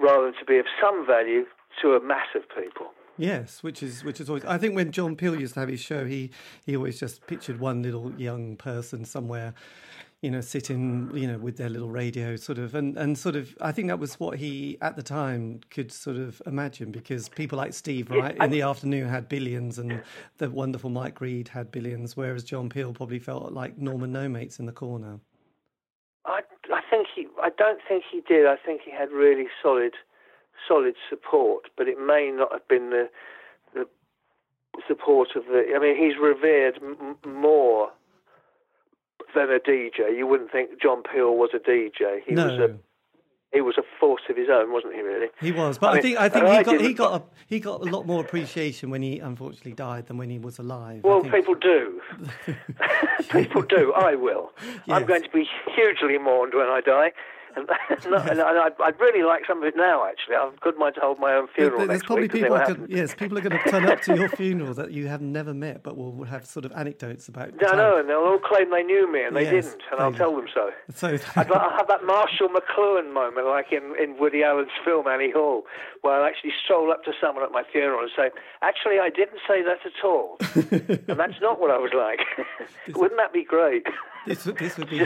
rather 0.00 0.24
than 0.24 0.34
to 0.34 0.44
be 0.44 0.58
of 0.58 0.66
some 0.80 1.06
value 1.06 1.44
to 1.80 1.92
a 1.94 2.02
mass 2.02 2.28
of 2.34 2.42
people. 2.48 2.86
Yes, 3.18 3.62
which 3.62 3.82
is 3.82 4.02
which 4.04 4.20
is 4.20 4.28
always. 4.30 4.44
I 4.46 4.56
think 4.56 4.74
when 4.74 4.90
John 4.90 5.16
Peel 5.16 5.38
used 5.38 5.54
to 5.54 5.60
have 5.60 5.68
his 5.68 5.80
show, 5.80 6.06
he 6.06 6.30
he 6.64 6.74
always 6.74 6.98
just 6.98 7.26
pictured 7.26 7.60
one 7.60 7.82
little 7.82 8.10
young 8.16 8.56
person 8.56 9.04
somewhere, 9.04 9.52
you 10.22 10.30
know, 10.30 10.40
sitting, 10.40 11.10
you 11.12 11.26
know, 11.26 11.36
with 11.36 11.56
their 11.56 11.68
little 11.68 11.90
radio, 11.90 12.36
sort 12.36 12.56
of, 12.56 12.76
and 12.76 12.96
and 12.96 13.18
sort 13.18 13.34
of. 13.34 13.56
I 13.60 13.72
think 13.72 13.88
that 13.88 13.98
was 13.98 14.20
what 14.20 14.38
he 14.38 14.78
at 14.80 14.94
the 14.94 15.02
time 15.02 15.60
could 15.68 15.90
sort 15.90 16.16
of 16.16 16.40
imagine 16.46 16.92
because 16.92 17.28
people 17.28 17.58
like 17.58 17.74
Steve 17.74 18.08
Wright, 18.08 18.36
in 18.40 18.50
the 18.50 18.62
afternoon 18.62 19.08
had 19.08 19.28
billions, 19.28 19.80
and 19.80 20.00
the 20.38 20.48
wonderful 20.48 20.90
Mike 20.90 21.20
Read 21.20 21.48
had 21.48 21.72
billions, 21.72 22.16
whereas 22.16 22.44
John 22.44 22.68
Peel 22.68 22.92
probably 22.92 23.18
felt 23.18 23.52
like 23.52 23.76
Norman 23.76 24.12
No 24.12 24.28
Mates 24.28 24.60
in 24.60 24.66
the 24.66 24.72
corner. 24.72 25.18
I 26.24 26.42
I 26.72 26.80
think 26.88 27.08
he. 27.14 27.26
I 27.42 27.50
don't 27.58 27.80
think 27.86 28.04
he 28.10 28.20
did. 28.20 28.46
I 28.46 28.56
think 28.56 28.82
he 28.84 28.92
had 28.92 29.10
really 29.10 29.48
solid 29.60 29.94
solid 30.68 30.94
support, 31.10 31.68
but 31.76 31.88
it 31.88 31.98
may 31.98 32.30
not 32.32 32.52
have 32.52 32.68
been 32.68 32.90
the 32.90 33.10
the 33.74 33.86
support 34.86 35.30
of 35.34 35.46
the. 35.46 35.74
I 35.74 35.80
mean, 35.80 35.96
he's 35.96 36.16
revered 36.16 36.78
m- 36.80 37.16
more 37.26 37.90
than 39.34 39.50
a 39.50 39.58
DJ. 39.58 40.16
You 40.16 40.26
wouldn't 40.26 40.50
think 40.50 40.80
John 40.80 41.02
Peel 41.02 41.36
was 41.36 41.50
a 41.54 41.58
DJ. 41.58 42.20
He 42.26 42.34
no. 42.34 42.46
was 42.46 42.58
a 42.58 42.76
he 43.52 43.60
was 43.60 43.76
a 43.76 43.82
force 44.00 44.22
of 44.30 44.36
his 44.36 44.48
own, 44.50 44.72
wasn't 44.72 44.94
he? 44.94 45.00
Really, 45.02 45.28
he 45.40 45.52
was. 45.52 45.76
But 45.76 45.88
I, 45.88 45.90
I 45.90 45.94
mean, 45.94 46.02
think 46.02 46.18
I 46.18 46.28
think 46.30 46.46
he 46.46 46.50
I 46.52 46.62
got 46.62 46.80
he 46.80 46.94
got 46.94 47.20
a, 47.20 47.24
he 47.46 47.60
got 47.60 47.80
a 47.82 47.84
lot 47.84 48.06
more 48.06 48.22
appreciation 48.22 48.88
when 48.88 49.02
he 49.02 49.18
unfortunately 49.18 49.72
died 49.72 50.06
than 50.06 50.16
when 50.16 50.30
he 50.30 50.38
was 50.38 50.58
alive. 50.58 51.04
I 51.04 51.08
Well, 51.08 51.22
people 51.22 51.54
do. 51.54 52.00
people 53.30 53.62
do. 53.62 53.92
I 53.92 54.14
will. 54.14 54.52
I'm 54.88 55.04
going 55.04 55.22
to 55.22 55.30
be 55.30 55.46
hugely 55.74 56.16
mourned 56.18 56.54
when 56.54 56.68
I 56.68 56.80
die. 56.80 57.12
And, 58.04 58.14
and 58.14 58.40
I'd, 58.40 58.72
I'd 58.82 58.98
really 59.00 59.22
like 59.22 59.42
some 59.46 59.58
of 59.58 59.64
it 59.64 59.74
now, 59.76 60.04
actually. 60.06 60.34
I've 60.36 60.58
good 60.60 60.76
mind 60.78 60.94
to 60.96 61.00
hold 61.00 61.18
my 61.20 61.34
own 61.34 61.46
There- 61.56 61.68
funeral 61.70 61.86
There's 61.86 62.02
probably 62.02 62.28
people. 62.28 62.40
they 62.40 62.46
are 62.48 62.50
will 62.68 62.74
gonna, 62.74 62.80
have- 62.80 62.90
yes, 62.90 63.14
people 63.14 63.38
are 63.38 63.40
going 63.40 63.58
to 63.62 63.70
turn 63.70 63.84
up 63.86 64.00
to 64.02 64.16
your 64.16 64.28
funeral 64.28 64.74
that 64.74 64.90
you 64.92 65.06
have 65.08 65.20
never 65.20 65.54
met, 65.54 65.82
but 65.82 65.96
will 65.96 66.24
have 66.24 66.44
sort 66.46 66.64
of 66.64 66.72
anecdotes 66.72 67.28
about. 67.28 67.54
No, 67.60 67.68
time. 67.68 67.76
no, 67.76 67.98
and 67.98 68.08
they'll 68.08 68.18
all 68.18 68.38
claim 68.38 68.70
they 68.70 68.82
knew 68.82 69.10
me, 69.10 69.22
and 69.22 69.36
they 69.36 69.44
Yes, 69.44 69.66
didn't, 69.66 69.82
and 69.92 70.00
I'll 70.00 70.12
tell 70.12 70.34
them 70.34 70.46
so. 70.52 70.70
So 70.94 71.08
I'd 71.08 71.48
like, 71.48 71.60
I'll 71.60 71.76
have 71.76 71.88
that 71.88 72.04
Marshall 72.04 72.48
McLuhan 72.48 73.12
moment, 73.12 73.46
like 73.46 73.72
in, 73.72 73.94
in 74.02 74.18
Woody 74.18 74.42
Allen's 74.42 74.70
film 74.84 75.06
Annie 75.06 75.30
Hall, 75.30 75.64
where 76.02 76.14
I'll 76.14 76.24
actually 76.26 76.52
stroll 76.64 76.90
up 76.90 77.04
to 77.04 77.12
someone 77.20 77.44
at 77.44 77.52
my 77.52 77.62
funeral 77.70 78.00
and 78.00 78.10
say, 78.16 78.30
"Actually, 78.62 78.98
I 78.98 79.08
didn't 79.10 79.38
say 79.48 79.62
that 79.62 79.78
at 79.86 80.04
all, 80.04 80.36
and 81.08 81.18
that's 81.18 81.40
not 81.40 81.60
what 81.60 81.70
I 81.70 81.78
was 81.78 81.92
like." 81.94 82.20
Wouldn't 82.96 83.18
that 83.18 83.32
be 83.32 83.44
great? 83.44 83.86
this 84.26 84.44
would 84.46 84.56
this 84.58 84.76
would 84.76 84.90
be 84.90 84.98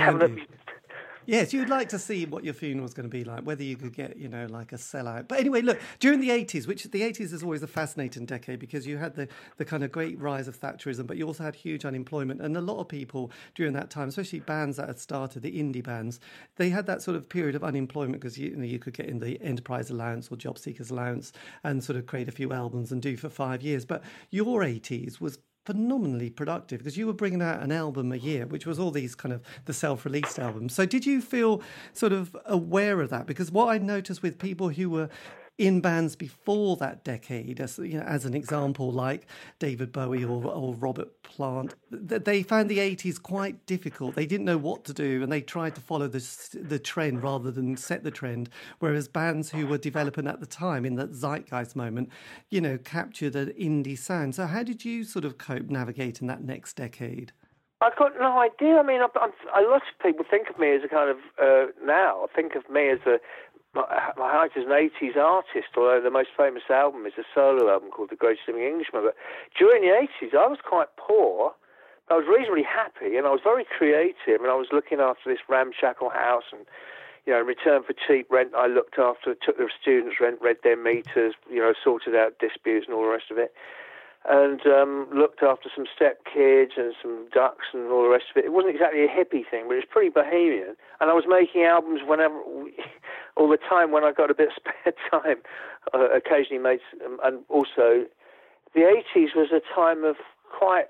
Yes, 1.27 1.53
you'd 1.53 1.69
like 1.69 1.89
to 1.89 1.99
see 1.99 2.25
what 2.25 2.45
your 2.45 2.55
funeral 2.55 2.85
was 2.85 2.95
going 2.95 3.09
to 3.09 3.11
be 3.11 3.25
like, 3.25 3.41
whether 3.41 3.65
you 3.65 3.77
could 3.77 3.93
get, 3.93 4.17
you 4.17 4.29
know, 4.29 4.47
like 4.49 4.73
a 4.73 4.77
sellout. 4.77 5.27
But 5.27 5.41
anyway, 5.41 5.61
look, 5.61 5.81
during 5.99 6.21
the 6.21 6.29
80s, 6.31 6.69
which 6.69 6.85
the 6.85 7.01
80s 7.01 7.33
is 7.33 7.43
always 7.43 7.65
a 7.65 7.67
fascinating 7.67 8.27
decade 8.27 8.61
because 8.61 8.87
you 8.87 8.97
had 8.97 9.17
the, 9.17 9.27
the 9.57 9.65
kind 9.65 9.83
of 9.83 9.91
great 9.91 10.19
rise 10.21 10.47
of 10.47 10.59
Thatcherism, 10.61 11.05
but 11.05 11.17
you 11.17 11.27
also 11.27 11.43
had 11.43 11.57
huge 11.57 11.85
unemployment. 11.85 12.41
And 12.41 12.57
a 12.57 12.61
lot 12.61 12.79
of 12.79 12.89
people 12.89 13.33
during 13.57 13.73
that 13.73 13.91
time, 13.91 14.09
especially 14.09 14.39
bands 14.41 14.77
that 14.77 14.87
had 14.87 15.01
started, 15.01 15.43
the 15.43 15.61
indie 15.61 15.83
bands, 15.83 16.21
they 16.57 16.71
had 16.71 16.87
that 16.87 17.03
sort 17.03 17.17
of 17.17 17.29
period 17.29 17.57
of 17.57 17.65
unemployment 17.65 18.21
because 18.21 18.39
you, 18.39 18.51
you 18.51 18.57
know, 18.57 18.65
you 18.65 18.79
could 18.79 18.95
get 18.95 19.07
in 19.07 19.19
the 19.19 19.41
enterprise 19.43 19.91
allowance 19.91 20.29
or 20.31 20.37
job 20.37 20.59
seekers 20.59 20.91
allowance 20.91 21.33
and 21.65 21.83
sort 21.83 21.99
of 21.99 22.07
create 22.07 22.29
a 22.29 22.33
few 22.33 22.53
albums 22.53 22.93
and 22.93 23.03
do 23.03 23.17
for 23.17 23.29
five 23.29 23.63
years. 23.63 23.85
But 23.85 24.05
your 24.31 24.61
80s 24.61 25.21
was 25.21 25.39
phenomenally 25.67 26.31
productive 26.31 26.79
because 26.79 26.97
you 26.97 27.07
were 27.07 27.13
bringing 27.13 27.43
out 27.43 27.61
an 27.61 27.73
album 27.73 28.13
a 28.13 28.17
year, 28.17 28.47
which 28.47 28.65
was 28.65 28.79
all 28.79 28.93
these 28.93 29.17
kind 29.17 29.33
of 29.33 29.43
the 29.65 29.73
self-released 29.73 30.39
albums. 30.39 30.73
So 30.73 30.87
did 30.87 31.05
you 31.05 31.21
feel 31.21 31.61
sort 31.93 32.13
of 32.13 32.35
aware 32.47 33.01
of 33.01 33.11
that? 33.11 33.27
Because 33.27 33.51
what 33.51 33.69
I 33.69 33.79
noticed 33.79 34.23
with 34.23 34.39
people 34.39 34.69
who 34.69 34.89
were 34.89 35.11
in 35.59 35.81
bands 35.81 36.17
before 36.17 36.77
that 36.77 37.03
decade, 37.03 37.61
as 37.61 37.79
you 37.79 37.99
know, 37.99 38.05
as 38.05 38.27
an 38.27 38.35
example, 38.35 38.93
like 38.93 39.27
David 39.59 39.91
Bowie 39.91 40.25
or, 40.25 40.45
or 40.45 40.75
Robert 40.75 41.23
Plant, 41.23 41.75
th- 41.91 42.25
they 42.25 42.43
found 42.43 42.69
the 42.69 42.79
'80s 42.79 43.23
quite 43.23 43.65
difficult. 43.65 44.15
They 44.15 44.27
didn't 44.27 44.45
know 44.45 44.59
what 44.59 44.85
to 44.85 44.93
do, 44.93 45.23
and 45.23 45.33
they 45.33 45.41
tried 45.41 45.75
to 45.77 45.81
follow 45.81 46.09
the 46.09 46.23
the 46.61 46.79
trend 46.79 47.23
rather 47.23 47.51
than 47.51 47.77
set 47.77 48.05
the 48.05 48.11
trend. 48.11 48.51
Whereas 48.81 49.09
bands 49.09 49.51
who 49.51 49.67
were 49.67 49.79
developing 49.79 50.27
at 50.27 50.41
the 50.41 50.47
time 50.47 50.85
in 50.85 50.97
that 50.97 51.15
zeitgeist 51.15 51.75
moment, 51.75 52.11
you 52.51 52.61
know, 52.61 52.77
captured 52.77 53.35
an 53.35 53.53
indie 53.59 53.99
sound. 53.99 54.35
So 54.35 54.47
how 54.47 54.63
did 54.63 54.85
you 54.85 55.05
sort 55.05 55.25
of 55.25 55.39
cope 55.39 55.71
navigating 55.71 56.29
that 56.29 56.45
next 56.45 56.75
decade? 56.75 57.33
I've 57.81 57.97
got 57.97 58.13
no 58.19 58.39
idea. 58.41 58.79
I 58.79 58.83
mean, 58.83 59.03
I'm, 59.03 59.11
I'm, 59.21 59.33
a 59.55 59.69
lot 59.69 59.83
of 59.83 60.03
people 60.03 60.25
think 60.29 60.49
of 60.49 60.59
me 60.59 60.75
as 60.75 60.83
a 60.85 60.89
kind 60.89 61.11
of 61.11 61.17
uh, 61.41 61.71
now 61.85 62.27
think 62.35 62.55
of 62.55 62.69
me 62.71 62.89
as 62.89 63.01
a 63.07 63.19
my, 63.77 64.29
height 64.33 64.53
as 64.57 64.65
an 64.65 64.73
80s 64.73 65.17
artist. 65.17 65.69
Although 65.77 66.01
the 66.03 66.11
most 66.11 66.31
famous 66.37 66.65
album 66.71 67.07
is 67.07 67.13
a 67.19 67.25
solo 67.35 67.71
album 67.71 67.91
called 67.91 68.11
The 68.11 68.17
Greatest 68.17 68.49
Living 68.49 68.65
Englishman. 68.65 69.05
But 69.05 69.17
during 69.59 69.83
the 69.83 69.95
80s, 69.95 70.35
I 70.35 70.49
was 70.49 70.59
quite 70.65 70.89
poor. 70.97 71.53
I 72.09 72.15
was 72.15 72.25
reasonably 72.27 72.63
happy, 72.63 73.17
and 73.17 73.27
I 73.27 73.31
was 73.31 73.41
very 73.43 73.67
creative, 73.67 74.41
and 74.41 74.51
I 74.51 74.55
was 74.55 74.69
looking 74.73 75.01
after 75.01 75.29
this 75.29 75.45
ramshackle 75.49 76.11
house 76.11 76.49
and. 76.53 76.67
You 77.27 77.33
know, 77.33 77.41
in 77.41 77.47
return 77.47 77.83
for 77.83 77.93
cheap 77.93 78.31
rent, 78.31 78.53
I 78.57 78.69
looked 78.69 79.01
after, 79.01 79.35
took 79.35 79.59
the 79.59 79.69
students' 79.83 80.21
rent, 80.21 80.39
read 80.41 80.59
their 80.63 80.77
meters, 80.77 81.35
you 81.51 81.59
know, 81.59 81.75
sorted 81.83 82.15
out 82.15 82.39
disputes 82.39 82.87
and 82.87 82.95
all 82.95 83.03
the 83.03 83.09
rest 83.09 83.33
of 83.33 83.37
it 83.37 83.53
and 84.29 84.61
um, 84.67 85.07
looked 85.15 85.43
after 85.43 85.69
some 85.75 85.87
step 85.95 86.21
kids 86.25 86.73
and 86.77 86.95
some 87.01 87.29
ducks 87.33 87.67
and 87.73 87.91
all 87.91 88.03
the 88.03 88.09
rest 88.09 88.27
of 88.31 88.37
it. 88.37 88.47
It 88.47 88.53
wasn't 88.53 88.75
exactly 88.75 89.05
a 89.05 89.09
hippie 89.09 89.49
thing, 89.49 89.65
but 89.69 89.75
it 89.75 89.87
was 89.87 89.91
pretty 89.91 90.11
bohemian. 90.11 90.75
And 91.01 91.11
I 91.11 91.15
was 91.15 91.25
making 91.29 91.63
albums 91.63 92.01
whenever, 92.05 92.41
all 93.37 93.49
the 93.49 93.59
time 93.59 93.93
when 93.93 94.05
I 94.05 94.13
got 94.13 94.31
a 94.31 94.35
bit 94.35 94.49
of 94.49 94.55
spare 94.57 94.95
time. 95.11 95.43
Uh, 95.95 96.11
occasionally 96.11 96.61
made, 96.61 96.81
some, 96.91 97.19
and 97.23 97.45
also, 97.49 98.07
the 98.75 98.81
80s 98.81 99.37
was 99.37 99.51
a 99.53 99.63
time 99.75 100.05
of 100.05 100.17
quite. 100.59 100.87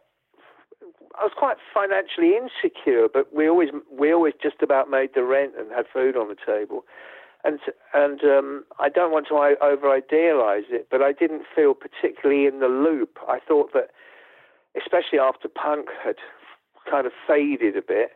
I 1.19 1.25
was 1.25 1.33
quite 1.37 1.57
financially 1.73 2.33
insecure, 2.37 3.09
but 3.13 3.35
we 3.35 3.49
always 3.49 3.69
we 3.91 4.13
always 4.13 4.35
just 4.43 4.63
about 4.63 4.91
made 4.91 5.11
the 5.15 5.23
rent 5.23 5.53
and 5.59 5.71
had 5.71 5.87
food 5.93 6.17
on 6.17 6.29
the 6.29 6.37
table 6.37 6.85
and 7.47 7.61
and 7.95 8.23
um, 8.25 8.65
I 8.79 8.89
don't 8.89 9.13
want 9.13 9.29
to 9.29 9.35
over 9.35 9.91
idealize 9.91 10.65
it, 10.71 10.89
but 10.91 11.03
I 11.03 11.13
didn't 11.13 11.43
feel 11.55 11.75
particularly 11.75 12.47
in 12.47 12.61
the 12.61 12.67
loop. 12.67 13.19
I 13.29 13.39
thought 13.39 13.73
that, 13.73 13.91
especially 14.77 15.19
after 15.19 15.49
punk 15.49 15.89
had 16.05 16.17
kind 16.91 17.07
of 17.07 17.13
faded 17.27 17.77
a 17.77 17.83
bit, 17.83 18.11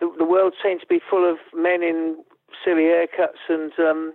the, 0.00 0.12
the 0.18 0.24
world 0.24 0.54
seemed 0.62 0.80
to 0.80 0.86
be 0.86 1.00
full 1.08 1.28
of 1.30 1.38
men 1.54 1.82
in 1.82 2.22
silly 2.64 2.82
haircuts 2.82 3.48
and 3.48 3.72
um, 3.78 4.12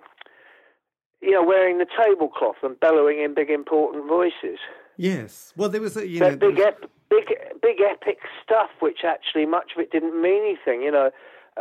you 1.22 1.32
know 1.32 1.44
wearing 1.44 1.80
the 1.80 1.88
tablecloth 1.88 2.58
and 2.62 2.80
bellowing 2.80 3.20
in 3.22 3.34
big 3.34 3.50
important 3.50 4.08
voices. 4.08 4.60
Yes. 4.98 5.54
Well, 5.56 5.70
there 5.70 5.82
was 5.82 5.98
a 5.98 6.08
you 6.08 6.20
know 6.20 6.36
big, 6.36 6.60
ep- 6.60 6.90
big, 7.10 7.34
big 7.62 7.78
epic 7.82 8.20
stuff, 8.44 8.70
which 8.80 9.00
actually 9.04 9.46
much 9.46 9.72
of 9.76 9.82
it 9.82 9.92
didn't 9.92 10.22
mean 10.22 10.42
anything. 10.44 10.84
You 10.84 10.92
know, 10.92 11.12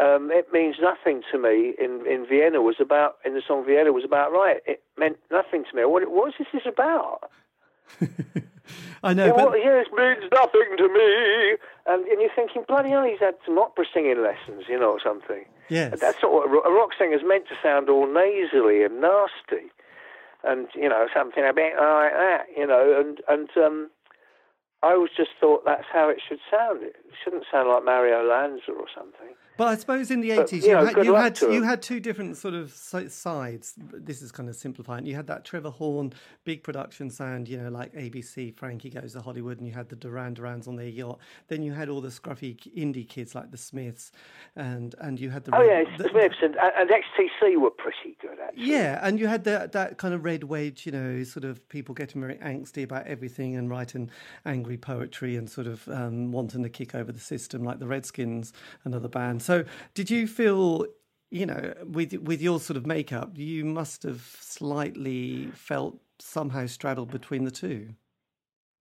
um, 0.01 0.31
it 0.33 0.53
means 0.53 0.77
nothing 0.81 1.23
to 1.33 1.39
me. 1.39 1.75
In 1.79 2.07
in 2.07 2.27
Vienna 2.29 2.61
was 2.63 2.77
about 2.81 3.17
in 3.25 3.35
the 3.35 3.43
song 3.47 3.65
Vienna 3.67 3.93
was 3.93 4.05
about 4.05 4.33
right. 4.33 4.61
It 4.67 4.83
meant 4.99 5.19
nothing 5.31 5.65
to 5.71 5.77
me. 5.77 5.85
What 5.85 6.09
what 6.11 6.35
is 6.39 6.47
this 6.53 6.63
about? 6.67 7.31
I 9.03 9.15
know, 9.15 9.27
Yeah, 9.27 9.33
but 9.37 9.51
well, 9.51 9.59
yes, 9.59 9.87
means 9.97 10.25
nothing 10.33 10.75
to 10.79 10.89
me. 10.89 11.57
And, 11.87 12.05
and 12.07 12.21
you're 12.21 12.35
thinking, 12.35 12.65
bloody 12.67 12.91
hell, 12.91 13.05
he's 13.05 13.21
had 13.21 13.37
some 13.47 13.59
opera 13.59 13.85
singing 13.93 14.23
lessons, 14.23 14.65
you 14.69 14.79
know, 14.79 14.91
or 14.91 15.01
something. 15.01 15.45
yes, 15.69 16.01
That's 16.01 16.21
not 16.23 16.33
what 16.33 16.49
a 16.49 16.69
a 16.69 16.73
rock 16.73 16.91
singer's 16.99 17.23
meant 17.25 17.47
to 17.49 17.55
sound 17.63 17.89
all 17.89 18.07
nasally 18.13 18.83
and 18.83 19.01
nasty, 19.01 19.71
and 20.43 20.67
you 20.75 20.89
know 20.89 21.07
something 21.15 21.45
a 21.45 21.53
bit 21.53 21.75
like 21.79 22.13
that, 22.13 22.47
you 22.57 22.67
know. 22.67 22.99
And 23.01 23.21
and 23.29 23.49
um, 23.57 23.91
I 24.83 24.93
always 24.93 25.11
just 25.17 25.31
thought 25.41 25.65
that's 25.65 25.87
how 25.93 26.09
it 26.11 26.19
should 26.29 26.39
sound. 26.51 26.83
It 26.83 26.97
shouldn't 27.25 27.45
sound 27.51 27.69
like 27.69 27.85
Mario 27.85 28.23
Lanza 28.29 28.73
or 28.73 28.87
something. 28.95 29.35
But 29.59 29.69
I 29.69 29.77
suppose 29.77 30.11
in 30.11 30.21
the 30.21 30.33
eighties 30.33 30.67
you 30.67 30.75
know, 30.75 30.85
had 30.85 31.03
you 31.03 31.15
had 31.15 31.41
you 31.41 31.63
had 31.63 31.81
two 31.81 31.99
different 31.99 32.37
sort 32.37 32.53
of 32.53 32.71
sides. 32.73 33.73
This 33.79 34.21
is 34.21 34.31
kind 34.31 34.51
of 34.51 34.55
simplifying. 34.57 35.07
You 35.07 35.15
had 35.15 35.27
that 35.29 35.47
Trevor 35.47 35.71
Horn 35.71 36.13
big 36.45 36.63
production 36.63 37.09
sound, 37.09 37.49
you 37.49 37.57
know, 37.57 37.71
like 37.71 37.95
ABC, 37.95 38.55
Frankie 38.55 38.91
Goes 38.91 39.15
to 39.15 39.23
Hollywood, 39.23 39.59
and 39.59 39.67
you 39.67 39.73
had 39.73 39.89
the 39.89 39.97
Duran 39.97 40.35
Durans 40.35 40.69
on 40.69 40.77
their 40.77 40.89
yacht. 40.89 41.21
Then 41.49 41.63
you 41.63 41.73
had 41.73 41.89
all 41.89 42.03
the 42.03 42.11
scruffy 42.11 42.55
indie 42.77 43.09
kids 43.09 43.35
like 43.35 43.51
the 43.51 43.57
Smiths, 43.57 44.13
and 44.57 44.95
and 45.01 45.19
you 45.19 45.31
had 45.31 45.45
the 45.45 45.55
Oh 45.57 45.61
Red- 45.61 45.87
yeah, 45.89 45.97
the- 45.97 46.03
the 46.03 46.11
Smiths 46.11 46.37
and, 46.43 46.55
and 46.57 46.91
XTC 46.91 47.57
were 47.57 47.71
pretty 47.71 48.17
good 48.21 48.39
actually. 48.39 48.67
yeah, 48.71 49.01
and 49.03 49.19
you 49.19 49.27
had 49.27 49.45
that 49.45 49.73
that 49.73 49.97
kind 49.97 50.13
of 50.13 50.23
red 50.23 50.45
wedge, 50.45 50.85
you 50.85 50.93
know, 50.93 51.23
sort 51.25 51.45
of 51.45 51.67
people 51.71 51.95
getting 51.95 52.21
very 52.21 52.37
angsty 52.37 52.83
about 52.85 53.07
everything 53.07 53.57
and 53.57 53.71
writing 53.71 54.11
angry 54.45 54.66
poetry 54.75 55.37
and 55.37 55.49
sort 55.49 55.67
of 55.67 55.87
um, 55.89 56.33
wanting 56.33 56.63
to 56.63 56.69
kick 56.69 56.95
over 56.95 57.13
the 57.13 57.21
system, 57.21 57.63
like 57.63 57.79
the 57.79 57.87
Redskins, 57.87 58.53
another 58.85 59.09
band. 59.09 59.43
So, 59.43 59.65
did 59.95 60.11
you 60.11 60.27
feel, 60.27 60.87
you 61.31 61.47
know, 61.47 61.75
with 61.85 62.13
with 62.15 62.43
your 62.43 62.59
sort 62.59 62.77
of 62.77 62.87
makeup, 62.87 63.33
you 63.37 63.65
must 63.65 64.03
have 64.03 64.37
slightly 64.41 65.51
felt 65.53 66.01
somehow 66.19 66.67
straddled 66.67 67.11
between 67.11 67.45
the 67.45 67.51
two? 67.51 67.91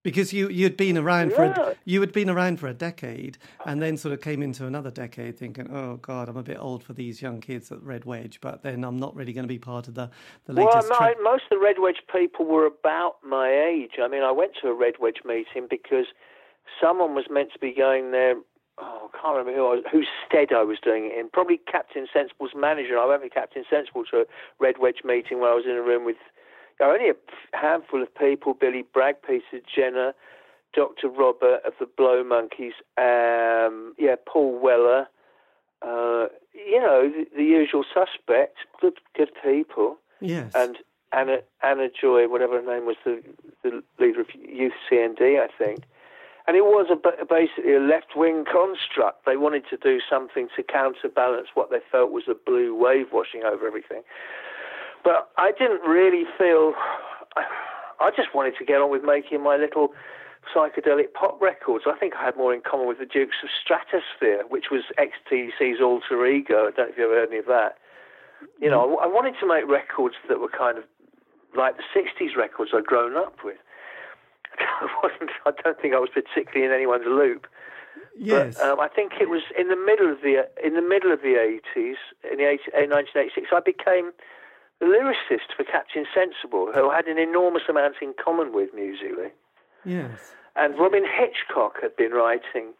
Because 0.04 0.34
you 0.34 0.48
you'd 0.50 0.76
been 0.76 0.98
around 0.98 1.32
for 1.32 1.44
a, 1.44 1.74
you 1.86 2.00
had 2.02 2.12
been 2.12 2.28
around 2.28 2.60
for 2.60 2.68
a 2.68 2.74
decade, 2.74 3.38
and 3.64 3.80
then 3.80 3.96
sort 3.96 4.12
of 4.12 4.20
came 4.20 4.42
into 4.42 4.66
another 4.66 4.90
decade 4.90 5.38
thinking, 5.38 5.68
oh 5.74 5.96
God, 5.96 6.28
I'm 6.28 6.36
a 6.36 6.42
bit 6.42 6.58
old 6.60 6.84
for 6.84 6.92
these 6.92 7.22
young 7.22 7.40
kids 7.40 7.72
at 7.72 7.82
Red 7.82 8.04
Wedge, 8.04 8.38
but 8.42 8.62
then 8.62 8.84
I'm 8.84 8.98
not 8.98 9.16
really 9.16 9.32
going 9.32 9.44
to 9.44 9.48
be 9.48 9.58
part 9.58 9.88
of 9.88 9.94
the 9.94 10.10
the 10.44 10.52
Well, 10.52 10.66
latest. 10.66 10.90
my, 10.90 10.98
trend. 10.98 11.16
most 11.24 11.44
of 11.44 11.58
the 11.58 11.58
Red 11.58 11.76
Wedge 11.78 12.02
people 12.12 12.44
were 12.44 12.66
about 12.66 13.16
my 13.26 13.48
age. 13.50 13.92
I 13.98 14.06
mean, 14.08 14.22
I 14.22 14.30
went 14.30 14.52
to 14.60 14.68
a 14.68 14.74
Red 14.74 14.96
Wedge 15.00 15.22
meeting 15.24 15.66
because 15.70 16.06
someone 16.80 17.14
was 17.14 17.24
meant 17.30 17.52
to 17.54 17.58
be 17.58 17.72
going 17.72 18.10
there. 18.10 18.34
Oh, 18.76 19.08
I 19.10 19.18
can't 19.22 19.36
remember 19.38 19.56
who 19.58 19.66
I 19.66 19.74
was, 19.76 19.84
whose 19.90 20.08
stead 20.28 20.48
I 20.54 20.64
was 20.64 20.78
doing 20.82 21.06
it 21.06 21.18
in. 21.18 21.30
Probably 21.30 21.60
Captain 21.70 22.06
Sensible's 22.12 22.50
manager. 22.54 22.98
I 22.98 23.06
went 23.06 23.22
with 23.22 23.32
Captain 23.32 23.64
Sensible 23.70 24.04
to 24.10 24.16
a 24.18 24.24
Red 24.58 24.74
Wedge 24.80 25.00
meeting 25.04 25.40
where 25.40 25.50
I 25.52 25.54
was 25.54 25.64
in 25.64 25.76
a 25.76 25.82
room 25.82 26.04
with 26.04 26.16
you 26.80 26.87
know, 26.87 26.92
only 26.92 27.10
a 27.10 27.56
handful 27.56 28.02
of 28.02 28.14
people: 28.14 28.54
Billy 28.54 28.84
Bragg, 28.92 29.16
Peter 29.26 29.64
Jenner, 29.74 30.14
Dr. 30.74 31.08
Robert 31.08 31.60
of 31.64 31.74
the 31.78 31.87
Blow 31.87 32.24
Monkeys, 32.24 32.74
um, 32.98 33.94
yeah, 33.98 34.16
Paul 34.26 34.58
Weller. 34.58 35.08
Uh, 35.82 36.28
you 36.54 36.80
know, 36.80 37.10
the, 37.10 37.26
the 37.37 37.44
usual 37.44 37.84
suspects. 37.92 38.60
Good, 38.80 38.98
good 39.16 39.30
people 39.42 39.98
yes, 40.20 40.50
and 40.54 40.76
Anna 41.12 41.38
Annajoy, 41.62 42.30
whatever 42.30 42.60
her 42.60 42.66
name 42.66 42.87
was, 42.87 42.96
the 43.04 43.22
the 43.62 43.82
leader 43.98 44.20
of 44.20 44.28
Youth 44.34 44.72
CND, 44.90 45.40
I 45.40 45.48
think. 45.58 45.84
And 46.46 46.56
it 46.58 46.64
was 46.64 46.88
a, 46.90 46.96
ba- 46.96 47.24
basically 47.24 47.74
a 47.74 47.80
left 47.80 48.16
wing 48.16 48.44
construct. 48.44 49.24
They 49.24 49.38
wanted 49.38 49.64
to 49.70 49.78
do 49.78 49.98
something 50.08 50.48
to 50.56 50.62
counterbalance 50.62 51.48
what 51.54 51.70
they 51.70 51.78
felt 51.90 52.10
was 52.10 52.24
a 52.28 52.34
blue 52.34 52.74
wave 52.74 53.06
washing 53.12 53.44
over 53.44 53.66
everything. 53.66 54.02
But 55.04 55.30
I 55.36 55.52
didn't 55.52 55.82
really 55.82 56.24
feel. 56.38 56.72
I 58.00 58.10
just 58.16 58.34
wanted 58.34 58.54
to 58.58 58.64
get 58.64 58.80
on 58.80 58.90
with 58.90 59.04
making 59.04 59.42
my 59.42 59.56
little 59.56 59.92
psychedelic 60.54 61.12
pop 61.14 61.40
records. 61.40 61.84
I 61.86 61.96
think 61.96 62.14
I 62.16 62.24
had 62.24 62.36
more 62.36 62.52
in 62.52 62.60
common 62.60 62.88
with 62.88 62.98
the 62.98 63.06
Dukes 63.06 63.36
of 63.42 63.48
Stratosphear, 63.52 64.48
which 64.48 64.66
was 64.70 64.82
XTC's 64.98 65.80
alter 65.80 66.26
ego. 66.26 66.68
I 66.68 66.70
don't 66.70 66.78
know 66.78 66.84
if 66.84 66.98
you've 66.98 67.10
ever 67.10 67.20
heard 67.20 67.28
any 67.28 67.38
of 67.38 67.46
that. 67.46 67.78
You 68.60 68.70
know, 68.70 68.98
I 68.98 69.06
wanted 69.06 69.34
to 69.40 69.46
make 69.46 69.66
records 69.68 70.16
that 70.28 70.40
were 70.40 70.48
kind 70.50 70.76
of 70.76 70.84
like 71.56 71.76
the 71.76 71.84
60s 71.94 72.36
records 72.36 72.72
I'd 72.74 72.84
grown 72.84 73.16
up 73.16 73.38
with. 73.44 73.56
I 74.58 74.88
wasn't. 75.02 75.30
I 75.46 75.52
don't 75.62 75.80
think 75.80 75.94
I 75.94 75.98
was 75.98 76.10
particularly 76.12 76.66
in 76.66 76.72
anyone's 76.72 77.06
loop. 77.06 77.46
yes, 78.18 78.56
But 78.56 78.70
um, 78.70 78.80
I 78.80 78.88
think 78.88 79.12
it 79.20 79.30
was 79.30 79.42
in 79.58 79.68
the 79.68 79.76
middle 79.76 80.10
of 80.10 80.20
the 80.20 80.48
in 80.62 80.74
the 80.74 80.82
middle 80.82 81.12
of 81.12 81.22
the 81.22 81.36
80s, 81.76 81.96
in 82.30 82.38
the 82.38 82.44
80, 82.44 82.84
in 82.84 82.90
1986, 82.90 83.48
I 83.52 83.60
became 83.60 84.12
lyricist 84.82 85.54
for 85.56 85.64
Captain 85.64 86.04
Sensible, 86.14 86.70
who 86.74 86.90
had 86.90 87.06
an 87.06 87.18
enormous 87.18 87.62
amount 87.68 87.96
in 88.02 88.14
common 88.22 88.52
with 88.52 88.70
musically. 88.74 89.32
yes, 89.84 90.34
And 90.56 90.78
Robyn 90.78 91.04
Hitchcock 91.04 91.76
had 91.80 91.96
been 91.96 92.12
writing 92.12 92.74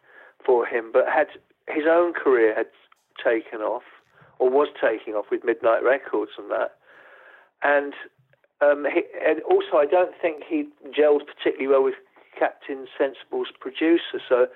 for 0.44 0.66
him, 0.66 0.90
but 0.92 1.04
had 1.09 1.28
his 1.68 1.85
own 1.88 2.12
career 2.12 2.54
had 2.54 2.66
taken 3.22 3.61
off, 3.61 3.85
or 4.38 4.50
was 4.50 4.68
taking 4.80 5.14
off 5.14 5.26
with 5.30 5.44
Midnight 5.44 5.83
Records 5.83 6.33
and 6.37 6.50
that. 6.50 6.76
And 7.62 7.94
um, 8.61 8.87
he, 8.92 9.02
and 9.24 9.40
also, 9.42 9.76
I 9.76 9.87
don't 9.87 10.14
think 10.20 10.42
he 10.48 10.68
gelled 10.90 11.22
particularly 11.26 11.68
well 11.68 11.85
with 11.85 11.94
Captain 12.38 12.87
Sensible's 12.98 13.48
producer. 13.59 14.20
So 14.28 14.46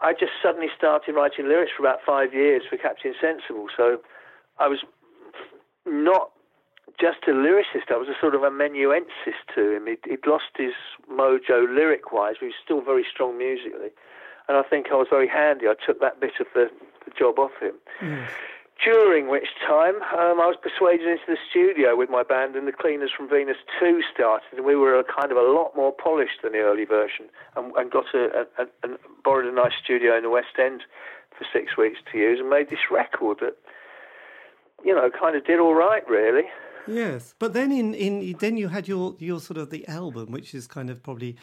I 0.00 0.12
just 0.12 0.32
suddenly 0.42 0.68
started 0.76 1.14
writing 1.14 1.48
lyrics 1.48 1.72
for 1.76 1.82
about 1.82 1.98
five 2.06 2.32
years 2.32 2.62
for 2.68 2.76
Captain 2.76 3.14
Sensible. 3.20 3.66
So 3.76 3.98
I 4.58 4.68
was 4.68 4.80
not 5.86 6.30
just 7.00 7.18
a 7.26 7.30
lyricist. 7.30 7.90
I 7.90 7.96
was 7.96 8.08
a 8.08 8.18
sort 8.20 8.34
of 8.34 8.42
amanuensis 8.42 9.38
to 9.54 9.76
him. 9.76 9.86
He'd, 9.86 10.00
he'd 10.04 10.26
lost 10.26 10.50
his 10.56 10.72
mojo 11.10 11.72
lyric-wise, 11.72 12.36
but 12.40 12.46
he 12.46 12.46
was 12.46 12.62
still 12.62 12.80
very 12.80 13.06
strong 13.08 13.38
musically. 13.38 13.90
And 14.48 14.56
I 14.56 14.62
think 14.62 14.88
I 14.90 14.96
was 14.96 15.06
very 15.10 15.28
handy. 15.28 15.66
I 15.66 15.74
took 15.74 16.00
that 16.00 16.20
bit 16.20 16.32
of 16.40 16.46
the, 16.54 16.70
the 17.04 17.12
job 17.16 17.38
off 17.38 17.52
him. 17.60 17.74
During 18.82 19.28
which 19.28 19.48
time, 19.66 19.96
um, 20.14 20.38
I 20.38 20.46
was 20.46 20.56
persuaded 20.62 21.06
into 21.08 21.26
the 21.26 21.36
studio 21.50 21.96
with 21.96 22.10
my 22.10 22.22
band, 22.22 22.54
and 22.54 22.66
the 22.66 22.72
Cleaners 22.72 23.10
from 23.14 23.28
Venus 23.28 23.56
2 23.80 24.02
started, 24.14 24.46
and 24.56 24.64
we 24.64 24.76
were 24.76 24.96
a 24.96 25.02
kind 25.02 25.32
of 25.32 25.36
a 25.36 25.42
lot 25.42 25.74
more 25.74 25.92
polished 25.92 26.42
than 26.42 26.52
the 26.52 26.60
early 26.60 26.84
version, 26.84 27.26
and, 27.56 27.72
and 27.74 27.90
got 27.90 28.06
a, 28.14 28.46
a, 28.56 28.62
a, 28.62 28.66
and 28.84 28.98
borrowed 29.24 29.46
a 29.46 29.52
nice 29.52 29.72
studio 29.82 30.16
in 30.16 30.22
the 30.22 30.30
West 30.30 30.54
End 30.60 30.82
for 31.36 31.44
six 31.52 31.76
weeks 31.76 31.98
to 32.12 32.18
use, 32.18 32.38
and 32.38 32.48
made 32.48 32.70
this 32.70 32.90
record 32.90 33.38
that, 33.40 33.56
you 34.84 34.94
know, 34.94 35.10
kind 35.10 35.34
of 35.34 35.44
did 35.44 35.58
all 35.58 35.74
right, 35.74 36.08
really. 36.08 36.44
Yes. 36.88 37.34
But 37.38 37.52
then 37.52 37.70
in, 37.72 37.94
in 37.94 38.36
then 38.38 38.56
you 38.56 38.68
had 38.68 38.88
your 38.88 39.14
your 39.18 39.40
sort 39.40 39.58
of 39.58 39.70
the 39.70 39.86
album, 39.88 40.32
which 40.32 40.54
is 40.54 40.66
kind 40.66 40.90
of 40.90 41.02
probably 41.02 41.36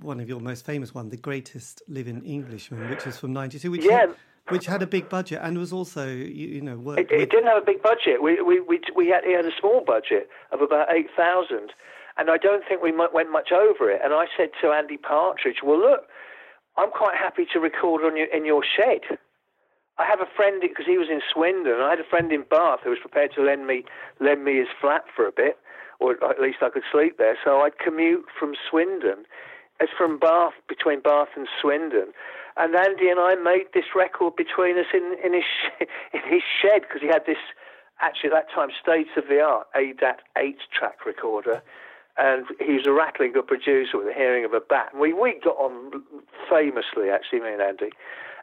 one 0.00 0.20
of 0.20 0.28
your 0.28 0.40
most 0.40 0.64
famous 0.66 0.94
one, 0.94 1.08
the 1.10 1.16
greatest 1.16 1.82
living 1.88 2.22
Englishman, 2.24 2.90
which 2.90 3.06
is 3.06 3.18
from 3.18 3.32
'92, 3.32 3.70
which 3.70 3.84
Yeah. 3.84 4.00
had, 4.00 4.14
which 4.48 4.66
had 4.66 4.82
a 4.82 4.86
big 4.86 5.08
budget 5.08 5.38
and 5.42 5.56
was 5.56 5.72
also 5.72 6.06
you, 6.06 6.48
you 6.56 6.60
know 6.60 6.76
worked 6.76 7.00
It, 7.00 7.10
it 7.12 7.30
didn't 7.30 7.46
have 7.46 7.62
a 7.62 7.66
big 7.66 7.82
budget. 7.82 8.22
We 8.22 8.42
we 8.42 8.60
we 8.60 8.80
we 8.96 9.08
had, 9.08 9.24
it 9.24 9.36
had 9.36 9.46
a 9.46 9.56
small 9.60 9.80
budget 9.80 10.28
of 10.50 10.60
about 10.60 10.92
eight 10.92 11.08
thousand, 11.16 11.72
and 12.16 12.30
I 12.30 12.36
don't 12.38 12.64
think 12.66 12.82
we 12.82 12.92
went 12.92 13.30
much 13.30 13.52
over 13.52 13.90
it. 13.90 14.00
And 14.04 14.12
I 14.12 14.26
said 14.36 14.50
to 14.60 14.72
Andy 14.72 14.96
Partridge, 14.96 15.62
"Well, 15.62 15.78
look, 15.78 16.08
I'm 16.76 16.90
quite 16.90 17.16
happy 17.16 17.46
to 17.52 17.60
record 17.60 18.02
on 18.04 18.16
your 18.16 18.26
in 18.26 18.44
your 18.44 18.62
shed. 18.64 19.02
I 19.98 20.06
have 20.06 20.20
a 20.20 20.30
friend 20.36 20.60
because 20.60 20.86
he 20.86 20.96
was 20.96 21.08
in 21.10 21.20
Swindon. 21.32 21.74
And 21.74 21.82
I 21.82 21.90
had 21.90 22.00
a 22.00 22.08
friend 22.08 22.32
in 22.32 22.44
Bath 22.48 22.80
who 22.82 22.90
was 22.90 22.98
prepared 22.98 23.32
to 23.34 23.42
lend 23.42 23.66
me 23.66 23.84
lend 24.20 24.44
me 24.44 24.56
his 24.56 24.68
flat 24.80 25.04
for 25.14 25.26
a 25.26 25.32
bit, 25.32 25.58
or 26.00 26.12
at 26.24 26.40
least 26.40 26.58
I 26.62 26.70
could 26.70 26.84
sleep 26.90 27.18
there. 27.18 27.36
So 27.44 27.60
I'd 27.60 27.78
commute 27.78 28.26
from 28.38 28.54
Swindon, 28.68 29.24
as 29.80 29.88
from 29.96 30.18
Bath 30.18 30.54
between 30.68 31.00
Bath 31.00 31.28
and 31.36 31.46
Swindon, 31.60 32.12
and 32.56 32.74
Andy 32.74 33.08
and 33.08 33.20
I 33.20 33.34
made 33.34 33.66
this 33.74 33.94
record 33.94 34.36
between 34.36 34.78
us 34.78 34.90
in 34.94 35.16
in 35.22 35.34
his 35.34 35.50
in 36.12 36.20
his 36.24 36.42
shed 36.60 36.82
because 36.82 37.02
he 37.02 37.08
had 37.08 37.26
this 37.26 37.40
actually 38.00 38.30
at 38.30 38.46
that 38.46 38.50
time 38.54 38.70
state 38.80 39.08
of 39.16 39.28
the 39.28 39.40
art 39.40 39.68
ADAT 39.76 40.20
eight 40.36 40.58
track 40.76 41.04
recorder. 41.06 41.62
And 42.18 42.44
he 42.60 42.74
was 42.74 42.86
a 42.86 42.92
rattling 42.92 43.32
good 43.32 43.46
producer 43.46 43.96
with 43.96 44.06
the 44.06 44.12
hearing 44.12 44.44
of 44.44 44.52
a 44.52 44.60
bat. 44.60 44.90
And 44.92 45.00
we, 45.00 45.14
we 45.14 45.40
got 45.42 45.56
on 45.56 46.02
famously, 46.50 47.08
actually, 47.08 47.40
me 47.40 47.54
and 47.54 47.62
Andy. 47.62 47.88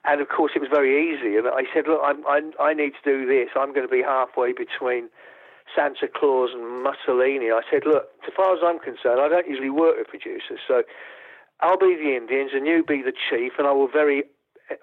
And 0.05 0.21
of 0.21 0.29
course, 0.29 0.53
it 0.55 0.59
was 0.59 0.69
very 0.71 0.95
easy. 0.95 1.35
And 1.35 1.47
I 1.47 1.63
said, 1.73 1.85
Look, 1.88 2.01
I'm, 2.03 2.25
I, 2.25 2.41
I 2.59 2.73
need 2.73 2.93
to 2.95 3.03
do 3.03 3.25
this. 3.25 3.49
I'm 3.55 3.73
going 3.73 3.88
to 3.88 3.91
be 3.91 4.01
halfway 4.01 4.53
between 4.53 5.09
Santa 5.75 6.07
Claus 6.07 6.51
and 6.53 6.83
Mussolini. 6.83 7.51
I 7.51 7.62
said, 7.69 7.83
Look, 7.85 8.07
as 8.25 8.33
far 8.35 8.53
as 8.53 8.62
I'm 8.63 8.79
concerned, 8.79 9.19
I 9.19 9.27
don't 9.27 9.47
usually 9.47 9.69
work 9.69 9.97
with 9.97 10.07
producers. 10.07 10.59
So 10.67 10.83
I'll 11.62 11.77
be 11.77 11.95
the 11.95 12.15
Indians 12.15 12.51
and 12.53 12.65
you 12.65 12.83
be 12.83 13.01
the 13.01 13.13
chief, 13.13 13.53
and 13.57 13.67
I 13.67 13.71
will 13.71 13.89
very, 13.89 14.23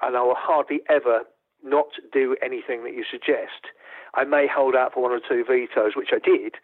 and 0.03 0.17
I 0.17 0.23
will 0.23 0.37
hardly 0.37 0.81
ever 0.89 1.23
not 1.65 1.89
do 2.13 2.37
anything 2.45 2.85
that 2.85 2.93
you 2.93 3.05
suggest. 3.11 3.73
I 4.15 4.25
may 4.25 4.47
hold 4.47 4.75
out 4.77 4.95
for 4.95 5.03
one 5.03 5.13
or 5.13 5.21
two 5.21 5.45
vetoes, 5.45 5.93
which 5.97 6.11
I 6.13 6.19
did. 6.19 6.55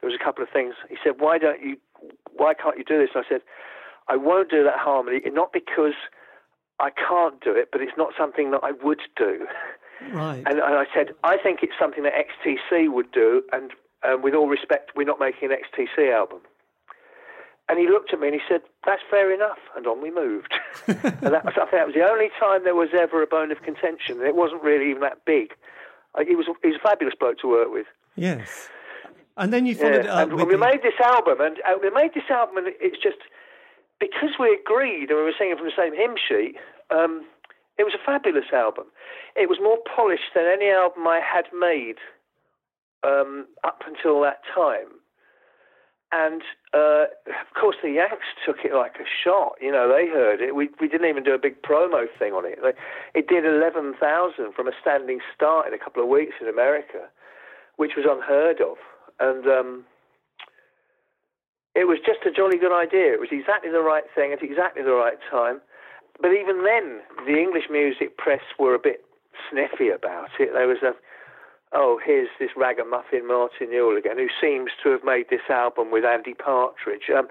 There 0.00 0.08
was 0.08 0.18
a 0.18 0.22
couple 0.24 0.42
of 0.42 0.50
things. 0.50 0.74
He 0.88 0.96
said, 1.02 1.20
"Why 1.20 1.38
don't 1.38 1.60
you? 1.62 1.76
Why 2.36 2.54
can't 2.54 2.78
you 2.78 2.84
do 2.84 2.98
this?" 2.98 3.10
And 3.14 3.24
I 3.24 3.28
said, 3.28 3.42
"I 4.08 4.16
won't 4.16 4.50
do 4.50 4.62
that 4.64 4.78
harmony, 4.78 5.20
not 5.26 5.52
because 5.52 5.94
I 6.80 6.90
can't 6.90 7.40
do 7.42 7.52
it, 7.52 7.68
but 7.72 7.80
it's 7.80 7.96
not 7.96 8.12
something 8.18 8.50
that 8.52 8.60
I 8.62 8.72
would 8.82 9.00
do." 9.16 9.46
right. 10.12 10.42
And, 10.46 10.58
and 10.60 10.74
I 10.76 10.86
said, 10.94 11.14
"I 11.24 11.36
think 11.38 11.60
it's 11.62 11.72
something 11.78 12.02
that 12.04 12.12
XTC 12.14 12.90
would 12.92 13.10
do, 13.12 13.42
and 13.52 13.72
um, 14.06 14.22
with 14.22 14.34
all 14.34 14.48
respect, 14.48 14.92
we're 14.96 15.04
not 15.04 15.18
making 15.20 15.50
an 15.50 15.56
XTC 15.58 16.12
album." 16.12 16.40
And 17.70 17.78
he 17.78 17.86
looked 17.86 18.14
at 18.14 18.20
me 18.20 18.28
and 18.28 18.34
he 18.34 18.40
said, 18.48 18.62
"That's 18.86 19.02
fair 19.10 19.32
enough," 19.32 19.58
and 19.76 19.86
on 19.86 20.00
we 20.00 20.10
moved. 20.10 20.54
and 20.86 20.96
that 21.02 21.44
was, 21.44 21.54
I 21.56 21.66
think 21.66 21.72
that 21.72 21.86
was 21.86 21.94
the 21.94 22.08
only 22.08 22.30
time 22.40 22.64
there 22.64 22.74
was 22.74 22.88
ever 22.98 23.22
a 23.22 23.26
bone 23.26 23.50
of 23.52 23.60
contention. 23.62 24.22
It 24.22 24.36
wasn't 24.36 24.62
really 24.62 24.88
even 24.90 25.02
that 25.02 25.24
big. 25.26 25.54
Uh, 26.14 26.24
He 26.26 26.34
was 26.34 26.46
he 26.62 26.68
was 26.68 26.76
a 26.76 26.88
fabulous 26.88 27.14
bloke 27.18 27.38
to 27.40 27.48
work 27.48 27.70
with. 27.70 27.86
yes. 28.16 28.68
And 29.36 29.52
then 29.52 29.66
you 29.66 29.76
followed 29.76 29.94
it 30.00 30.06
up 30.08 30.18
and 30.30 30.32
with 30.34 30.46
we 30.48 30.54
the- 30.54 30.58
made 30.58 30.82
this 30.82 30.98
album, 31.04 31.40
and 31.40 31.58
uh, 31.68 31.74
we 31.80 31.90
made 31.90 32.12
this 32.14 32.28
album, 32.28 32.56
and 32.56 32.66
it's 32.80 33.00
just 33.00 33.18
because 34.00 34.38
we 34.38 34.52
agreed 34.54 35.10
and 35.10 35.18
we 35.18 35.24
were 35.24 35.38
singing 35.38 35.56
from 35.56 35.66
the 35.66 35.72
same 35.76 35.94
hymn 35.94 36.16
sheet. 36.16 36.56
Um, 36.90 37.24
It 37.78 37.84
was 37.84 37.94
a 37.94 38.04
fabulous 38.04 38.50
album. 38.52 38.86
It 39.36 39.48
was 39.48 39.58
more 39.62 39.78
polished 39.78 40.34
than 40.34 40.46
any 40.46 40.68
album 40.68 41.06
I 41.06 41.20
had 41.20 41.46
made 41.54 41.98
um, 43.04 43.46
up 43.62 43.82
until 43.86 44.20
that 44.22 44.40
time. 44.52 44.90
And 46.10 46.42
uh, 46.72 47.04
of 47.28 47.50
course, 47.54 47.76
the 47.82 47.90
Yanks 47.90 48.26
took 48.44 48.64
it 48.64 48.74
like 48.74 48.96
a 48.96 49.04
shot. 49.22 49.52
You 49.60 49.70
know, 49.70 49.86
they 49.86 50.08
heard 50.08 50.40
it. 50.40 50.56
We 50.56 50.70
we 50.80 50.88
didn't 50.88 51.08
even 51.08 51.22
do 51.22 51.34
a 51.34 51.38
big 51.38 51.62
promo 51.62 52.06
thing 52.18 52.32
on 52.32 52.44
it. 52.46 52.58
It 53.14 53.28
did 53.28 53.44
eleven 53.44 53.94
thousand 53.94 54.54
from 54.54 54.66
a 54.66 54.72
standing 54.80 55.20
start 55.34 55.68
in 55.68 55.74
a 55.74 55.78
couple 55.78 56.02
of 56.02 56.08
weeks 56.08 56.36
in 56.40 56.48
America, 56.48 57.06
which 57.76 57.92
was 57.94 58.06
unheard 58.08 58.60
of. 58.60 58.78
And 59.20 59.46
um, 59.46 59.84
it 61.78 61.86
was 61.86 62.02
just 62.02 62.26
a 62.26 62.34
jolly 62.34 62.58
good 62.58 62.74
idea. 62.74 63.14
It 63.14 63.22
was 63.22 63.30
exactly 63.30 63.70
the 63.70 63.86
right 63.86 64.02
thing 64.10 64.34
at 64.34 64.42
exactly 64.42 64.82
the 64.82 64.98
right 64.98 65.18
time. 65.30 65.62
But 66.20 66.34
even 66.34 66.66
then, 66.66 66.98
the 67.22 67.38
English 67.38 67.70
music 67.70 68.18
press 68.18 68.42
were 68.58 68.74
a 68.74 68.82
bit 68.82 69.06
sniffy 69.46 69.88
about 69.88 70.34
it. 70.42 70.50
There 70.52 70.66
was 70.66 70.82
a 70.82 70.98
oh, 71.72 72.00
here's 72.02 72.32
this 72.40 72.50
ragamuffin 72.56 73.28
Martin 73.28 73.70
Newell 73.70 73.96
again, 73.96 74.18
who 74.18 74.26
seems 74.40 74.72
to 74.82 74.90
have 74.90 75.04
made 75.04 75.26
this 75.30 75.46
album 75.50 75.92
with 75.92 76.02
Andy 76.04 76.34
Partridge. 76.34 77.12
Um, 77.14 77.28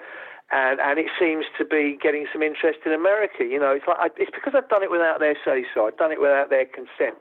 and 0.52 0.80
and 0.80 0.98
it 0.98 1.12
seems 1.20 1.44
to 1.58 1.66
be 1.66 2.00
getting 2.00 2.26
some 2.32 2.42
interest 2.42 2.80
in 2.86 2.94
America. 2.94 3.44
You 3.44 3.60
know, 3.60 3.76
it's 3.76 3.84
like 3.84 4.00
I, 4.00 4.08
it's 4.16 4.32
because 4.32 4.56
I've 4.56 4.70
done 4.70 4.84
it 4.84 4.92
without 4.92 5.20
their 5.20 5.36
say 5.44 5.68
so. 5.76 5.88
I've 5.88 6.00
done 6.00 6.14
it 6.16 6.22
without 6.22 6.50
their 6.50 6.64
consent. 6.64 7.20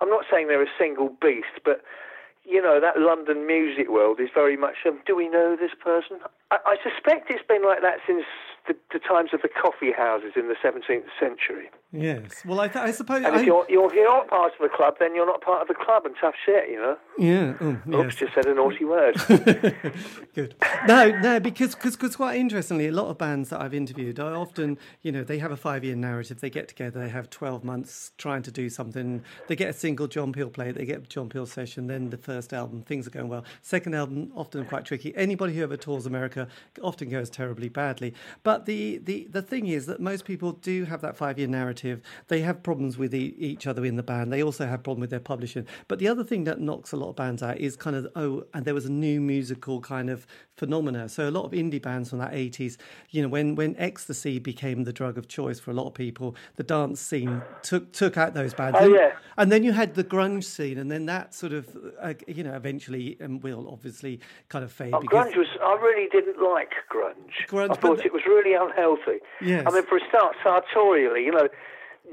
I'm 0.00 0.10
not 0.10 0.24
saying 0.26 0.48
they're 0.48 0.62
a 0.62 0.78
single 0.78 1.14
beast, 1.22 1.62
but 1.64 1.82
you 2.48 2.62
know 2.62 2.80
that 2.80 2.98
London 2.98 3.46
music 3.46 3.88
world 3.90 4.20
is 4.20 4.28
very 4.32 4.56
much. 4.56 4.76
Um, 4.86 5.00
do 5.06 5.14
we 5.14 5.28
know 5.28 5.56
this 5.58 5.72
person? 5.78 6.18
I, 6.50 6.56
I 6.64 6.76
suspect 6.82 7.30
it's 7.30 7.46
been 7.46 7.64
like 7.64 7.82
that 7.82 8.00
since 8.06 8.24
the, 8.66 8.74
the, 8.92 8.98
times 8.98 9.30
of 9.32 9.42
the 9.42 9.48
coffee 9.48 9.92
houses 9.92 10.32
in 10.36 10.48
the 10.48 10.56
17th 10.56 11.08
century. 11.20 11.68
Yes. 11.90 12.42
Well, 12.44 12.60
I, 12.60 12.68
th- 12.68 12.84
I 12.84 12.90
suppose. 12.90 13.24
And 13.24 13.34
I... 13.34 13.40
if, 13.40 13.46
you're, 13.46 13.64
you're, 13.70 13.86
if 13.86 13.94
you're 13.94 14.04
not 14.04 14.28
part 14.28 14.52
of 14.58 14.60
a 14.60 14.68
club, 14.68 14.96
then 15.00 15.14
you're 15.14 15.24
not 15.24 15.40
part 15.40 15.62
of 15.62 15.68
the 15.68 15.74
club, 15.74 16.04
and 16.04 16.14
tough 16.20 16.34
shit, 16.44 16.68
you 16.68 16.76
know. 16.76 16.98
Yeah. 17.18 17.54
Oh, 17.62 17.78
yes. 17.86 17.94
Oops, 17.94 18.14
just 18.14 18.34
said 18.34 18.44
a 18.44 18.54
naughty 18.54 18.84
word. 18.84 19.16
Good. 20.34 20.54
No, 20.86 21.10
no, 21.20 21.40
because 21.40 21.74
cause, 21.74 21.96
cause 21.96 22.14
quite 22.14 22.38
interestingly, 22.38 22.88
a 22.88 22.92
lot 22.92 23.06
of 23.06 23.16
bands 23.16 23.48
that 23.48 23.62
I've 23.62 23.72
interviewed 23.72 24.20
are 24.20 24.36
often, 24.36 24.76
you 25.00 25.10
know, 25.10 25.24
they 25.24 25.38
have 25.38 25.50
a 25.50 25.56
five-year 25.56 25.96
narrative. 25.96 26.40
They 26.40 26.50
get 26.50 26.68
together, 26.68 27.00
they 27.00 27.08
have 27.08 27.30
12 27.30 27.64
months 27.64 28.12
trying 28.18 28.42
to 28.42 28.50
do 28.50 28.68
something. 28.68 29.24
They 29.46 29.56
get 29.56 29.70
a 29.70 29.72
single 29.72 30.08
John 30.08 30.30
Peel 30.30 30.50
play, 30.50 30.72
they 30.72 30.84
get 30.84 30.98
a 30.98 31.06
John 31.06 31.30
Peel 31.30 31.46
session, 31.46 31.86
then 31.86 32.10
the 32.10 32.18
first 32.18 32.52
album, 32.52 32.82
things 32.82 33.06
are 33.06 33.10
going 33.10 33.28
well. 33.28 33.46
Second 33.62 33.94
album, 33.94 34.30
often 34.36 34.66
quite 34.66 34.84
tricky. 34.84 35.16
Anybody 35.16 35.54
who 35.56 35.62
ever 35.62 35.78
tours 35.78 36.04
America 36.04 36.48
often 36.82 37.08
goes 37.08 37.30
terribly 37.30 37.70
badly. 37.70 38.12
But 38.42 38.66
the, 38.66 38.98
the, 38.98 39.26
the 39.30 39.42
thing 39.42 39.68
is 39.68 39.86
that 39.86 40.00
most 40.00 40.26
people 40.26 40.52
do 40.52 40.84
have 40.84 41.00
that 41.00 41.16
five-year 41.16 41.48
narrative. 41.48 41.77
They 42.28 42.40
have 42.40 42.62
problems 42.62 42.98
with 42.98 43.14
e- 43.14 43.34
each 43.38 43.66
other 43.66 43.84
in 43.84 43.96
the 43.96 44.02
band. 44.02 44.32
They 44.32 44.42
also 44.42 44.66
have 44.66 44.82
problem 44.82 45.00
with 45.00 45.10
their 45.10 45.20
publishing. 45.20 45.66
But 45.86 45.98
the 45.98 46.08
other 46.08 46.24
thing 46.24 46.44
that 46.44 46.60
knocks 46.60 46.92
a 46.92 46.96
lot 46.96 47.10
of 47.10 47.16
bands 47.16 47.42
out 47.42 47.58
is 47.58 47.76
kind 47.76 47.96
of 47.96 48.08
oh, 48.16 48.44
and 48.54 48.64
there 48.64 48.74
was 48.74 48.86
a 48.86 48.92
new 48.92 49.20
musical 49.20 49.80
kind 49.80 50.10
of 50.10 50.26
phenomena. 50.56 51.08
So 51.08 51.28
a 51.28 51.30
lot 51.30 51.44
of 51.44 51.52
indie 51.52 51.80
bands 51.80 52.10
from 52.10 52.18
that 52.18 52.34
eighties, 52.34 52.78
you 53.10 53.22
know, 53.22 53.28
when 53.28 53.54
when 53.54 53.76
ecstasy 53.78 54.38
became 54.38 54.84
the 54.84 54.92
drug 54.92 55.18
of 55.18 55.28
choice 55.28 55.60
for 55.60 55.70
a 55.70 55.74
lot 55.74 55.86
of 55.86 55.94
people, 55.94 56.34
the 56.56 56.62
dance 56.62 57.00
scene 57.00 57.42
took 57.62 57.92
took 57.92 58.16
out 58.16 58.34
those 58.34 58.54
bands. 58.54 58.78
Oh, 58.80 58.88
yeah. 58.88 59.12
And 59.36 59.52
then 59.52 59.62
you 59.62 59.72
had 59.72 59.94
the 59.94 60.04
grunge 60.04 60.44
scene, 60.44 60.78
and 60.78 60.90
then 60.90 61.06
that 61.06 61.34
sort 61.34 61.52
of 61.52 61.68
uh, 62.00 62.14
you 62.26 62.42
know 62.44 62.54
eventually 62.54 63.16
and 63.20 63.42
will 63.42 63.68
obviously 63.70 64.20
kind 64.48 64.64
of 64.64 64.72
fade. 64.72 64.94
Oh, 64.94 65.00
because 65.00 65.32
grunge 65.32 65.36
was. 65.36 65.48
I 65.62 65.74
really 65.74 66.08
didn't 66.08 66.42
like 66.42 66.72
grunge. 66.90 67.46
Grunge, 67.48 67.70
I 67.70 67.74
thought 67.74 68.04
it 68.04 68.12
was 68.12 68.22
really 68.26 68.54
unhealthy. 68.54 69.18
Yes. 69.40 69.64
I 69.66 69.70
mean, 69.70 69.84
for 69.86 69.98
a 69.98 70.08
start, 70.08 70.36
sartorially, 70.42 71.24
you 71.24 71.32
know, 71.32 71.48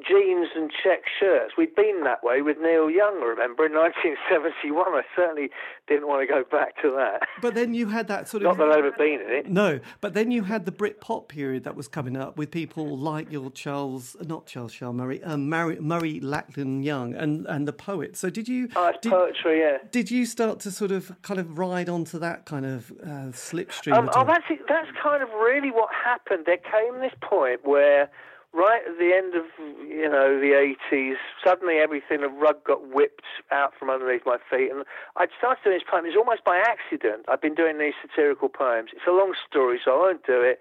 jeans 0.07 0.49
and 0.55 0.71
check 0.83 1.03
shirts. 1.19 1.53
We'd 1.57 1.75
been 1.75 2.03
that 2.03 2.23
way 2.23 2.41
with 2.41 2.57
Neil 2.59 2.89
Young, 2.89 3.21
remember, 3.21 3.65
in 3.65 3.73
1971. 3.73 4.87
I 4.87 5.01
certainly 5.15 5.49
didn't 5.87 6.07
want 6.07 6.27
to 6.27 6.33
go 6.33 6.43
back 6.43 6.81
to 6.81 6.91
that. 6.91 7.27
But 7.41 7.55
then 7.55 7.73
you 7.73 7.87
had 7.87 8.07
that 8.07 8.27
sort 8.27 8.43
of. 8.43 8.57
Not 8.57 8.57
that 8.57 8.77
I've 8.77 8.85
ever 8.85 8.91
been 8.91 9.21
in 9.21 9.31
it. 9.31 9.49
No, 9.49 9.79
but 10.01 10.13
then 10.13 10.31
you 10.31 10.43
had 10.43 10.65
the 10.65 10.71
Brit 10.71 11.01
pop 11.01 11.27
period 11.29 11.63
that 11.63 11.75
was 11.75 11.87
coming 11.87 12.17
up 12.17 12.37
with 12.37 12.51
people 12.51 12.97
like 12.97 13.31
your 13.31 13.51
Charles, 13.51 14.15
not 14.21 14.45
Charles 14.45 14.73
Shaar 14.73 14.93
Murray, 14.93 15.23
um, 15.23 15.49
Murray, 15.49 15.79
Murray 15.79 16.19
Lachlan 16.19 16.83
Young, 16.83 17.13
and, 17.13 17.45
and 17.47 17.67
the 17.67 17.73
poets. 17.73 18.19
So 18.19 18.29
did 18.29 18.47
you? 18.47 18.69
Oh, 18.75 18.87
it's 18.87 18.99
did, 19.01 19.11
poetry, 19.11 19.59
yeah. 19.59 19.77
did 19.91 20.11
you 20.11 20.25
start 20.25 20.59
to 20.61 20.71
sort 20.71 20.91
of 20.91 21.11
kind 21.21 21.39
of 21.39 21.57
ride 21.57 21.89
onto 21.89 22.19
that 22.19 22.45
kind 22.45 22.65
of 22.65 22.91
uh, 23.03 23.31
slipstream? 23.31 23.93
Um, 23.93 24.09
oh, 24.15 24.25
that's 24.25 24.45
that's 24.67 24.89
kind 25.01 25.21
of 25.21 25.29
really 25.29 25.71
what 25.71 25.89
happened. 25.93 26.45
There 26.45 26.57
came 26.57 26.99
this 26.99 27.13
point 27.21 27.65
where, 27.65 28.09
right 28.55 28.81
at 28.87 28.97
the 28.97 29.11
end 29.13 29.35
of 29.35 29.45
you 29.85 30.09
know 30.09 30.39
the 30.39 30.55
eighties, 30.55 31.17
suddenly 31.43 31.75
everything 31.77 32.23
a 32.23 32.29
rug 32.29 32.63
got 32.63 32.87
whipped 32.87 33.27
out 33.51 33.73
from 33.77 33.89
underneath 33.89 34.25
my 34.25 34.37
feet, 34.49 34.71
and 34.71 34.85
I'd 35.17 35.29
started 35.37 35.61
doing 35.63 35.77
this 35.77 35.87
poem. 35.89 36.05
It 36.05 36.15
was 36.15 36.17
almost 36.17 36.43
by 36.43 36.57
accident. 36.57 37.25
I've 37.27 37.41
been 37.41 37.55
doing 37.55 37.77
these 37.77 37.93
satirical 38.01 38.49
poems. 38.49 38.91
It's 38.93 39.07
a 39.07 39.11
long 39.11 39.33
story, 39.47 39.79
so 39.83 39.91
I 39.91 39.97
won't 39.97 40.25
do 40.25 40.41
it. 40.41 40.59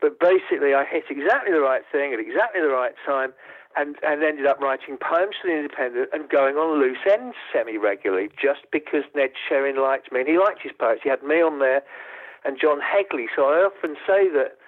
But 0.00 0.20
basically, 0.20 0.74
I 0.74 0.84
hit 0.84 1.04
exactly 1.08 1.52
the 1.52 1.64
right 1.64 1.82
thing 1.90 2.12
at 2.12 2.20
exactly 2.20 2.60
the 2.60 2.68
right 2.68 2.94
time. 3.06 3.32
And, 3.76 3.96
and 4.06 4.22
ended 4.22 4.46
up 4.46 4.60
writing 4.60 4.96
poems 5.02 5.34
for 5.42 5.50
the 5.50 5.56
Independent 5.56 6.08
and 6.12 6.28
going 6.30 6.54
on 6.54 6.78
loose 6.78 7.02
ends 7.10 7.34
semi 7.52 7.76
regularly 7.76 8.30
just 8.40 8.60
because 8.70 9.02
Ned 9.16 9.30
Sherrin 9.34 9.82
liked 9.82 10.12
me. 10.12 10.20
And 10.20 10.28
he 10.28 10.38
liked 10.38 10.62
his 10.62 10.70
poets. 10.78 11.00
He 11.02 11.10
had 11.10 11.24
me 11.24 11.42
on 11.42 11.58
there 11.58 11.82
and 12.44 12.56
John 12.60 12.78
Hegley. 12.78 13.26
So 13.34 13.46
I 13.46 13.66
often 13.66 13.96
say 14.06 14.28
that, 14.30 14.58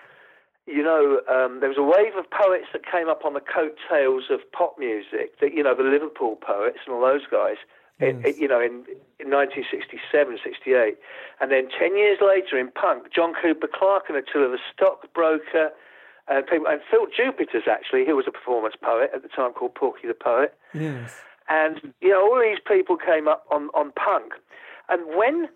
you 0.66 0.82
know, 0.82 1.20
um, 1.28 1.60
there 1.60 1.68
was 1.68 1.78
a 1.78 1.82
wave 1.82 2.16
of 2.18 2.28
poets 2.30 2.66
that 2.72 2.84
came 2.84 3.08
up 3.08 3.24
on 3.24 3.34
the 3.34 3.40
coattails 3.40 4.24
of 4.30 4.40
pop 4.52 4.76
music, 4.78 5.38
that, 5.40 5.54
you 5.54 5.62
know, 5.62 5.74
the 5.74 5.84
Liverpool 5.84 6.36
poets 6.36 6.78
and 6.86 6.94
all 6.94 7.00
those 7.02 7.26
guys, 7.30 7.56
Yes. 7.98 8.36
you 8.38 8.46
know, 8.46 8.60
in, 8.60 8.84
in 9.18 9.30
1967, 9.32 10.38
68. 10.44 10.98
And 11.40 11.50
then 11.50 11.68
10 11.78 11.96
years 11.96 12.18
later 12.20 12.58
in 12.58 12.70
punk, 12.70 13.10
John 13.10 13.32
Cooper 13.40 13.68
Clarke 13.72 14.10
and 14.10 14.18
Attila 14.18 14.50
the 14.50 14.58
Stockbroker, 14.74 15.70
and, 16.28 16.46
people, 16.46 16.66
and 16.66 16.80
Phil 16.90 17.06
Jupitus, 17.06 17.62
actually, 17.70 18.04
who 18.04 18.14
was 18.16 18.26
a 18.28 18.32
performance 18.32 18.74
poet 18.82 19.10
at 19.14 19.22
the 19.22 19.28
time 19.28 19.52
called 19.52 19.74
Porky 19.74 20.08
the 20.08 20.14
Poet. 20.14 20.52
yes. 20.74 21.16
And, 21.48 21.92
you 22.00 22.10
know, 22.10 22.20
all 22.22 22.40
these 22.40 22.58
people 22.66 22.96
came 22.96 23.28
up 23.28 23.46
on, 23.52 23.68
on 23.72 23.92
punk. 23.92 24.32
And 24.88 25.16
when 25.16 25.48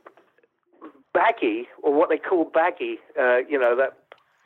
baggy, 1.12 1.66
or 1.82 1.92
what 1.92 2.08
they 2.08 2.16
call 2.18 2.44
baggy, 2.44 3.00
uh, 3.20 3.38
you 3.48 3.58
know, 3.58 3.74
that 3.76 3.98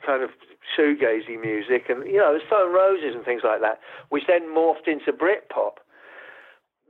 kind 0.05 0.23
of 0.23 0.31
shoegazy 0.77 1.39
music, 1.39 1.89
and, 1.89 2.05
you 2.05 2.17
know, 2.17 2.33
the 2.33 2.45
Stone 2.47 2.73
Roses 2.73 3.15
and 3.15 3.23
things 3.23 3.41
like 3.43 3.61
that, 3.61 3.79
which 4.09 4.23
then 4.27 4.43
morphed 4.43 4.87
into 4.87 5.11
Britpop, 5.11 5.77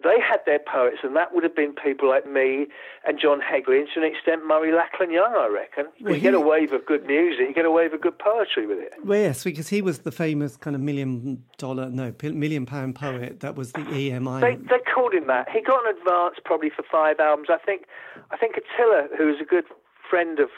they 0.03 0.19
had 0.19 0.39
their 0.45 0.59
poets, 0.59 0.97
and 1.03 1.15
that 1.15 1.34
would 1.34 1.43
have 1.43 1.55
been 1.55 1.73
people 1.73 2.09
like 2.09 2.28
me 2.30 2.67
and 3.07 3.17
John 3.19 3.39
Hegley, 3.39 3.80
and 3.80 3.88
to 3.93 4.01
an 4.01 4.05
extent 4.05 4.45
Murray 4.45 4.71
Lachlan 4.71 5.11
Young, 5.11 5.34
I 5.34 5.47
reckon. 5.47 5.86
Well, 6.01 6.13
you 6.13 6.21
get 6.21 6.34
a 6.34 6.39
wave 6.39 6.73
of 6.73 6.86
good 6.86 7.05
music, 7.05 7.47
you 7.47 7.53
get 7.53 7.65
a 7.65 7.71
wave 7.71 7.93
of 7.93 8.01
good 8.01 8.19
poetry 8.19 8.67
with 8.67 8.80
it. 8.80 8.93
Well, 9.03 9.19
yes, 9.19 9.43
because 9.43 9.69
he 9.69 9.82
was 9.82 9.99
the 9.99 10.11
famous 10.11 10.57
kind 10.57 10.76
of 10.76 10.82
million 10.82 11.43
dollar, 11.57 11.89
no, 11.89 12.13
million 12.21 12.65
pound 12.65 12.95
poet 12.95 13.39
that 13.39 13.55
was 13.55 13.71
the 13.71 13.80
EMI. 13.80 14.41
They 14.41 14.55
they 14.55 14.84
called 14.93 15.13
him 15.13 15.28
that. 15.28 15.49
He 15.49 15.61
got 15.61 15.86
an 15.88 15.95
advance 15.97 16.36
probably 16.43 16.69
for 16.69 16.84
five 16.91 17.19
albums. 17.19 17.47
I 17.49 17.57
think 17.57 17.86
I 18.32 18.38
think 18.38 18.55
Attila, 18.57 19.07
who 19.17 19.28
was 19.28 19.38
a 19.41 19.45
good 19.45 19.65
friend 20.09 20.39
of 20.39 20.49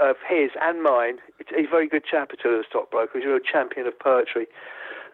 of 0.00 0.16
his 0.28 0.50
and 0.60 0.82
mine, 0.82 1.18
he's 1.38 1.66
a 1.66 1.70
very 1.70 1.88
good 1.88 2.04
chap, 2.04 2.30
Attila 2.32 2.58
the 2.58 2.64
stockbroker. 2.68 3.18
He's 3.18 3.26
a 3.26 3.30
real 3.30 3.38
champion 3.40 3.86
of 3.86 3.98
poetry, 3.98 4.46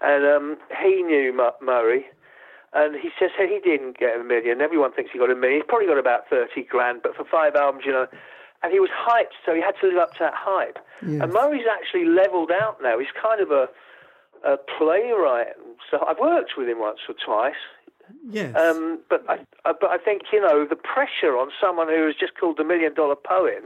and 0.03 0.25
um, 0.25 0.57
he 0.83 1.03
knew 1.03 1.33
Mu- 1.33 1.67
Murray. 1.67 2.07
And 2.73 2.95
he 2.95 3.11
says 3.19 3.31
he 3.37 3.59
didn't 3.65 3.99
get 3.99 4.15
a 4.15 4.23
million. 4.23 4.61
Everyone 4.61 4.93
thinks 4.93 5.11
he 5.13 5.19
got 5.19 5.29
a 5.29 5.35
million. 5.35 5.61
He's 5.61 5.67
probably 5.69 5.89
got 5.89 5.99
about 5.99 6.29
thirty 6.31 6.63
grand, 6.63 7.01
but 7.03 7.17
for 7.17 7.25
five 7.25 7.57
albums, 7.57 7.83
you 7.85 7.91
know. 7.93 8.07
And 8.63 8.73
he 8.73 8.79
was 8.79 8.91
hyped, 8.95 9.35
so 9.45 9.55
he 9.55 9.61
had 9.61 9.75
to 9.81 9.89
live 9.89 9.97
up 9.97 10.13
to 10.13 10.19
that 10.21 10.35
hype. 10.37 10.79
And 11.23 11.33
Murray's 11.33 11.65
actually 11.69 12.05
levelled 12.05 12.53
out 12.53 12.77
now. 12.83 12.99
He's 12.99 13.09
kind 13.21 13.41
of 13.41 13.51
a 13.51 13.69
a 14.45 14.57
playwright. 14.79 15.49
So 15.91 16.05
I've 16.07 16.19
worked 16.21 16.53
with 16.57 16.69
him 16.69 16.79
once 16.79 17.01
or 17.09 17.15
twice. 17.25 17.59
yes. 18.31 18.55
Um, 18.55 19.01
but 19.09 19.25
I, 19.29 19.41
I, 19.65 19.73
but 19.73 19.91
I 19.91 19.99
think 19.99 20.23
you 20.33 20.41
know 20.41 20.65
the 20.65 20.77
pressure 20.77 21.37
on 21.37 21.51
someone 21.61 21.89
who 21.89 22.07
has 22.07 22.15
just 22.15 22.39
called 22.39 22.57
the 22.59 22.65
million 22.65 22.95
dollar 22.95 23.17
poet, 23.17 23.63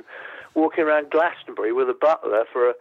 walking 0.54 0.84
around 0.84 1.10
Glastonbury 1.10 1.72
with 1.72 1.88
a 1.88 1.94
butler 1.98 2.44
for 2.52 2.70
a, 2.70 2.74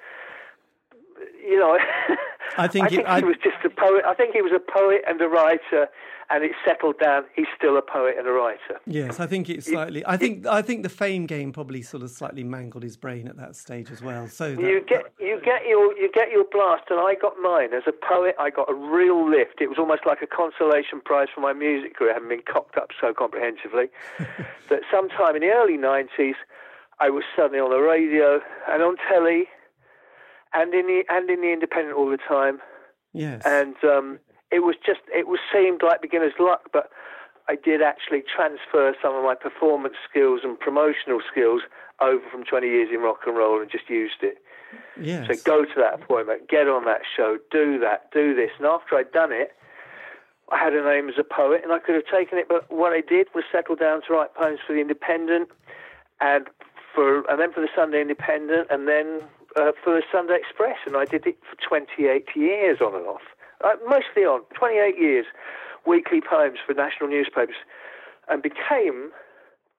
you 1.45 1.59
know, 1.59 1.77
I 2.57 2.67
think 2.67 2.85
I 2.85 2.89
think 2.89 3.07
I- 3.07 3.19
he 3.19 3.25
was 3.25 3.37
just 3.43 3.57
a 3.65 3.69
poet. 3.69 4.03
I 4.05 4.13
think 4.13 4.33
he 4.35 4.41
was 4.41 4.51
a 4.53 4.59
poet 4.59 5.01
and 5.07 5.19
a 5.21 5.27
writer, 5.27 5.87
and 6.29 6.43
it 6.43 6.51
settled 6.65 6.99
down. 6.99 7.23
He's 7.35 7.47
still 7.57 7.77
a 7.77 7.81
poet 7.81 8.15
and 8.17 8.27
a 8.27 8.31
writer. 8.31 8.79
Yes, 8.85 9.19
I 9.19 9.25
think 9.25 9.49
it's 9.49 9.65
slightly. 9.67 10.03
I 10.05 10.17
think 10.17 10.45
I 10.45 10.61
think 10.61 10.83
the 10.83 10.89
fame 10.89 11.25
game 11.25 11.51
probably 11.51 11.81
sort 11.81 12.03
of 12.03 12.09
slightly 12.11 12.43
mangled 12.43 12.83
his 12.83 12.95
brain 12.95 13.27
at 13.27 13.37
that 13.37 13.55
stage 13.55 13.89
as 13.91 14.01
well. 14.03 14.27
So 14.27 14.53
that, 14.55 14.61
You 14.61 14.81
get 14.87 15.13
you 15.19 15.39
get 15.43 15.65
your 15.65 15.97
you 15.97 16.11
get 16.13 16.29
your 16.31 16.45
blast, 16.51 16.83
and 16.91 16.99
I 16.99 17.15
got 17.15 17.33
mine 17.41 17.73
as 17.73 17.83
a 17.87 17.91
poet. 17.91 18.35
I 18.39 18.49
got 18.51 18.69
a 18.69 18.75
real 18.75 19.27
lift. 19.27 19.59
It 19.61 19.67
was 19.69 19.79
almost 19.79 20.05
like 20.05 20.21
a 20.21 20.27
consolation 20.27 21.01
prize 21.03 21.29
for 21.33 21.41
my 21.41 21.53
music 21.53 21.95
career, 21.97 22.13
having 22.13 22.29
been 22.29 22.43
cocked 22.45 22.77
up 22.77 22.89
so 23.01 23.13
comprehensively. 23.13 23.87
that 24.69 24.81
sometime 24.91 25.35
in 25.35 25.41
the 25.41 25.49
early 25.49 25.77
nineties, 25.77 26.35
I 27.03 27.09
was 27.09 27.25
suddenly 27.35 27.59
on 27.59 27.69
the 27.69 27.83
radio 27.83 28.39
and 28.69 28.81
on 28.81 28.95
telly, 29.11 29.49
and 30.53 30.73
in 30.73 30.87
the 30.87 31.03
and 31.09 31.29
in 31.29 31.41
the 31.41 31.51
Independent 31.51 31.97
all 31.97 32.09
the 32.09 32.17
time. 32.17 32.61
yes, 33.11 33.41
And 33.45 33.75
um, 33.83 34.19
it 34.51 34.63
was 34.63 34.75
just 34.85 35.01
it 35.13 35.27
was 35.27 35.39
seemed 35.51 35.81
like 35.83 36.01
beginner's 36.01 36.39
luck, 36.39 36.69
but 36.71 36.89
I 37.49 37.55
did 37.55 37.81
actually 37.81 38.23
transfer 38.23 38.95
some 39.01 39.15
of 39.15 39.23
my 39.25 39.35
performance 39.35 39.95
skills 40.09 40.41
and 40.45 40.57
promotional 40.57 41.19
skills 41.29 41.63
over 41.99 42.23
from 42.31 42.45
20 42.45 42.67
years 42.67 42.87
in 42.89 43.01
rock 43.01 43.19
and 43.27 43.35
roll 43.35 43.59
and 43.61 43.69
just 43.69 43.89
used 43.89 44.23
it. 44.23 44.37
Yes. 44.99 45.27
So 45.27 45.35
go 45.43 45.65
to 45.65 45.75
that 45.75 45.95
appointment, 45.95 46.47
get 46.47 46.69
on 46.69 46.85
that 46.85 47.01
show, 47.17 47.37
do 47.51 47.79
that, 47.79 48.11
do 48.13 48.33
this. 48.33 48.51
And 48.57 48.65
after 48.65 48.95
I'd 48.95 49.11
done 49.11 49.33
it, 49.33 49.51
I 50.53 50.57
had 50.57 50.73
a 50.73 50.81
name 50.81 51.09
as 51.09 51.15
a 51.19 51.23
poet 51.23 51.61
and 51.65 51.73
I 51.73 51.79
could 51.79 51.95
have 51.95 52.07
taken 52.07 52.37
it, 52.37 52.47
but 52.47 52.71
what 52.71 52.93
I 52.93 53.01
did 53.01 53.27
was 53.35 53.43
settle 53.51 53.75
down 53.75 54.01
to 54.07 54.13
write 54.13 54.33
poems 54.35 54.59
for 54.65 54.71
the 54.71 54.79
Independent 54.79 55.49
and 56.21 56.47
for 56.93 57.29
and 57.29 57.39
then 57.39 57.51
for 57.51 57.61
the 57.61 57.69
Sunday 57.75 58.01
Independent 58.01 58.67
and 58.69 58.87
then 58.87 59.21
uh, 59.55 59.71
for 59.83 59.95
the 59.95 60.03
Sunday 60.11 60.37
Express. 60.37 60.77
And 60.85 60.95
I 60.95 61.05
did 61.05 61.25
it 61.25 61.37
for 61.49 61.55
28 61.67 62.29
years 62.35 62.79
on 62.81 62.95
and 62.95 63.05
off, 63.07 63.21
uh, 63.63 63.75
mostly 63.87 64.23
on 64.23 64.41
28 64.55 64.99
years, 64.99 65.25
weekly 65.85 66.21
poems 66.21 66.59
for 66.65 66.73
national 66.73 67.09
newspapers, 67.09 67.57
and 68.29 68.41
became 68.41 69.11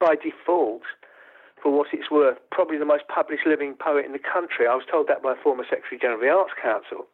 by 0.00 0.14
default 0.16 0.82
for 1.62 1.72
what 1.72 1.88
it's 1.92 2.10
worth, 2.10 2.36
probably 2.50 2.76
the 2.76 2.84
most 2.84 3.04
published 3.08 3.46
living 3.46 3.74
poet 3.74 4.04
in 4.04 4.12
the 4.12 4.18
country. 4.20 4.66
I 4.66 4.74
was 4.74 4.84
told 4.90 5.08
that 5.08 5.22
by 5.22 5.32
a 5.32 5.36
former 5.42 5.64
Secretary 5.64 5.98
General 5.98 6.20
of 6.20 6.20
the 6.20 6.28
Arts 6.28 6.52
Council, 6.60 7.06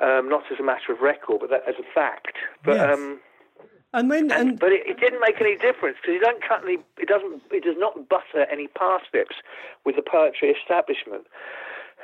um, 0.00 0.28
not 0.30 0.44
as 0.50 0.58
a 0.58 0.62
matter 0.62 0.92
of 0.92 1.00
record, 1.00 1.40
but 1.40 1.50
that 1.50 1.62
as 1.68 1.74
a 1.78 1.84
fact. 1.94 2.36
But 2.64 2.76
Yes. 2.76 2.96
um, 2.96 3.20
and 3.92 4.10
and, 4.12 4.32
and 4.32 4.58
but 4.58 4.72
it, 4.72 4.86
it 4.86 5.00
didn't 5.00 5.20
make 5.20 5.40
any 5.40 5.56
difference 5.56 5.96
because 6.00 6.14
you 6.14 6.20
don't 6.20 6.42
cut 6.42 6.62
any. 6.64 6.78
It 6.98 7.08
doesn't. 7.08 7.42
It 7.50 7.64
does 7.64 7.76
not 7.78 8.08
butter 8.08 8.46
any 8.50 8.68
parsnips 8.68 9.36
with 9.84 9.96
the 9.96 10.02
poetry 10.02 10.50
establishment, 10.50 11.26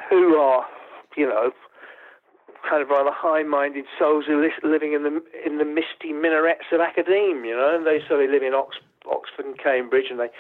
who 0.09 0.37
are, 0.37 0.67
you 1.17 1.27
know, 1.27 1.51
kind 2.69 2.83
of 2.83 2.89
rather 2.89 3.11
high-minded 3.13 3.85
souls 3.99 4.25
who 4.27 4.41
li- 4.41 4.63
living 4.63 4.93
in 4.93 5.03
the 5.03 5.23
in 5.45 5.59
the 5.59 5.65
misty 5.65 6.13
minarets 6.13 6.71
of 6.73 6.81
academe. 6.81 7.45
You 7.45 7.57
know, 7.57 7.75
and 7.75 7.87
they 7.87 8.01
sort 8.07 8.23
of 8.25 8.31
live 8.31 8.43
in 8.43 8.55
Ox, 8.55 8.77
Oxford 9.11 9.47
and 9.47 9.59
Cambridge, 9.59 10.07
and 10.11 10.21
they 10.21 10.31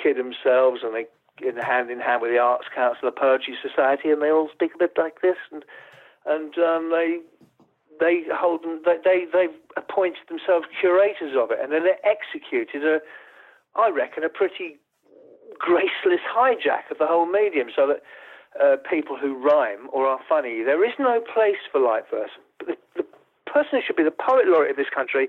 kid 0.00 0.16
themselves, 0.16 0.80
and 0.82 0.94
they 0.94 1.06
in 1.42 1.56
hand 1.56 1.90
in 1.90 2.00
hand 2.00 2.22
with 2.22 2.30
the 2.30 2.38
Arts 2.38 2.66
Council, 2.74 3.08
the 3.08 3.12
Poetry 3.12 3.56
Society, 3.62 4.10
and 4.10 4.22
they 4.22 4.30
all 4.30 4.48
speak 4.52 4.72
a 4.74 4.78
bit 4.78 4.92
like 4.96 5.22
this, 5.22 5.38
and 5.50 5.64
and 6.26 6.56
um, 6.58 6.90
they 6.90 7.20
they 8.00 8.24
hold 8.32 8.62
them, 8.62 8.80
they, 8.84 8.96
they 9.04 9.24
they've 9.32 9.56
appointed 9.76 10.24
themselves 10.28 10.66
curators 10.80 11.36
of 11.36 11.50
it, 11.50 11.58
and 11.62 11.72
then 11.72 11.84
they 11.84 11.96
executed 12.02 12.84
a, 12.84 12.98
I 13.78 13.90
reckon, 13.90 14.24
a 14.24 14.28
pretty 14.28 14.78
graceless 15.58 16.24
hijack 16.24 16.90
of 16.90 16.98
the 16.98 17.06
whole 17.06 17.26
medium, 17.26 17.68
so 17.74 17.86
that 17.86 18.02
uh, 18.58 18.76
people 18.88 19.16
who 19.16 19.36
rhyme 19.36 19.88
or 19.92 20.06
are 20.06 20.20
funny, 20.28 20.62
there 20.64 20.84
is 20.84 20.94
no 20.98 21.20
place 21.20 21.60
for 21.70 21.80
light 21.80 22.04
verse. 22.10 22.30
But 22.58 22.68
the, 22.68 23.02
the 23.02 23.06
person 23.46 23.78
who 23.78 23.80
should 23.86 23.96
be 23.96 24.02
the 24.02 24.10
poet 24.10 24.46
laureate 24.46 24.72
of 24.72 24.76
this 24.76 24.90
country 24.94 25.28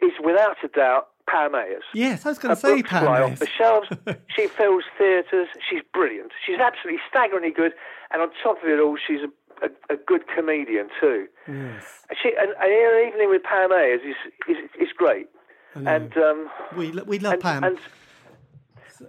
is 0.00 0.12
without 0.22 0.56
a 0.64 0.68
doubt 0.68 1.08
Pam 1.28 1.54
Ayres. 1.54 1.82
yes, 1.92 2.24
I 2.24 2.28
was 2.28 2.38
going 2.38 2.54
to 2.54 2.60
say 2.60 2.76
books 2.76 2.90
fly 2.90 3.20
Pam. 3.20 3.32
off 3.32 3.38
the 3.38 3.48
shelves. 3.48 3.88
she 4.36 4.46
fills 4.46 4.84
theatres. 4.96 5.48
She's 5.68 5.82
brilliant. 5.92 6.30
She's 6.46 6.58
absolutely 6.60 7.00
staggeringly 7.08 7.50
good, 7.50 7.72
and 8.12 8.22
on 8.22 8.30
top 8.42 8.62
of 8.62 8.68
it 8.68 8.78
all, 8.78 8.96
she's 8.96 9.20
a, 9.20 9.30
a, 9.62 9.94
a 9.94 9.96
good 9.96 10.22
comedian 10.34 10.88
too. 11.00 11.26
Yes. 11.48 11.84
She, 12.22 12.30
and, 12.38 12.50
and 12.60 12.72
an 12.72 13.08
evening 13.08 13.30
with 13.30 13.42
Pam 13.42 13.72
Ayres 13.72 14.00
is 14.02 14.16
is, 14.48 14.56
is 14.80 14.88
great. 14.96 15.28
And 15.74 16.16
um, 16.16 16.48
We 16.76 16.90
we 17.06 17.18
love 17.18 17.34
and, 17.34 17.42
Pam. 17.42 17.64
and 17.64 17.78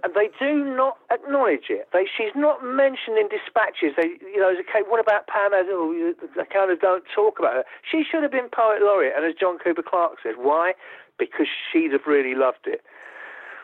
and 0.02 0.12
they 0.14 0.28
do 0.38 0.64
not 0.76 0.98
acknowledge 1.10 1.70
it. 1.70 1.88
They 1.94 2.04
she's 2.04 2.34
not 2.36 2.62
mentioned 2.62 3.16
in 3.16 3.28
dispatches. 3.28 3.92
They 3.96 4.20
you 4.20 4.36
know, 4.38 4.50
okay, 4.60 4.82
what 4.86 5.00
about 5.00 5.26
Pam 5.28 5.54
Ayres? 5.54 5.66
Oh, 5.70 6.12
they 6.36 6.44
kind 6.52 6.70
of 6.70 6.80
don't 6.80 7.04
talk 7.14 7.38
about 7.38 7.54
her. 7.54 7.64
She 7.90 8.04
should 8.04 8.22
have 8.22 8.32
been 8.32 8.48
poet 8.52 8.82
laureate, 8.82 9.14
and 9.16 9.24
as 9.24 9.34
John 9.34 9.58
Cooper 9.58 9.82
Clarke 9.82 10.18
said, 10.22 10.34
why? 10.36 10.74
Because 11.18 11.46
she'd 11.72 11.92
have 11.92 12.06
really 12.06 12.34
loved 12.34 12.66
it, 12.66 12.82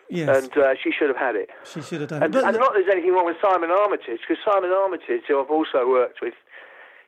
yes, 0.09 0.28
and 0.35 0.57
uh, 0.57 0.74
she 0.82 0.91
should 0.91 1.09
have 1.09 1.16
had 1.18 1.37
it. 1.37 1.51
she 1.64 1.82
should 1.82 2.01
have 2.01 2.09
done 2.11 2.22
And, 2.22 2.35
it. 2.35 2.43
And 2.43 2.57
not 2.57 2.72
that 2.72 2.80
there's 2.82 2.91
anything 2.91 3.12
wrong 3.12 3.26
with 3.26 3.37
Simon 3.43 3.70
Armitage, 3.70 4.20
because 4.26 4.43
Simon 4.45 4.70
Armitage, 4.70 5.22
who 5.28 5.39
I've 5.41 5.51
also 5.51 5.87
worked 5.87 6.20
with, 6.22 6.35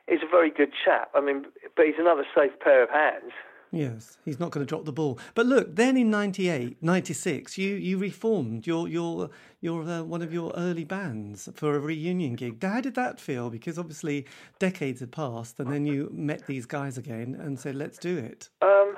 is 0.07 0.19
a 0.23 0.29
very 0.29 0.49
good 0.49 0.71
chap. 0.85 1.09
I 1.13 1.21
mean, 1.21 1.45
but 1.75 1.85
he's 1.85 1.95
another 1.99 2.25
safe 2.35 2.51
pair 2.59 2.83
of 2.83 2.89
hands. 2.89 3.31
Yes, 3.71 4.17
he's 4.23 4.39
not 4.39 4.51
going 4.51 4.65
to 4.65 4.69
drop 4.69 4.85
the 4.85 4.93
ball. 4.93 5.19
But 5.35 5.45
look, 5.45 5.75
then 5.75 5.97
in 5.97 6.09
98, 6.09 6.81
96, 6.81 7.57
you, 7.57 7.75
you 7.75 7.97
reformed 7.97 8.65
your 8.65 8.87
your 8.87 9.29
your 9.59 9.83
uh, 9.83 10.03
one 10.03 10.21
of 10.21 10.31
your 10.31 10.53
early 10.55 10.85
bands 10.85 11.49
for 11.53 11.75
a 11.75 11.79
reunion 11.79 12.35
gig. 12.35 12.63
How 12.63 12.79
did 12.79 12.95
that 12.95 13.19
feel? 13.19 13.49
Because 13.49 13.77
obviously 13.77 14.25
decades 14.57 15.01
had 15.01 15.11
passed, 15.11 15.59
and 15.59 15.69
then 15.69 15.85
you 15.85 16.09
met 16.13 16.47
these 16.47 16.65
guys 16.65 16.97
again 16.97 17.35
and 17.37 17.59
said, 17.59 17.75
"Let's 17.75 17.97
do 17.97 18.17
it." 18.17 18.49
Um, 18.61 18.95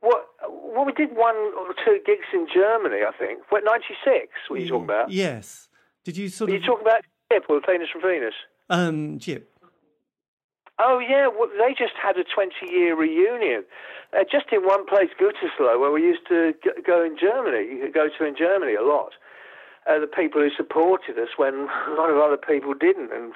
what? 0.00 0.26
Well, 0.48 0.86
we 0.86 0.92
did 0.92 1.14
one 1.14 1.36
or 1.36 1.74
two 1.84 1.98
gigs 2.06 2.26
in 2.32 2.46
Germany, 2.52 3.00
I 3.06 3.12
think. 3.18 3.40
What, 3.50 3.64
96, 3.64 4.28
what 4.48 4.56
are 4.56 4.62
you 4.62 4.68
talking 4.68 4.84
about? 4.84 5.10
Yes. 5.10 5.68
Did 6.04 6.16
you 6.16 6.28
sort 6.28 6.48
Are 6.50 6.54
you 6.54 6.60
talking 6.60 6.86
about 6.86 7.02
Chip 7.30 7.44
or 7.50 7.60
Venus 7.66 7.88
from 7.92 8.02
Venus? 8.02 8.34
um 8.70 9.18
Gypp? 9.18 9.42
Oh, 10.80 10.98
yeah, 10.98 11.28
well, 11.28 11.50
they 11.52 11.74
just 11.76 11.92
had 12.00 12.16
a 12.16 12.24
20 12.24 12.72
year 12.72 12.96
reunion. 12.96 13.64
Uh, 14.16 14.24
just 14.24 14.46
in 14.50 14.64
one 14.64 14.86
place, 14.86 15.10
Gütersloh, 15.20 15.78
where 15.78 15.92
we 15.92 16.02
used 16.02 16.26
to 16.28 16.54
go 16.86 17.04
in 17.04 17.16
Germany, 17.20 17.90
go 17.92 18.08
to 18.08 18.24
in 18.24 18.34
Germany 18.36 18.74
a 18.74 18.82
lot. 18.82 19.12
Uh, 19.86 20.00
the 20.00 20.06
people 20.06 20.40
who 20.40 20.48
supported 20.56 21.18
us 21.18 21.36
when 21.36 21.54
a 21.88 21.94
lot 21.94 22.08
of 22.08 22.16
other 22.16 22.38
people 22.38 22.72
didn't. 22.72 23.12
And, 23.12 23.32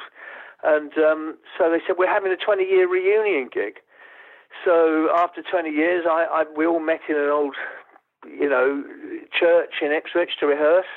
and 0.64 0.92
um, 0.96 1.36
so 1.58 1.70
they 1.70 1.84
said, 1.86 1.96
We're 1.98 2.12
having 2.12 2.32
a 2.32 2.36
20 2.36 2.64
year 2.64 2.88
reunion 2.88 3.50
gig. 3.52 3.76
So 4.64 5.10
after 5.14 5.42
20 5.42 5.68
years, 5.68 6.06
I, 6.08 6.24
I, 6.30 6.44
we 6.56 6.66
all 6.66 6.80
met 6.80 7.00
in 7.08 7.16
an 7.16 7.28
old, 7.28 7.56
you 8.24 8.48
know, 8.48 8.82
church 9.38 9.82
in 9.82 9.92
Ipswich 9.92 10.30
to 10.40 10.46
rehearse. 10.46 10.88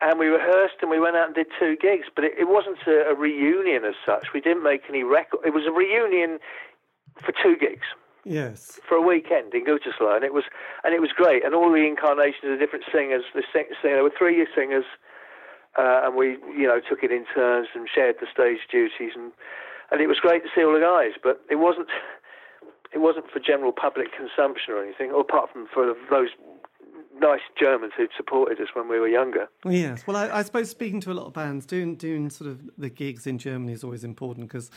And 0.00 0.18
we 0.18 0.26
rehearsed 0.26 0.74
and 0.82 0.90
we 0.90 1.00
went 1.00 1.16
out 1.16 1.26
and 1.26 1.34
did 1.34 1.46
two 1.58 1.76
gigs, 1.80 2.06
but 2.14 2.24
it, 2.24 2.32
it 2.38 2.48
wasn't 2.48 2.78
a, 2.86 3.08
a 3.10 3.14
reunion 3.14 3.84
as 3.84 3.94
such. 4.04 4.28
We 4.34 4.40
didn't 4.40 4.62
make 4.62 4.82
any 4.88 5.02
record. 5.02 5.40
It 5.46 5.54
was 5.54 5.64
a 5.66 5.72
reunion 5.72 6.38
for 7.24 7.32
two 7.42 7.56
gigs 7.56 7.86
Yes. 8.24 8.80
for 8.86 8.96
a 8.96 9.00
weekend 9.00 9.54
in 9.54 9.64
Gütersloh, 9.64 10.16
and 10.16 10.24
it 10.24 10.34
was 10.34 10.44
and 10.82 10.94
it 10.94 11.00
was 11.00 11.10
great. 11.14 11.44
And 11.44 11.54
all 11.54 11.70
the 11.70 11.86
incarnations 11.86 12.52
of 12.52 12.58
different 12.58 12.84
singers. 12.92 13.22
The 13.34 13.44
sing, 13.52 13.66
sing, 13.80 13.92
there 13.92 14.02
were 14.02 14.12
three 14.16 14.44
singers, 14.54 14.84
uh, 15.78 16.02
and 16.04 16.16
we 16.16 16.38
you 16.56 16.66
know 16.66 16.80
took 16.80 17.02
it 17.04 17.12
in 17.12 17.24
turns 17.34 17.68
and 17.74 17.88
shared 17.88 18.16
the 18.20 18.26
stage 18.32 18.60
duties, 18.70 19.12
and 19.14 19.30
and 19.90 20.00
it 20.00 20.08
was 20.08 20.18
great 20.18 20.42
to 20.42 20.48
see 20.54 20.64
all 20.64 20.72
the 20.72 20.80
guys. 20.80 21.12
But 21.22 21.40
it 21.50 21.56
wasn't 21.56 21.88
it 22.92 22.98
wasn't 22.98 23.30
for 23.30 23.40
general 23.40 23.72
public 23.72 24.08
consumption 24.16 24.72
or 24.74 24.82
anything, 24.82 25.10
apart 25.12 25.52
from 25.52 25.66
for 25.72 25.94
those 26.10 26.30
nice 27.20 27.40
Germans 27.58 27.92
who'd 27.96 28.10
supported 28.16 28.60
us 28.60 28.68
when 28.74 28.88
we 28.88 28.98
were 28.98 29.08
younger. 29.08 29.48
Yes. 29.64 30.06
Well, 30.06 30.16
I, 30.16 30.38
I 30.38 30.42
suppose 30.42 30.70
speaking 30.70 31.00
to 31.02 31.12
a 31.12 31.14
lot 31.14 31.26
of 31.26 31.32
bands, 31.32 31.66
doing 31.66 31.96
doing 31.96 32.30
sort 32.30 32.50
of 32.50 32.62
the 32.76 32.88
gigs 32.88 33.26
in 33.26 33.38
Germany 33.38 33.72
is 33.72 33.84
always 33.84 34.04
important 34.04 34.48
because 34.48 34.70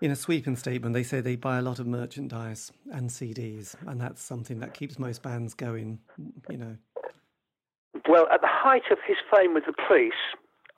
in 0.00 0.10
a 0.10 0.16
sweeping 0.16 0.56
statement 0.56 0.94
they 0.94 1.02
say 1.02 1.20
they 1.20 1.36
buy 1.36 1.58
a 1.58 1.62
lot 1.62 1.78
of 1.78 1.86
merchandise 1.86 2.72
and 2.92 3.10
CDs, 3.10 3.74
and 3.86 4.00
that's 4.00 4.22
something 4.22 4.60
that 4.60 4.74
keeps 4.74 4.98
most 4.98 5.22
bands 5.22 5.54
going. 5.54 5.98
You 6.48 6.56
know. 6.56 6.76
Well, 8.08 8.28
at 8.32 8.40
the 8.40 8.48
height 8.48 8.90
of 8.90 8.98
his 9.06 9.16
fame 9.30 9.54
with 9.54 9.66
the 9.66 9.74
police, 9.86 10.12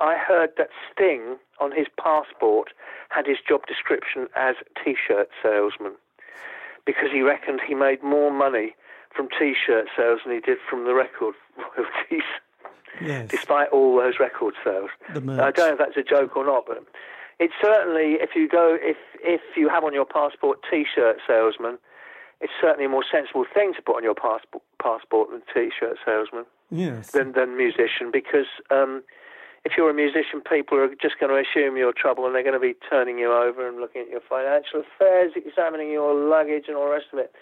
I 0.00 0.16
heard 0.16 0.50
that 0.58 0.68
Sting 0.90 1.36
on 1.60 1.72
his 1.72 1.86
passport 2.02 2.70
had 3.10 3.26
his 3.26 3.38
job 3.46 3.66
description 3.66 4.28
as 4.34 4.56
T-shirt 4.82 5.28
salesman 5.42 5.92
because 6.84 7.10
he 7.12 7.22
reckoned 7.22 7.60
he 7.66 7.74
made 7.74 8.02
more 8.02 8.32
money 8.32 8.74
from 9.14 9.28
T-shirt 9.38 9.86
sales 9.96 10.20
than 10.24 10.34
he 10.34 10.40
did 10.40 10.58
from 10.68 10.84
the 10.84 10.94
record 10.94 11.34
royalties, 11.56 12.26
Yes. 13.00 13.30
despite 13.30 13.68
all 13.70 13.96
those 13.96 14.14
record 14.20 14.54
sales. 14.62 14.90
The 15.14 15.20
I 15.20 15.50
don't 15.50 15.58
know 15.68 15.72
if 15.72 15.78
that's 15.78 15.96
a 15.96 16.02
joke 16.02 16.36
or 16.36 16.44
not, 16.44 16.64
but 16.66 16.84
it's 17.40 17.54
certainly 17.62 18.18
if 18.20 18.30
you 18.36 18.48
go 18.48 18.76
if 18.80 18.96
if 19.22 19.40
you 19.56 19.68
have 19.68 19.82
on 19.84 19.92
your 19.94 20.04
passport 20.04 20.60
T-shirt 20.70 21.16
salesman, 21.26 21.78
it's 22.40 22.52
certainly 22.60 22.84
a 22.84 22.88
more 22.88 23.04
sensible 23.10 23.44
thing 23.52 23.72
to 23.74 23.82
put 23.82 23.96
on 23.96 24.02
your 24.04 24.14
passport 24.14 24.62
passport 24.82 25.30
than 25.30 25.42
T-shirt 25.54 25.96
salesman 26.04 26.44
Yes. 26.70 27.10
than, 27.12 27.32
than 27.32 27.56
musician 27.56 28.10
because 28.12 28.46
um, 28.70 29.02
if 29.64 29.72
you're 29.76 29.90
a 29.90 29.94
musician, 29.94 30.40
people 30.40 30.76
are 30.78 30.88
just 31.00 31.18
going 31.20 31.30
to 31.30 31.38
assume 31.40 31.76
you're 31.76 31.92
trouble 31.92 32.26
and 32.26 32.34
they're 32.34 32.42
going 32.42 32.54
to 32.54 32.60
be 32.60 32.74
turning 32.90 33.18
you 33.18 33.32
over 33.32 33.66
and 33.68 33.78
looking 33.78 34.02
at 34.02 34.08
your 34.08 34.20
financial 34.28 34.80
affairs, 34.82 35.32
examining 35.36 35.90
your 35.90 36.14
luggage 36.14 36.64
and 36.68 36.76
all 36.76 36.86
the 36.86 36.90
rest 36.92 37.06
of 37.12 37.18
it. 37.20 37.32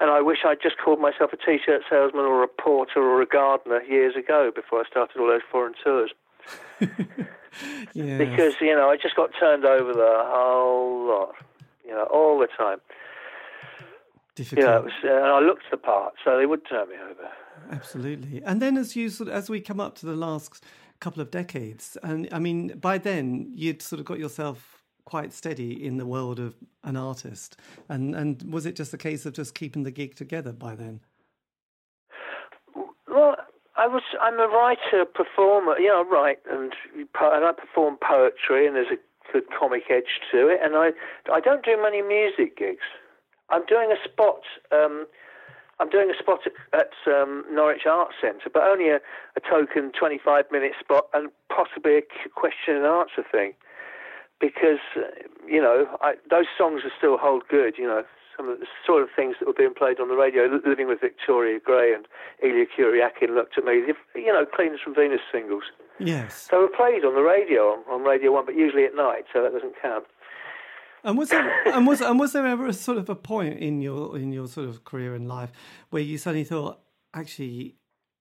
And 0.00 0.10
I 0.10 0.20
wish 0.20 0.38
I'd 0.44 0.62
just 0.62 0.76
called 0.78 1.00
myself 1.00 1.32
a 1.32 1.36
t-shirt 1.36 1.82
salesman 1.90 2.24
or 2.24 2.42
a 2.44 2.48
porter 2.48 3.00
or 3.00 3.20
a 3.20 3.26
gardener 3.26 3.82
years 3.82 4.14
ago 4.14 4.52
before 4.54 4.80
I 4.80 4.88
started 4.88 5.18
all 5.18 5.26
those 5.26 5.40
foreign 5.50 5.74
tours. 5.82 6.12
yes. 6.80 8.18
Because, 8.18 8.54
you 8.60 8.74
know, 8.74 8.88
I 8.90 8.96
just 8.96 9.16
got 9.16 9.30
turned 9.38 9.64
over 9.64 9.92
the 9.92 10.22
whole 10.26 11.08
lot, 11.08 11.34
you 11.84 11.90
know, 11.90 12.04
all 12.04 12.38
the 12.38 12.46
time. 12.46 12.78
You 14.36 14.62
know, 14.62 14.76
it 14.78 14.84
was, 14.84 14.92
uh, 15.04 15.08
and 15.08 15.26
I 15.26 15.40
looked 15.40 15.64
the 15.68 15.76
part, 15.76 16.14
so 16.24 16.38
they 16.38 16.46
would 16.46 16.64
turn 16.68 16.88
me 16.88 16.94
over. 16.94 17.28
Absolutely. 17.72 18.40
And 18.44 18.62
then 18.62 18.76
as 18.76 18.94
you 18.94 19.10
sort 19.10 19.28
of, 19.28 19.34
as 19.34 19.50
we 19.50 19.60
come 19.60 19.80
up 19.80 19.96
to 19.96 20.06
the 20.06 20.14
last 20.14 20.62
couple 21.00 21.20
of 21.20 21.32
decades, 21.32 21.96
and 22.04 22.28
I 22.30 22.38
mean, 22.38 22.78
by 22.78 22.98
then 22.98 23.50
you'd 23.52 23.82
sort 23.82 23.98
of 23.98 24.06
got 24.06 24.20
yourself 24.20 24.77
quite 25.08 25.32
steady 25.32 25.72
in 25.86 25.96
the 25.96 26.04
world 26.04 26.38
of 26.38 26.54
an 26.84 26.96
artist? 26.96 27.56
And 27.88 28.14
and 28.14 28.42
was 28.52 28.66
it 28.66 28.76
just 28.76 28.92
a 28.92 28.98
case 28.98 29.24
of 29.24 29.32
just 29.32 29.54
keeping 29.54 29.82
the 29.82 29.90
gig 29.90 30.14
together 30.14 30.52
by 30.52 30.74
then? 30.74 31.00
Well, 33.08 33.36
I 33.76 33.86
was. 33.86 34.02
I'm 34.20 34.38
a 34.38 34.48
writer, 34.48 35.06
performer. 35.06 35.78
You 35.78 35.88
know, 35.88 36.04
I 36.04 36.14
write 36.14 36.40
and 36.50 36.74
and 36.94 37.44
I 37.44 37.52
perform 37.52 37.96
poetry, 38.06 38.66
and 38.66 38.76
there's 38.76 38.92
a 38.92 39.32
good 39.32 39.44
comic 39.58 39.84
edge 39.88 40.20
to 40.30 40.48
it. 40.48 40.60
And 40.62 40.76
I 40.76 40.90
I 41.32 41.40
don't 41.40 41.64
do 41.64 41.80
many 41.80 42.02
music 42.02 42.58
gigs. 42.58 42.84
I'm 43.48 43.64
doing 43.64 43.90
a 43.90 43.98
spot. 44.06 44.42
Um, 44.70 45.06
I'm 45.80 45.88
doing 45.88 46.10
a 46.10 46.18
spot 46.18 46.40
at, 46.44 46.52
at 46.74 46.92
um, 47.06 47.44
Norwich 47.50 47.86
Arts 47.88 48.14
Centre, 48.20 48.50
but 48.52 48.64
only 48.64 48.88
a, 48.90 48.96
a 49.36 49.40
token 49.40 49.92
25 49.98 50.44
minute 50.50 50.72
spot 50.78 51.06
and 51.14 51.30
possibly 51.48 51.98
a 51.98 52.02
question 52.34 52.76
and 52.76 52.84
answer 52.84 53.24
thing. 53.30 53.54
Because, 54.40 54.78
uh, 54.96 55.02
you 55.46 55.60
know, 55.60 55.86
I, 56.00 56.14
those 56.30 56.46
songs 56.56 56.82
are 56.84 56.92
still 56.96 57.18
hold 57.18 57.42
good, 57.48 57.74
you 57.76 57.86
know, 57.86 58.04
some 58.36 58.48
of 58.48 58.60
the 58.60 58.66
sort 58.86 59.02
of 59.02 59.08
things 59.14 59.36
that 59.40 59.46
were 59.46 59.52
being 59.52 59.74
played 59.74 59.98
on 59.98 60.08
the 60.08 60.14
radio, 60.14 60.44
Living 60.64 60.86
with 60.86 61.00
Victoria 61.00 61.58
Grey 61.58 61.92
and 61.92 62.06
Ilya 62.42 62.66
Kuryakin 62.66 63.34
looked 63.34 63.58
at 63.58 63.64
me, 63.64 63.82
you 64.14 64.32
know, 64.32 64.46
Cleaners 64.46 64.80
from 64.82 64.94
Venus 64.94 65.20
singles. 65.32 65.64
Yes. 65.98 66.46
So 66.48 66.60
were 66.60 66.68
played 66.68 67.04
on 67.04 67.14
the 67.14 67.22
radio, 67.22 67.62
on, 67.72 67.80
on 67.90 68.02
Radio 68.04 68.32
1, 68.32 68.46
but 68.46 68.54
usually 68.54 68.84
at 68.84 68.94
night, 68.94 69.24
so 69.32 69.42
that 69.42 69.52
doesn't 69.52 69.74
count. 69.82 70.04
And 71.04 71.18
was 71.18 71.30
there 71.30 71.68
and 71.74 71.86
was 71.86 72.00
and 72.00 72.18
was 72.18 72.32
there 72.32 72.46
ever 72.46 72.66
a 72.66 72.72
sort 72.72 72.98
of 72.98 73.08
a 73.08 73.14
point 73.14 73.58
in 73.58 73.80
your 73.80 74.16
in 74.16 74.32
your 74.32 74.48
sort 74.48 74.68
of 74.68 74.84
career 74.84 75.14
in 75.14 75.28
life 75.28 75.50
where 75.90 76.02
you 76.02 76.18
suddenly 76.18 76.44
thought, 76.44 76.80
actually, 77.14 77.76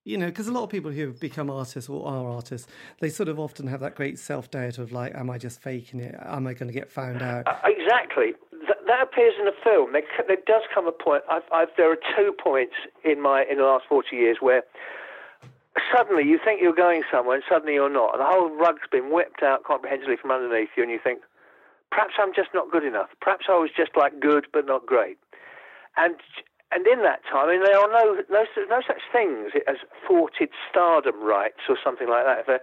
you 0.08 0.18
know, 0.18 0.28
because 0.28 0.48
a 0.48 0.54
lot 0.54 0.64
of 0.64 0.70
people 0.70 0.90
who 0.90 1.06
have 1.08 1.20
become 1.20 1.50
artists 1.50 1.90
or 1.90 2.08
are 2.08 2.30
artists, 2.30 2.66
they 3.02 3.10
sort 3.10 3.28
of 3.28 3.38
often 3.40 3.68
have 3.68 3.82
that 3.82 3.94
great 3.94 4.18
self 4.18 4.50
doubt 4.50 4.78
of 4.78 4.94
like, 4.94 5.14
am 5.14 5.30
I 5.30 5.38
just 5.38 5.62
faking 5.62 6.00
it? 6.00 6.16
Am 6.24 6.48
I 6.48 6.54
going 6.54 6.68
to 6.68 6.74
get 6.74 6.90
found 6.90 7.22
out? 7.22 7.46
Uh, 7.46 7.58
exactly. 7.66 8.32
That, 8.70 8.78
that, 8.88 9.04
appears 9.04 9.34
in 9.38 9.44
the 9.44 9.54
film. 9.62 9.92
There, 9.92 10.04
there 10.26 10.38
does 10.48 10.64
come 10.74 10.88
a 10.88 10.94
point. 10.94 11.24
I've, 11.30 11.44
I've, 11.52 11.68
there 11.76 11.92
are 11.92 11.98
two 12.16 12.34
points 12.42 12.74
in 13.04 13.22
my 13.22 13.44
in 13.52 13.58
the 13.58 13.66
last 13.66 13.84
forty 13.90 14.16
years 14.16 14.38
where 14.40 14.64
suddenly 15.94 16.24
you 16.24 16.40
think 16.44 16.62
you're 16.62 16.74
going 16.74 17.04
somewhere 17.12 17.36
and 17.36 17.44
suddenly 17.50 17.74
you're 17.74 17.92
not. 17.92 18.18
The 18.18 18.26
whole 18.26 18.50
rug's 18.50 18.88
been 18.90 19.12
whipped 19.12 19.44
out 19.44 19.66
comprehensively 19.66 20.16
from 20.16 20.32
underneath 20.32 20.70
you, 20.78 20.84
and 20.84 20.92
you 20.92 21.00
think, 21.04 21.20
perhaps 21.92 22.14
I'm 22.18 22.34
just 22.34 22.50
not 22.54 22.72
good 22.72 22.86
enough. 22.86 23.10
Perhaps 23.20 23.48
I 23.50 23.58
was 23.60 23.72
just 23.76 23.92
like 23.98 24.22
good 24.22 24.48
but 24.54 24.66
not 24.66 24.86
great. 24.86 25.18
And 25.98 26.16
and 26.72 26.86
in 26.86 27.04
that 27.04 27.22
time, 27.24 27.48
I 27.48 27.52
mean, 27.54 27.64
there 27.64 27.80
are 27.80 27.92
no 27.92 28.22
no, 28.30 28.46
no 28.70 28.82
such 28.86 29.02
things 29.12 29.52
as 29.68 29.78
thwarted 30.06 30.50
stardom 30.70 31.24
rights 31.24 31.62
or 31.70 31.78
something 31.84 32.10
like 32.10 32.26
that. 32.26 32.40
If 32.40 32.46
there, 32.48 32.62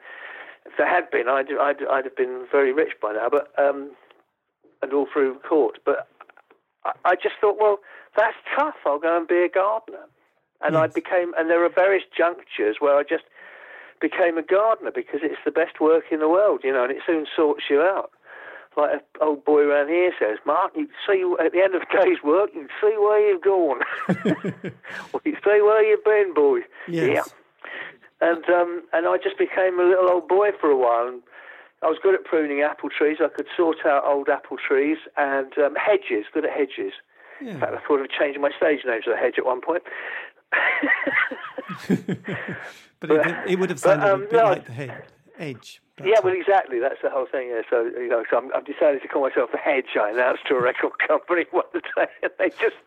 if 0.67 0.73
there 0.77 0.89
had 0.89 1.11
been, 1.11 1.29
I'd, 1.29 1.51
I'd 1.53 1.87
I'd 1.87 2.05
have 2.05 2.17
been 2.17 2.47
very 2.51 2.73
rich 2.73 2.93
by 3.01 3.13
now. 3.13 3.29
But 3.31 3.53
um, 3.59 3.93
and 4.83 4.93
all 4.93 5.07
through 5.11 5.39
court. 5.41 5.79
But 5.85 6.07
I, 6.85 6.93
I 7.05 7.15
just 7.17 7.37
thought, 7.41 7.57
well, 7.59 7.79
that's 8.17 8.37
tough. 8.57 8.77
I'll 8.87 8.99
go 8.99 9.17
and 9.17 9.27
be 9.27 9.43
a 9.43 9.49
gardener. 9.49 10.07
And 10.61 10.75
yes. 10.75 10.83
I 10.83 10.87
became, 10.87 11.33
and 11.37 11.51
there 11.51 11.65
are 11.65 11.69
various 11.69 12.05
junctures 12.17 12.77
where 12.79 12.97
I 12.97 13.03
just 13.03 13.25
became 14.01 14.39
a 14.39 14.43
gardener 14.43 14.93
because 14.95 15.21
it's 15.23 15.41
the 15.45 15.51
best 15.51 15.81
work 15.81 16.05
in 16.11 16.21
the 16.21 16.29
world, 16.29 16.61
you 16.63 16.73
know, 16.73 16.85
and 16.85 16.93
it 16.93 17.03
soon 17.07 17.27
sorts 17.35 17.65
you 17.69 17.81
out 17.81 18.11
like 18.77 18.95
an 18.95 19.01
old 19.21 19.45
boy 19.45 19.63
around 19.63 19.89
here 19.89 20.13
says, 20.19 20.39
Mark, 20.47 20.73
you 20.77 20.89
see 21.07 21.23
at 21.45 21.53
the 21.53 21.63
end 21.63 21.75
of 21.75 21.83
the 21.83 22.03
day's 22.03 22.23
work, 22.23 22.51
you 22.55 22.67
see 22.81 22.97
where 22.99 23.29
you've 23.29 23.43
gone. 23.43 23.81
you 25.25 25.37
see 25.45 25.61
where 25.63 25.85
you've 25.85 26.05
been, 26.05 26.35
boy. 26.35 26.61
Yes. 26.89 27.15
Yeah. 27.15 27.23
And 28.21 28.45
um, 28.49 28.83
and 28.93 29.07
I 29.07 29.19
just 29.23 29.39
became 29.39 29.79
a 29.79 29.85
little 29.85 30.09
old 30.09 30.29
boy 30.29 30.51
for 30.61 30.71
a 30.71 30.77
while. 30.77 31.09
And 31.09 31.23
I 31.83 31.87
was 31.87 31.99
good 32.03 32.15
at 32.15 32.25
pruning 32.25 32.63
apple 32.63 32.89
trees. 32.89 33.19
I 33.21 33.29
could 33.29 33.47
sort 33.57 33.85
out 33.85 34.05
old 34.05 34.29
apple 34.29 34.57
trees 34.57 34.99
and 35.17 35.53
um, 35.59 35.75
hedges. 35.75 36.27
Good 36.33 36.45
at 36.45 36.53
hedges. 36.53 36.95
Yeah. 37.43 37.55
In 37.55 37.61
fact, 37.61 37.75
I 37.75 37.87
thought 37.87 38.01
of 38.01 38.09
changing 38.11 38.41
my 38.41 38.51
stage 38.57 38.81
name 38.87 39.03
to 39.05 39.11
the 39.11 39.17
hedge 39.17 39.35
at 39.37 39.45
one 39.45 39.61
point. 39.61 39.83
but, 41.89 42.07
but 43.01 43.11
it, 43.11 43.51
it, 43.51 43.59
would 43.59 43.71
have 43.71 43.81
sounded 43.81 44.03
but, 44.03 44.13
um, 44.13 44.23
a 44.23 44.27
bit 44.27 44.33
no, 44.33 44.45
like 44.45 44.67
the 44.67 44.73
hedge 45.37 45.81
edge. 46.01 46.07
yeah, 46.07 46.21
well, 46.23 46.35
exactly. 46.35 46.81
That's 46.81 47.01
the 47.03 47.11
whole 47.11 47.27
thing. 47.31 47.49
Yeah. 47.49 47.63
So 47.69 47.85
you 47.85 48.09
know, 48.09 48.25
so 48.31 48.39
I'm, 48.39 48.51
I've 48.55 48.67
decided 48.67 49.03
to 49.03 49.09
call 49.09 49.23
myself 49.23 49.51
a 49.55 49.59
Hedge. 49.59 49.97
I 50.01 50.11
announced 50.11 50.47
to 50.49 50.55
a 50.55 50.63
record 50.63 50.93
company 51.07 51.45
one 51.51 51.65
day, 51.73 52.07
and 52.23 52.33
they 52.39 52.51
just 52.51 52.81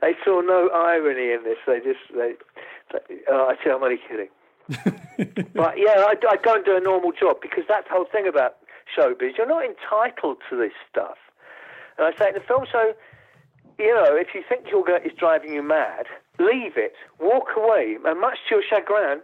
they 0.00 0.14
saw 0.24 0.40
no 0.40 0.68
irony 0.72 1.32
in 1.32 1.44
this. 1.44 1.58
They 1.66 1.80
just 1.80 2.00
they. 2.14 2.34
they 2.92 3.16
uh, 3.30 3.52
I 3.52 3.56
say 3.62 3.70
I'm 3.70 3.82
only 3.82 4.00
kidding. 4.08 4.28
but 5.54 5.74
yeah, 5.78 6.06
I, 6.06 6.14
I 6.28 6.36
don't 6.42 6.64
do 6.64 6.76
a 6.76 6.80
normal 6.80 7.12
job 7.12 7.38
because 7.42 7.64
that's 7.68 7.88
the 7.88 7.94
whole 7.94 8.06
thing 8.10 8.28
about 8.28 8.56
showbiz. 8.96 9.36
You're 9.36 9.48
not 9.48 9.64
entitled 9.64 10.38
to 10.48 10.56
this 10.56 10.72
stuff. 10.90 11.18
And 11.98 12.06
I 12.06 12.16
say 12.16 12.28
in 12.28 12.34
the 12.34 12.40
film, 12.40 12.66
so 12.70 12.94
you 13.80 13.94
know, 13.94 14.14
if 14.14 14.28
you 14.34 14.42
think 14.48 14.70
your 14.70 14.84
gut 14.84 15.06
is 15.06 15.12
driving 15.18 15.52
you 15.52 15.62
mad, 15.62 16.06
leave 16.38 16.76
it, 16.76 16.94
walk 17.18 17.48
away, 17.56 17.96
and 18.04 18.20
much 18.20 18.38
to 18.48 18.56
your 18.56 18.62
chagrin, 18.68 19.22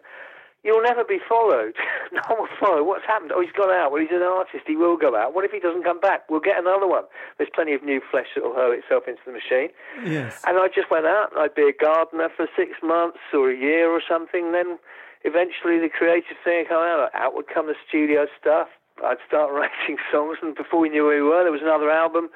You'll 0.65 0.83
never 0.83 1.05
be 1.05 1.19
followed. 1.29 1.75
no 2.13 2.21
one 2.27 2.41
will 2.41 2.57
follow. 2.59 2.83
What's 2.83 3.07
happened? 3.07 3.31
Oh, 3.33 3.41
he's 3.41 3.55
gone 3.55 3.71
out. 3.71 3.93
Well, 3.93 4.03
he's 4.03 4.11
an 4.11 4.23
artist. 4.23 4.65
He 4.67 4.75
will 4.75 4.97
go 4.97 5.15
out. 5.15 5.33
What 5.33 5.45
if 5.45 5.53
he 5.53 5.61
doesn't 5.61 5.85
come 5.85 6.01
back? 6.01 6.29
We'll 6.29 6.41
get 6.41 6.59
another 6.59 6.89
one. 6.89 7.05
There's 7.39 7.51
plenty 7.55 7.73
of 7.75 7.85
new 7.85 8.01
flesh 8.11 8.27
that 8.35 8.43
will 8.43 8.55
hurl 8.55 8.73
itself 8.73 9.05
into 9.07 9.23
the 9.25 9.33
machine. 9.33 9.71
Yes. 10.05 10.43
And 10.45 10.59
I 10.59 10.67
just 10.67 10.91
went 10.91 11.07
out 11.07 11.31
and 11.31 11.41
I'd 11.41 11.55
be 11.55 11.71
a 11.71 11.73
gardener 11.73 12.29
for 12.35 12.49
six 12.57 12.83
months 12.83 13.23
or 13.33 13.51
a 13.51 13.57
year 13.57 13.91
or 13.91 14.03
something. 14.03 14.51
Then 14.51 14.79
eventually 15.23 15.79
the 15.79 15.89
creative 15.89 16.37
thing 16.43 16.67
would 16.67 16.69
come 16.69 16.83
out. 16.83 17.15
Out 17.15 17.35
would 17.35 17.47
come 17.47 17.69
the 17.69 17.79
studio 17.87 18.27
stuff. 18.35 18.67
I'd 19.05 19.23
start 19.27 19.53
writing 19.55 19.99
songs, 20.11 20.39
and 20.43 20.55
before 20.57 20.81
we 20.81 20.89
knew 20.89 21.07
where 21.07 21.23
we 21.23 21.29
were, 21.29 21.45
there 21.45 21.53
was 21.53 21.63
another 21.63 21.91
album 21.91 22.29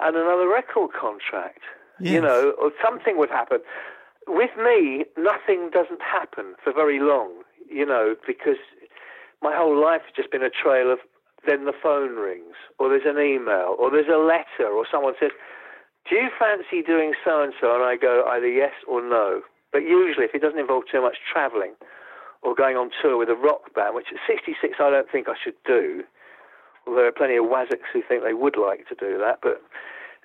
and 0.00 0.16
another 0.16 0.48
record 0.48 0.90
contract. 0.98 1.60
Yes. 2.00 2.14
You 2.14 2.20
know, 2.22 2.54
or 2.60 2.72
something 2.82 3.18
would 3.18 3.30
happen. 3.30 3.58
With 4.26 4.50
me, 4.56 5.04
nothing 5.16 5.70
doesn't 5.70 6.02
happen 6.02 6.54
for 6.62 6.72
very 6.72 7.00
long 7.00 7.42
you 7.70 7.86
know, 7.86 8.16
because 8.26 8.60
my 9.42 9.54
whole 9.54 9.80
life 9.80 10.02
has 10.06 10.14
just 10.16 10.30
been 10.30 10.42
a 10.42 10.50
trail 10.50 10.92
of 10.92 10.98
then 11.46 11.64
the 11.64 11.72
phone 11.72 12.16
rings, 12.16 12.56
or 12.78 12.88
there's 12.88 13.06
an 13.06 13.22
email, 13.22 13.76
or 13.78 13.90
there's 13.90 14.10
a 14.10 14.18
letter, 14.18 14.68
or 14.68 14.84
someone 14.90 15.14
says, 15.20 15.30
Do 16.08 16.16
you 16.16 16.28
fancy 16.38 16.82
doing 16.82 17.14
so 17.24 17.42
and 17.42 17.52
so? 17.60 17.74
And 17.74 17.84
I 17.84 17.96
go 17.96 18.24
either 18.26 18.48
yes 18.48 18.74
or 18.88 19.00
no. 19.00 19.42
But 19.72 19.82
usually, 19.82 20.24
if 20.24 20.34
it 20.34 20.42
doesn't 20.42 20.58
involve 20.58 20.84
too 20.90 21.00
much 21.00 21.18
travelling 21.30 21.74
or 22.42 22.54
going 22.54 22.76
on 22.76 22.90
tour 23.02 23.16
with 23.16 23.28
a 23.28 23.34
rock 23.34 23.74
band, 23.74 23.94
which 23.94 24.08
at 24.10 24.18
66 24.26 24.78
I 24.80 24.90
don't 24.90 25.10
think 25.10 25.28
I 25.28 25.34
should 25.42 25.58
do, 25.66 26.02
although 26.86 27.00
there 27.00 27.08
are 27.08 27.12
plenty 27.12 27.36
of 27.36 27.44
Wazzocks 27.44 27.90
who 27.92 28.02
think 28.02 28.24
they 28.24 28.34
would 28.34 28.56
like 28.56 28.88
to 28.88 28.94
do 28.94 29.18
that, 29.18 29.38
but 29.42 29.62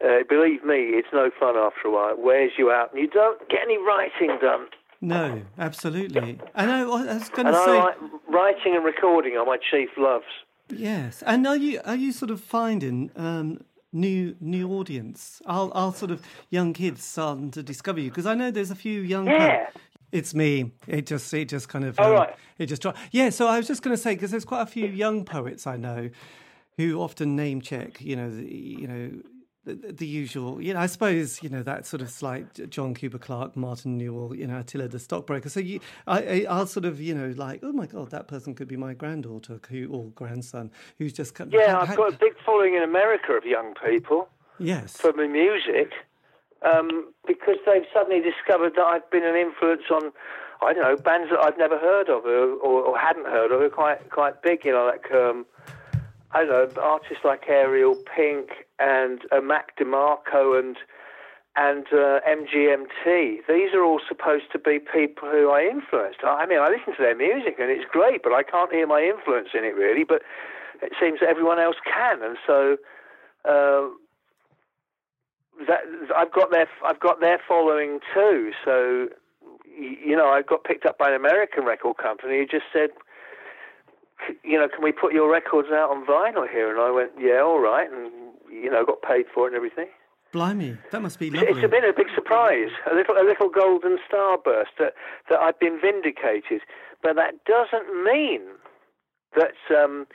uh, 0.03 0.23
believe 0.27 0.63
me, 0.63 0.97
it's 0.97 1.07
no 1.13 1.29
fun 1.39 1.55
after 1.55 1.87
a 1.87 1.91
while. 1.91 2.11
It 2.11 2.19
wears 2.19 2.51
you 2.57 2.71
out, 2.71 2.91
and 2.91 3.01
you 3.01 3.07
don't 3.07 3.39
get 3.49 3.61
any 3.63 3.77
writing 3.77 4.37
done. 4.41 4.67
No, 5.03 5.41
absolutely. 5.59 6.39
And 6.55 6.71
I, 6.71 6.79
I 6.79 6.83
was 6.85 7.27
going 7.29 7.47
to 7.47 7.53
say, 7.65 7.77
like 7.77 7.97
writing 8.29 8.73
and 8.73 8.85
recording 8.85 9.35
are 9.35 9.45
my 9.45 9.57
chief 9.57 9.89
loves. 9.97 10.23
Yes, 10.69 11.21
and 11.25 11.45
are 11.45 11.57
you 11.57 11.81
are 11.83 11.97
you 11.97 12.13
sort 12.13 12.31
of 12.31 12.39
finding 12.39 13.11
um, 13.17 13.59
new 13.91 14.37
new 14.39 14.71
audience? 14.71 15.41
Are 15.45 15.69
are 15.73 15.93
sort 15.93 16.11
of 16.11 16.25
young 16.49 16.71
kids 16.71 17.03
starting 17.03 17.51
to 17.51 17.61
discover 17.61 17.99
you? 17.99 18.11
Because 18.11 18.25
I 18.25 18.33
know 18.33 18.49
there's 18.49 18.71
a 18.71 18.75
few 18.75 19.01
young. 19.01 19.27
Yeah. 19.27 19.67
It's 20.13 20.33
me. 20.33 20.71
It 20.87 21.05
just 21.05 21.33
it 21.33 21.49
just 21.49 21.67
kind 21.67 21.83
of 21.83 21.99
um, 21.99 22.11
right. 22.13 22.35
it 22.57 22.67
just 22.67 22.85
yeah. 23.11 23.29
So 23.29 23.47
I 23.47 23.57
was 23.57 23.67
just 23.67 23.81
going 23.81 23.95
to 23.95 24.01
say 24.01 24.13
because 24.13 24.31
there's 24.31 24.45
quite 24.45 24.61
a 24.61 24.67
few 24.67 24.87
young 24.87 25.25
poets 25.25 25.67
I 25.67 25.75
know 25.75 26.11
who 26.77 27.01
often 27.01 27.35
name 27.35 27.59
check. 27.59 27.99
You 27.99 28.15
know, 28.15 28.29
the, 28.29 28.45
you 28.45 28.87
know 28.87 29.11
the, 29.65 29.75
the, 29.75 30.05
usual, 30.05 30.61
you 30.61 30.73
know, 30.73 30.79
I 30.81 30.87
suppose, 30.87 31.41
you 31.41 31.49
know, 31.49 31.63
that 31.63 31.85
sort 31.85 32.01
of 32.01 32.09
slight 32.09 32.69
John 32.69 32.93
Cooper 32.93 33.17
Clarke, 33.17 33.55
Martin 33.55 33.97
Newell, 33.97 34.35
you 34.35 34.45
know, 34.45 34.59
Attila 34.59 34.89
the 34.89 34.99
stockbroker. 34.99 35.47
So 35.47 35.61
you, 35.61 35.79
I, 36.05 36.45
I, 36.49 36.59
will 36.59 36.67
sort 36.67 36.85
of, 36.85 36.99
you 36.99 37.15
know, 37.15 37.33
like, 37.37 37.61
oh 37.63 37.71
my 37.71 37.85
God, 37.85 38.11
that 38.11 38.27
person 38.27 38.55
could 38.55 38.67
be 38.67 38.75
my 38.75 38.93
granddaughter 38.93 39.59
who, 39.69 39.87
or 39.89 40.05
grandson 40.15 40.71
who's 40.97 41.13
just 41.13 41.33
come. 41.33 41.49
Yeah, 41.51 41.79
I've 41.79 41.95
got 41.95 42.13
a 42.13 42.17
big 42.17 42.33
following 42.45 42.75
in 42.75 42.83
America 42.83 43.33
of 43.33 43.45
young 43.45 43.73
people. 43.85 44.27
Yes. 44.59 44.97
For 44.97 45.13
my 45.13 45.27
music, 45.27 45.93
um, 46.61 47.11
because 47.25 47.57
they've 47.65 47.85
suddenly 47.93 48.21
discovered 48.21 48.73
that 48.75 48.83
I've 48.83 49.09
been 49.09 49.23
an 49.23 49.35
influence 49.35 49.83
on, 49.89 50.11
I 50.61 50.73
don't 50.73 50.83
know, 50.83 50.95
bands 50.95 51.29
that 51.31 51.39
I've 51.39 51.57
never 51.57 51.77
heard 51.77 52.09
of 52.09 52.25
or, 52.25 52.53
or, 52.55 52.83
or 52.83 52.97
hadn't 52.97 53.25
heard 53.25 53.51
of 53.51 53.61
are 53.61 53.69
quite, 53.69 54.09
quite 54.09 54.41
big, 54.41 54.65
you 54.65 54.71
know, 54.71 54.85
like, 54.85 55.11
um, 55.11 55.45
I 56.31 56.45
don't 56.45 56.75
know, 56.75 56.81
artists 56.81 57.23
like 57.23 57.43
Ariel 57.47 57.95
Pink 58.15 58.62
and 58.79 59.21
uh, 59.31 59.41
Mac 59.41 59.77
DeMarco 59.77 60.59
and 60.59 60.77
and 61.55 61.85
uh, 61.93 62.19
MGMT. 62.27 63.45
These 63.47 63.73
are 63.75 63.83
all 63.83 64.01
supposed 64.07 64.45
to 64.53 64.57
be 64.57 64.79
people 64.79 65.29
who 65.29 65.51
I 65.51 65.61
influenced. 65.61 66.19
I 66.23 66.47
mean, 66.47 66.57
I 66.57 66.69
listen 66.69 66.95
to 66.97 67.03
their 67.03 67.15
music 67.15 67.57
and 67.59 67.69
it's 67.69 67.85
great, 67.91 68.23
but 68.23 68.33
I 68.33 68.41
can't 68.41 68.73
hear 68.73 68.87
my 68.87 69.03
influence 69.03 69.49
in 69.53 69.63
it 69.63 69.75
really. 69.75 70.03
But 70.03 70.23
it 70.81 70.93
seems 70.99 71.19
that 71.19 71.29
everyone 71.29 71.59
else 71.59 71.75
can, 71.85 72.23
and 72.23 72.37
so 72.47 72.77
uh, 73.45 73.87
that 75.67 75.81
I've 76.15 76.31
got 76.31 76.51
their 76.51 76.67
I've 76.83 76.99
got 76.99 77.19
their 77.19 77.39
following 77.47 77.99
too. 78.13 78.51
So 78.65 79.09
you 79.77 80.15
know, 80.15 80.27
I 80.29 80.41
got 80.41 80.63
picked 80.63 80.85
up 80.85 80.97
by 80.97 81.09
an 81.09 81.15
American 81.15 81.65
record 81.65 81.97
company 81.97 82.39
who 82.39 82.45
just 82.45 82.65
said 82.73 82.89
you 84.43 84.57
know, 84.57 84.67
can 84.67 84.83
we 84.83 84.91
put 84.91 85.13
your 85.13 85.31
records 85.31 85.69
out 85.71 85.89
on 85.89 86.05
vinyl 86.05 86.49
here? 86.49 86.71
And 86.71 86.79
I 86.79 86.91
went, 86.91 87.11
yeah, 87.19 87.41
all 87.41 87.59
right. 87.59 87.91
And 87.91 88.11
you 88.61 88.69
know, 88.69 88.85
got 88.85 89.01
paid 89.01 89.25
for 89.33 89.45
it 89.45 89.47
and 89.47 89.55
everything. 89.55 89.87
Blimey, 90.31 90.77
that 90.91 91.01
must 91.01 91.19
be 91.19 91.27
It's 91.27 91.35
lovely. 91.35 91.67
been 91.67 91.85
a 91.85 91.93
big 91.93 92.07
surprise, 92.15 92.69
a 92.91 92.95
little, 92.95 93.15
a 93.15 93.23
little 93.23 93.49
golden 93.49 93.99
starburst 94.09 94.73
that, 94.79 94.93
that 95.29 95.39
I've 95.39 95.59
been 95.59 95.79
vindicated. 95.79 96.61
But 97.03 97.15
that 97.17 97.43
doesn't 97.45 98.03
mean 98.03 98.41
that 99.35 99.53
um, 99.69 100.07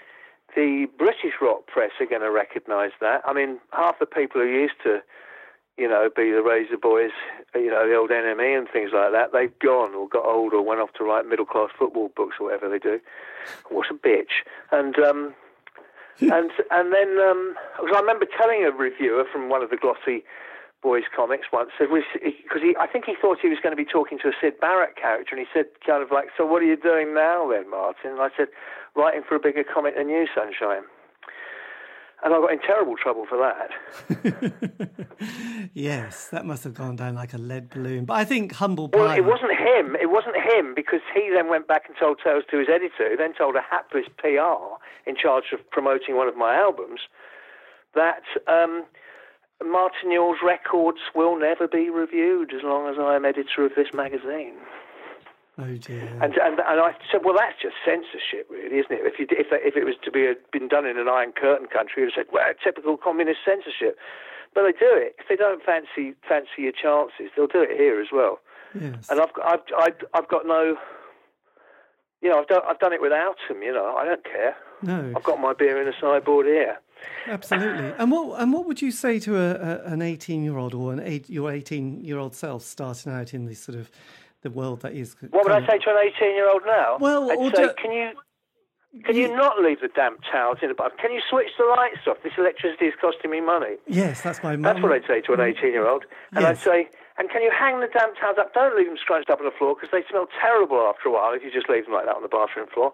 the 0.57 0.87
British 0.99 1.35
rock 1.41 1.67
press 1.69 1.93
are 2.01 2.07
going 2.07 2.23
to 2.23 2.33
recognise 2.33 2.91
that. 3.01 3.23
I 3.25 3.33
mean, 3.33 3.59
half 3.73 4.01
the 4.01 4.07
people 4.07 4.41
who 4.41 4.49
used 4.49 4.75
to, 4.83 5.01
you 5.77 5.89
know, 5.89 6.09
be 6.15 6.33
the 6.33 6.43
Razor 6.43 6.79
Boys, 6.79 7.13
you 7.55 7.71
know, 7.71 7.89
the 7.89 7.95
old 7.95 8.11
NME 8.11 8.59
and 8.59 8.69
things 8.69 8.91
like 8.93 9.13
that, 9.13 9.31
they've 9.33 9.57
gone 9.61 9.95
or 9.95 10.09
got 10.09 10.25
old 10.27 10.53
or 10.53 10.63
went 10.63 10.81
off 10.81 10.93
to 10.95 11.05
write 11.05 11.27
middle 11.27 11.47
class 11.47 11.71
football 11.79 12.11
books 12.17 12.37
or 12.41 12.47
whatever 12.47 12.69
they 12.69 12.81
do. 12.81 12.99
What 13.69 13.87
a 13.89 13.95
bitch! 13.95 14.43
And 14.73 14.99
um, 14.99 15.35
and 16.35 16.51
and 16.71 16.93
then 16.93 17.19
um 17.19 17.55
I 17.79 18.01
remember 18.01 18.27
telling 18.27 18.65
a 18.65 18.71
reviewer 18.71 19.25
from 19.31 19.49
one 19.49 19.63
of 19.63 19.71
the 19.71 19.77
glossy 19.77 20.25
boys 20.83 21.05
comics 21.15 21.47
once 21.53 21.71
because 21.79 22.63
he 22.63 22.75
I 22.79 22.87
think 22.87 23.05
he 23.05 23.15
thought 23.21 23.39
he 23.41 23.49
was 23.49 23.59
going 23.63 23.77
to 23.77 23.77
be 23.77 23.89
talking 23.89 24.19
to 24.21 24.29
a 24.29 24.33
Syd 24.41 24.59
Barrett 24.61 24.97
character 24.97 25.35
and 25.37 25.45
he 25.45 25.51
said 25.53 25.67
kind 25.87 26.03
of 26.03 26.11
like 26.11 26.29
so 26.37 26.45
what 26.47 26.63
are 26.63 26.67
you 26.67 26.77
doing 26.77 27.15
now 27.15 27.49
then 27.51 27.71
Martin? 27.71 28.13
And 28.13 28.21
I 28.21 28.29
said 28.37 28.49
writing 28.95 29.23
for 29.27 29.35
a 29.37 29.41
bigger 29.41 29.65
comic 29.65 29.97
than 29.97 30.09
you 30.09 30.27
Sunshine 30.35 30.83
and 32.25 32.35
I 32.35 32.39
got 32.39 32.53
in 32.53 32.61
terrible 32.61 32.97
trouble 32.97 33.27
for 33.29 33.39
that 33.39 33.71
yes, 35.75 36.29
that 36.29 36.45
must 36.45 36.65
have 36.65 36.75
gone 36.75 36.97
down 36.97 37.15
like 37.15 37.33
a 37.35 37.39
lead 37.39 37.71
balloon. 37.71 38.05
But 38.05 38.15
I 38.15 38.25
think 38.25 38.53
humble 38.53 38.89
well 38.93 39.11
it 39.11 39.25
wasn't 39.25 39.53
him 39.53 39.97
it 39.97 40.11
wasn't 40.11 40.37
him 40.37 40.75
because 40.75 41.01
he 41.15 41.31
then 41.33 41.49
went 41.49 41.69
back 41.69 41.85
and 41.89 41.97
told 41.99 42.21
tales 42.23 42.45
to 42.51 42.59
his 42.59 42.69
editor 42.69 43.11
who 43.11 43.17
then 43.17 43.35
told 43.35 43.57
a 43.57 43.63
hapless 43.63 44.07
PR 44.19 44.79
in 45.09 45.17
charge 45.17 45.53
of 45.53 45.69
promoting 45.71 46.17
one 46.17 46.29
of 46.29 46.37
my 46.37 46.55
albums 46.55 47.01
that 47.95 48.23
um, 48.47 48.85
Martin 49.65 50.11
Newell's 50.11 50.39
records 50.45 50.99
will 51.15 51.39
never 51.39 51.67
be 51.67 51.91
reviewed 51.91 52.53
as 52.55 52.63
long 52.63 52.89
as 52.89 52.97
I 52.99 53.17
am 53.17 53.25
editor 53.25 53.65
of 53.65 53.73
this 53.77 53.89
magazine. 53.93 54.55
Oh 55.59 55.75
dear. 55.77 56.07
And, 56.23 56.35
and 56.39 56.61
and 56.61 56.81
I 56.81 56.93
said, 57.11 57.23
well, 57.25 57.35
that's 57.37 57.61
just 57.61 57.75
censorship, 57.85 58.47
really, 58.49 58.79
isn't 58.79 58.93
it? 58.93 59.01
If 59.03 59.19
you 59.19 59.27
if 59.31 59.49
if 59.51 59.77
it 59.77 59.85
was 59.85 59.97
to 60.05 60.11
be 60.11 60.27
a, 60.27 60.35
been 60.53 60.69
done 60.69 60.87
in 60.87 60.99
an 60.99 61.09
Iron 61.09 61.33
Curtain 61.33 61.67
country, 61.67 62.03
you'd 62.03 62.13
have 62.15 62.27
said, 62.27 62.33
well, 62.33 62.45
typical 62.63 62.97
communist 62.97 63.41
censorship. 63.45 63.99
But 64.55 64.63
they 64.63 64.73
do 64.73 64.89
it. 64.95 65.17
If 65.19 65.27
they 65.29 65.37
don't 65.37 65.63
fancy 65.63 66.15
fancy 66.29 66.63
your 66.63 66.73
chances, 66.73 67.31
they'll 67.37 67.49
do 67.49 67.63
it 67.63 67.77
here 67.77 68.01
as 68.01 68.09
well. 68.13 68.39
yes. 68.75 69.09
And 69.11 69.21
I've 69.21 69.33
got- 69.35 69.47
I've 69.47 69.61
I've, 69.79 69.99
I've 70.15 70.29
got 70.29 70.47
no. 70.47 70.77
You 72.21 72.31
know, 72.31 72.39
I've 72.41 72.49
done 72.49 72.63
I've 72.69 72.79
done 72.79 72.93
it 72.93 73.01
without 73.03 73.37
them. 73.49 73.63
You 73.63 73.73
know, 73.73 73.95
I 73.97 74.05
don't 74.05 74.25
care. 74.25 74.57
no. 74.83 75.13
I've 75.17 75.23
got 75.25 75.41
my 75.41 75.53
beer 75.53 75.81
in 75.81 75.87
a 75.89 75.93
sideboard 76.01 76.47
here. 76.47 76.79
Absolutely. 77.27 77.93
And 77.99 78.11
what 78.11 78.41
and 78.41 78.53
what 78.53 78.67
would 78.67 78.83
you 78.83 78.91
say 78.91 79.19
to 79.21 79.37
a, 79.37 79.55
a 79.55 79.93
an 79.93 80.03
eighteen 80.03 80.43
year 80.43 80.57
old 80.59 80.75
or 80.75 80.93
an 80.93 81.01
eight 81.01 81.29
your 81.31 81.51
eighteen 81.53 82.03
year 82.05 82.19
old 82.19 82.35
self 82.35 82.63
starting 82.63 83.13
out 83.13 83.35
in 83.35 83.45
this 83.47 83.61
sort 83.63 83.79
of 83.79 83.91
the 84.43 84.51
world 84.51 84.83
that 84.83 84.93
is? 84.93 85.17
What 85.31 85.45
would 85.45 85.53
I 85.53 85.67
say 85.67 85.79
to 85.79 85.91
an 85.91 85.97
18 86.17 86.35
year 86.35 86.49
old 86.49 86.63
now? 86.67 86.99
Well, 87.01 87.31
I'd 87.31 87.57
say, 87.57 87.67
do- 87.67 87.75
can 87.81 87.93
you 87.93 88.13
can 89.05 89.17
you 89.17 89.29
not 89.29 89.61
leave 89.61 89.81
the 89.81 89.89
damp 89.89 90.21
towels 90.31 90.59
in 90.63 90.69
the 90.69 90.75
bath? 90.75 90.93
Can 91.01 91.13
you 91.13 91.21
switch 91.29 91.53
the 91.59 91.65
lights 91.65 92.09
off? 92.09 92.17
This 92.25 92.33
electricity 92.39 92.87
is 92.87 92.95
costing 93.01 93.31
me 93.31 93.41
money. 93.41 93.77
Yes, 93.87 94.23
that's 94.23 94.43
my. 94.43 94.57
That's 94.57 94.81
what 94.81 94.93
I'd 94.93 95.07
say 95.07 95.21
to 95.23 95.33
an 95.35 95.41
mm. 95.41 95.57
18 95.57 95.73
year 95.73 95.87
old. 95.87 96.05
And 96.33 96.47
I'd 96.47 96.59
say, 96.59 96.89
and 97.19 97.29
can 97.29 97.43
you 97.43 97.53
hang 97.53 97.81
the 97.81 97.89
damp 97.93 98.17
towels 98.19 98.39
up? 98.39 98.55
Don't 98.55 98.77
leave 98.77 98.87
them 98.87 98.97
scrunched 98.97 99.29
up 99.29 99.41
on 99.41 99.45
the 99.45 99.53
floor 99.57 99.75
because 99.75 99.91
they 99.93 100.03
smell 100.09 100.27
terrible 100.41 100.81
after 100.89 101.09
a 101.09 101.13
while 101.13 101.35
if 101.35 101.43
you 101.43 101.51
just 101.51 101.69
leave 101.69 101.85
them 101.85 101.95
like 101.95 102.07
that 102.07 102.17
on 102.17 102.23
the 102.23 102.33
bathroom 102.33 102.67
floor. 102.73 102.93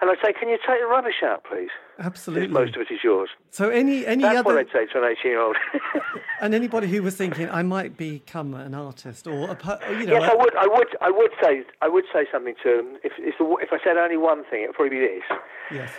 And 0.00 0.10
I'd 0.10 0.16
say, 0.24 0.32
can 0.32 0.48
you 0.48 0.56
take 0.66 0.80
the 0.80 0.86
rubbish 0.86 1.22
out, 1.22 1.44
please? 1.44 1.68
Absolutely. 1.98 2.48
Most 2.48 2.74
of 2.74 2.82
it 2.82 2.90
is 2.90 3.00
yours. 3.04 3.28
So 3.50 3.68
any 3.68 4.06
any 4.06 4.22
That's 4.22 4.44
what 4.44 4.56
other 4.56 4.60
I'd 4.60 4.72
say 4.72 4.86
to 4.92 5.02
an 5.02 5.14
18 5.20 5.30
year 5.30 5.40
old. 5.40 5.56
and 6.40 6.54
anybody 6.54 6.88
who 6.88 7.02
was 7.02 7.16
thinking 7.16 7.50
I 7.50 7.62
might 7.62 7.96
become 7.96 8.54
an 8.54 8.74
artist 8.74 9.26
or 9.26 9.50
a 9.50 9.78
you 9.92 10.06
know 10.06 10.20
Yes, 10.20 10.30
I 10.30 10.34
would. 10.34 10.56
I 10.56 10.66
would. 10.66 10.96
I 11.02 11.10
would 11.10 11.32
say. 11.42 11.64
I 11.82 11.88
would 11.88 12.04
say 12.12 12.26
something 12.32 12.54
to 12.62 12.76
them. 12.76 12.96
If 13.04 13.12
if, 13.18 13.34
the, 13.38 13.44
if 13.60 13.68
I 13.72 13.78
said 13.84 13.98
only 13.98 14.16
one 14.16 14.44
thing, 14.48 14.62
it'd 14.62 14.74
probably 14.74 14.98
be 14.98 15.00
this: 15.00 15.38
yes 15.70 15.90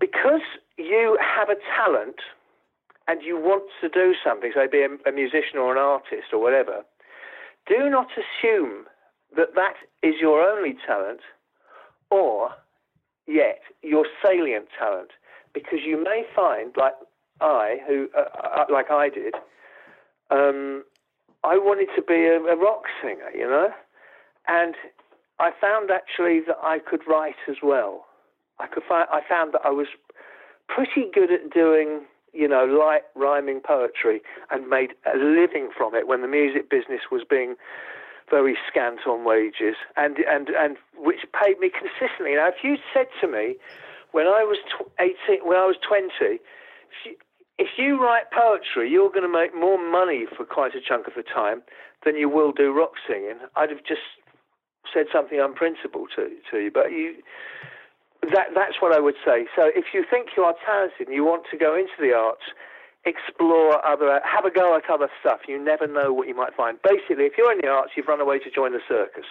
because 0.00 0.42
you 0.76 1.18
have 1.20 1.48
a 1.48 1.58
talent 1.76 2.16
and 3.06 3.22
you 3.22 3.36
want 3.36 3.64
to 3.80 3.88
do 3.88 4.14
something, 4.24 4.52
say 4.54 4.66
be 4.66 4.82
a, 4.82 5.08
a 5.08 5.12
musician 5.12 5.58
or 5.58 5.72
an 5.72 5.78
artist 5.78 6.32
or 6.32 6.40
whatever. 6.40 6.82
Do 7.66 7.90
not 7.90 8.08
assume 8.12 8.84
that 9.36 9.54
that 9.54 9.74
is 10.02 10.14
your 10.20 10.42
only 10.42 10.76
talent, 10.86 11.20
or 12.10 12.50
yet 13.26 13.60
your 13.82 14.06
salient 14.22 14.66
talent, 14.78 15.10
because 15.52 15.80
you 15.84 16.02
may 16.02 16.24
find, 16.34 16.74
like 16.76 16.94
I, 17.40 17.78
who 17.86 18.08
uh, 18.16 18.24
uh, 18.42 18.64
like 18.70 18.90
I 18.90 19.08
did, 19.08 19.34
um, 20.30 20.84
I 21.42 21.58
wanted 21.58 21.88
to 21.96 22.02
be 22.02 22.26
a, 22.26 22.40
a 22.40 22.56
rock 22.56 22.84
singer, 23.02 23.30
you 23.34 23.46
know, 23.46 23.68
and 24.48 24.74
I 25.38 25.50
found 25.60 25.90
actually 25.90 26.40
that 26.46 26.56
I 26.62 26.78
could 26.78 27.02
write 27.06 27.36
as 27.48 27.56
well. 27.62 28.06
I 28.58 28.66
could 28.66 28.84
find 28.88 29.06
I 29.10 29.20
found 29.28 29.52
that 29.54 29.62
I 29.64 29.70
was 29.70 29.88
pretty 30.68 31.10
good 31.12 31.32
at 31.32 31.50
doing 31.50 32.02
you 32.32 32.48
know 32.48 32.64
light 32.64 33.02
rhyming 33.14 33.60
poetry 33.60 34.22
and 34.50 34.68
made 34.68 34.90
a 35.12 35.16
living 35.16 35.70
from 35.76 35.94
it 35.94 36.06
when 36.06 36.22
the 36.22 36.28
music 36.28 36.70
business 36.70 37.02
was 37.10 37.22
being 37.28 37.56
very 38.30 38.56
scant 38.68 39.06
on 39.06 39.24
wages 39.24 39.76
and 39.96 40.18
and 40.28 40.48
and 40.50 40.76
which 40.96 41.20
paid 41.32 41.58
me 41.58 41.70
consistently. 41.70 42.34
Now, 42.34 42.48
if 42.48 42.62
you 42.62 42.76
said 42.92 43.06
to 43.20 43.28
me 43.28 43.56
when 44.12 44.26
I 44.26 44.44
was 44.44 44.58
tw- 44.70 44.90
eighteen, 45.00 45.46
when 45.46 45.58
I 45.58 45.66
was 45.66 45.76
twenty, 45.86 46.40
if 46.40 46.98
you, 47.04 47.14
if 47.58 47.68
you 47.78 48.00
write 48.02 48.30
poetry, 48.32 48.90
you're 48.90 49.10
going 49.10 49.22
to 49.22 49.32
make 49.32 49.54
more 49.54 49.78
money 49.78 50.26
for 50.36 50.44
quite 50.44 50.74
a 50.74 50.80
chunk 50.80 51.06
of 51.06 51.14
the 51.14 51.22
time 51.22 51.62
than 52.04 52.16
you 52.16 52.28
will 52.28 52.52
do 52.52 52.72
rock 52.72 52.92
singing. 53.08 53.38
I'd 53.56 53.70
have 53.70 53.84
just 53.86 54.02
said 54.92 55.06
something 55.12 55.40
unprincipled 55.40 56.10
to 56.16 56.30
to 56.50 56.58
you, 56.58 56.70
but 56.72 56.90
you 56.90 57.16
that 58.22 58.48
that's 58.54 58.80
what 58.80 58.92
I 58.92 59.00
would 59.00 59.16
say. 59.24 59.46
So 59.56 59.70
if 59.74 59.92
you 59.92 60.04
think 60.08 60.30
you 60.36 60.44
are 60.44 60.54
talented 60.64 61.08
and 61.08 61.14
you 61.14 61.24
want 61.24 61.44
to 61.50 61.56
go 61.56 61.74
into 61.74 61.92
the 62.00 62.12
arts, 62.14 62.44
explore 63.06 63.84
other, 63.86 64.20
have 64.24 64.44
a 64.44 64.50
go 64.50 64.76
at 64.76 64.88
other 64.90 65.08
stuff. 65.20 65.40
You 65.48 65.62
never 65.62 65.86
know 65.86 66.12
what 66.12 66.28
you 66.28 66.34
might 66.34 66.54
find. 66.54 66.78
Basically, 66.82 67.24
if 67.24 67.34
you're 67.36 67.52
in 67.52 67.58
the 67.62 67.68
arts, 67.68 67.92
you've 67.96 68.08
run 68.08 68.20
away 68.20 68.38
to 68.40 68.50
join 68.50 68.72
the 68.72 68.80
circus. 68.88 69.26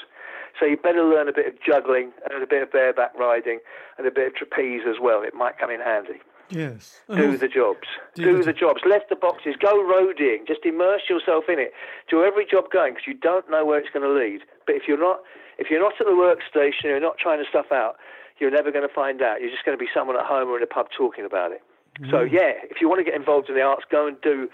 So 0.59 0.65
you 0.65 0.77
better 0.77 1.03
learn 1.03 1.27
a 1.27 1.33
bit 1.33 1.47
of 1.47 1.53
juggling 1.65 2.11
and 2.29 2.43
a 2.43 2.47
bit 2.47 2.61
of 2.61 2.71
bareback 2.71 3.17
riding 3.17 3.59
and 3.97 4.05
a 4.05 4.11
bit 4.11 4.27
of 4.27 4.35
trapeze 4.35 4.81
as 4.87 4.97
well. 5.01 5.23
It 5.23 5.33
might 5.33 5.57
come 5.57 5.71
in 5.71 5.79
handy. 5.79 6.21
yes 6.49 7.01
Do 7.07 7.13
uh-huh. 7.13 7.37
the 7.37 7.47
jobs. 7.47 7.87
Do 8.15 8.23
Do, 8.23 8.43
the 8.43 8.53
jobs. 8.53 8.81
Left 8.87 9.09
the 9.09 9.15
boxes. 9.15 9.55
Go 9.59 9.81
roadieing. 9.81 10.47
Just 10.47 10.65
immerse 10.65 11.09
yourself 11.09 11.45
in 11.49 11.57
it. 11.57 11.73
Do 12.09 12.23
every 12.23 12.45
job 12.45 12.65
going 12.71 12.93
because 12.93 13.07
you 13.07 13.15
don't 13.15 13.49
know 13.49 13.65
where 13.65 13.79
it's 13.79 13.89
going 13.89 14.05
to 14.05 14.13
lead. 14.13 14.41
But 14.67 14.75
if 14.75 14.83
you're 14.87 14.99
not, 14.99 15.21
if 15.57 15.71
you're 15.71 15.81
not 15.81 15.93
at 15.99 16.05
the 16.05 16.13
workstation, 16.13 16.83
you're 16.83 16.99
not 16.99 17.17
trying 17.17 17.43
to 17.43 17.49
stuff 17.49 17.71
out. 17.71 17.95
You're 18.39 18.51
never 18.51 18.71
going 18.71 18.87
to 18.87 18.93
find 18.93 19.21
out. 19.21 19.41
You're 19.41 19.51
just 19.51 19.65
going 19.65 19.77
to 19.77 19.81
be 19.81 19.89
someone 19.93 20.17
at 20.17 20.25
home 20.25 20.49
or 20.49 20.57
in 20.57 20.63
a 20.63 20.67
pub 20.67 20.87
talking 20.95 21.25
about 21.25 21.51
it. 21.51 21.61
So 22.09 22.25
mm. 22.25 22.31
yeah, 22.31 22.53
if 22.69 22.81
you 22.81 22.89
want 22.89 22.99
to 22.99 23.03
get 23.03 23.15
involved 23.15 23.49
in 23.49 23.55
the 23.55 23.61
arts, 23.61 23.83
go 23.89 24.07
and 24.07 24.19
do 24.21 24.49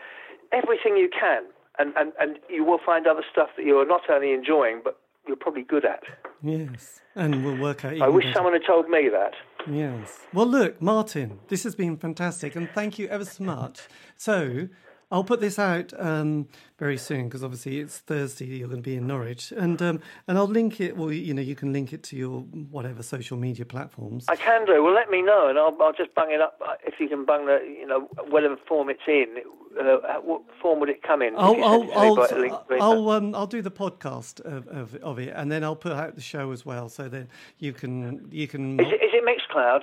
everything 0.52 0.98
you 0.98 1.10
can, 1.10 1.44
and 1.78 1.94
and 1.96 2.12
and 2.20 2.40
you 2.50 2.64
will 2.64 2.80
find 2.86 3.08
other 3.08 3.24
stuff 3.32 3.50
that 3.58 3.66
you 3.66 3.78
are 3.80 3.86
not 3.86 4.10
only 4.10 4.34
enjoying, 4.34 4.82
but 4.84 5.00
you're 5.28 5.38
probably 5.38 5.64
good 5.64 5.86
at. 5.86 6.04
yes 6.44 7.00
and 7.20 7.44
we'll 7.44 7.58
work 7.58 7.84
out. 7.84 8.02
I 8.02 8.08
wish 8.08 8.26
better. 8.26 8.36
someone 8.36 8.54
had 8.54 8.66
told 8.66 8.90
me 8.90 9.10
that. 9.10 9.34
Yes. 9.70 10.20
Well, 10.34 10.48
look, 10.48 10.82
Martin, 10.82 11.40
this 11.50 11.64
has 11.64 11.76
been 11.76 11.98
fantastic, 11.98 12.56
and 12.56 12.70
thank 12.74 12.98
you 12.98 13.08
ever 13.10 13.26
so 13.26 13.44
much. 13.44 13.82
So, 14.16 14.70
I'll 15.12 15.24
put 15.24 15.42
this 15.42 15.58
out 15.58 15.92
um, 16.00 16.48
very 16.78 16.98
soon 16.98 17.26
because 17.26 17.44
obviously 17.44 17.80
it's 17.80 17.98
Thursday. 17.98 18.46
You're 18.46 18.68
going 18.68 18.84
to 18.84 18.90
be 18.90 18.96
in 18.96 19.08
Norwich, 19.08 19.52
and 19.52 19.82
um, 19.82 20.02
and 20.28 20.38
I'll 20.38 20.46
link 20.48 20.80
it. 20.80 20.96
Well, 20.96 21.12
you 21.12 21.34
know, 21.34 21.42
you 21.42 21.56
can 21.56 21.74
link 21.74 21.94
it 21.94 22.04
to 22.04 22.16
your 22.16 22.42
whatever 22.42 23.02
social 23.02 23.36
media 23.38 23.66
platforms. 23.66 24.26
I 24.28 24.36
can 24.36 24.66
do. 24.66 24.84
Well, 24.84 24.94
let 24.94 25.10
me 25.10 25.22
know, 25.24 25.50
and 25.50 25.58
I'll, 25.58 25.76
I'll 25.82 25.94
just 25.94 26.14
bung 26.14 26.32
it 26.32 26.42
up. 26.42 26.62
uh, 26.66 26.74
If 26.86 27.00
you 27.00 27.08
can 27.10 27.26
bung 27.26 27.48
the, 27.48 27.60
you 27.66 27.88
know, 27.88 28.02
whatever 28.30 28.56
form 28.68 28.90
it's 28.90 29.02
in, 29.08 29.38
uh, 29.80 30.20
what 30.22 30.44
form 30.62 30.80
would 30.80 30.90
it 30.90 31.02
come 31.02 31.24
in? 31.24 31.34
I'll 31.38 31.64
I'll 31.64 32.28
send 32.28 32.46
it 32.46 32.50
to 32.50 32.64
me 32.70 32.80
I'll. 32.80 32.92
I'll, 32.92 33.10
um, 33.10 33.34
I'll 33.34 33.48
do 33.48 33.62
the 33.64 33.72
podcast 33.72 34.42
of, 34.42 34.68
of, 34.68 34.96
of 34.96 35.18
it, 35.20 35.34
and 35.36 35.52
then 35.52 35.64
I'll 35.64 35.76
put 35.76 35.94
out 35.94 36.16
the 36.16 36.22
show 36.22 36.52
as 36.52 36.66
well, 36.66 36.88
so 36.88 37.10
then 37.10 37.30
you 37.58 37.74
can 37.74 38.28
you 38.32 38.48
can 38.48 38.80
Is 38.80 38.88
it, 38.88 39.02
is 39.02 39.12
it 39.14 39.24
Mixcloud? 39.26 39.82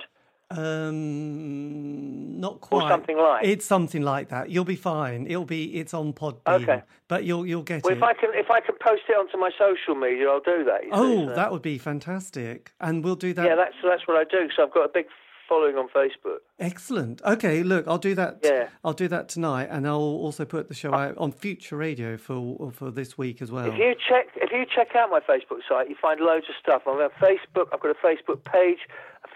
Um 0.51 2.39
not 2.39 2.61
quite 2.61 2.89
something 2.89 3.17
like? 3.17 3.45
it's 3.45 3.65
something 3.65 4.01
like 4.01 4.29
that. 4.29 4.49
You'll 4.49 4.63
be 4.65 4.75
fine. 4.75 5.25
It'll 5.27 5.45
be 5.45 5.75
it's 5.79 5.93
on 5.93 6.13
Podbean, 6.13 6.61
Okay. 6.63 6.81
but 7.07 7.23
you'll 7.23 7.45
you'll 7.45 7.63
get 7.63 7.83
Well, 7.83 7.93
it. 7.93 7.97
if 7.97 8.03
I 8.03 8.13
can, 8.13 8.29
if 8.33 8.49
I 8.51 8.59
can 8.59 8.75
post 8.79 9.03
it 9.09 9.13
onto 9.13 9.37
my 9.37 9.49
social 9.57 9.95
media, 9.95 10.29
I'll 10.29 10.39
do 10.39 10.63
that. 10.65 10.81
see, 10.83 10.89
Oh, 10.91 11.27
so- 11.27 11.33
that 11.35 11.51
would 11.51 11.61
be 11.61 11.77
fantastic. 11.77 12.71
And 12.79 13.03
we'll 13.03 13.15
do 13.15 13.33
that. 13.33 13.45
Yeah, 13.45 13.55
that's 13.55 13.75
that's 13.83 14.07
what 14.07 14.17
I 14.17 14.23
do. 14.23 14.49
So 14.55 14.63
I've 14.63 14.73
got 14.73 14.85
a 14.85 14.89
big 14.93 15.05
following 15.49 15.77
on 15.77 15.87
Facebook. 15.87 16.39
Excellent. 16.59 17.21
Okay, 17.23 17.63
look, 17.63 17.87
I'll 17.87 17.97
do 17.97 18.13
that. 18.15 18.39
Yeah. 18.43 18.67
I'll 18.83 18.91
do 18.93 19.07
that 19.07 19.29
tonight, 19.29 19.69
and 19.71 19.87
I'll 19.87 19.95
also 20.25 20.43
put 20.43 20.67
the 20.67 20.73
show 20.75 20.93
out 20.93 21.17
on 21.17 21.31
Future 21.31 21.77
Radio 21.77 22.17
for 22.17 22.71
for 22.71 22.91
this 22.91 23.17
week 23.17 23.41
as 23.41 23.49
well. 23.51 23.65
If 23.65 23.77
you 23.77 23.95
check, 24.09 24.27
if 24.35 24.51
you 24.51 24.65
check 24.65 24.95
out 24.95 25.09
my 25.09 25.21
Facebook 25.21 25.61
site, 25.67 25.89
you 25.89 25.95
find 26.01 26.19
loads 26.19 26.45
of 26.49 26.55
stuff. 26.61 26.83
I'm 26.85 26.97
on 26.97 27.09
Facebook. 27.21 27.67
I've 27.73 27.79
got 27.79 27.91
a 27.91 27.99
Facebook 28.07 28.43
page, 28.43 28.79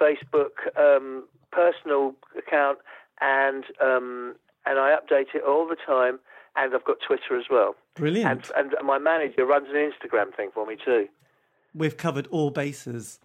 Facebook 0.02 0.52
um, 0.78 1.26
personal 1.52 2.14
account, 2.38 2.80
and 3.22 3.64
um, 3.80 4.36
and 4.66 4.80
I 4.80 4.96
update 4.96 5.36
it 5.36 5.44
all 5.48 5.68
the 5.68 5.78
time. 5.86 6.20
And 6.58 6.76
I've 6.76 6.84
got 6.84 6.98
Twitter 7.08 7.40
as 7.40 7.46
well. 7.50 7.76
Brilliant. 7.96 8.52
And, 8.58 8.74
and 8.74 8.86
my 8.86 8.98
manager 8.98 9.46
runs 9.46 9.68
an 9.70 9.76
Instagram 9.78 10.36
thing 10.36 10.50
for 10.54 10.66
me 10.66 10.76
too. 10.84 11.08
We've 11.74 11.96
covered 11.96 12.28
all 12.28 12.50
bases. 12.50 13.22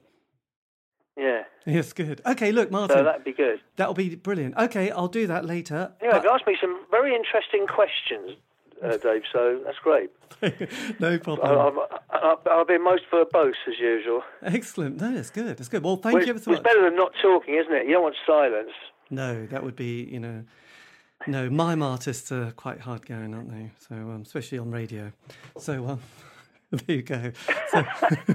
Yeah. 1.17 1.43
Yes, 1.65 1.93
good. 1.93 2.21
Okay, 2.25 2.53
look, 2.53 2.71
Martin, 2.71 2.99
So 2.99 3.03
that'd 3.03 3.25
be 3.25 3.33
good. 3.33 3.59
that'll 3.75 3.95
be 3.95 4.15
brilliant. 4.15 4.57
Okay, 4.57 4.93
I'll 4.93 5.09
do 5.09 5.27
that 5.27 5.45
later. 5.45 5.93
Yeah, 6.01 6.23
you 6.23 6.31
asked 6.31 6.47
me 6.47 6.57
some 6.61 6.81
very 6.93 7.17
interesting 7.17 7.67
questions, 7.67 8.39
uh, 8.83 8.97
Dave. 8.97 9.23
So 9.33 9.61
that's 9.65 9.79
great. 9.79 10.11
no 11.01 11.19
problem. 11.19 11.79
I've, 12.11 12.67
been 12.67 12.83
most 12.83 13.05
verbose 13.13 13.53
as 13.69 13.79
usual. 13.81 14.23
Excellent. 14.43 15.01
No, 15.01 15.15
that's 15.15 15.31
good. 15.31 15.57
That's 15.57 15.69
good. 15.69 15.83
Well, 15.83 15.97
thank 15.97 16.19
Which, 16.19 16.27
you 16.27 16.39
so 16.39 16.51
much. 16.51 16.63
better 16.63 16.83
than 16.83 16.97
not 16.97 17.13
talking, 17.23 17.55
isn't 17.55 17.73
it? 17.73 17.87
You 17.87 17.95
don't 17.95 18.03
want 18.03 18.17
silence. 18.27 18.73
No, 19.11 19.47
that 19.47 19.63
would 19.63 19.77
be, 19.77 20.03
you 20.03 20.19
know, 20.19 20.45
no, 21.27 21.49
mime 21.51 21.83
artists 21.83 22.31
are 22.31 22.53
quite 22.53 22.81
hard 22.81 23.07
going, 23.07 23.35
aren't 23.35 23.51
they? 23.51 23.71
So, 23.89 23.95
um, 23.95 24.23
especially 24.23 24.59
on 24.59 24.71
radio. 24.71 25.13
So, 25.59 25.87
um, 25.89 26.01
there 26.71 26.97
you 26.97 27.03
go. 27.03 27.33
So, 27.71 27.85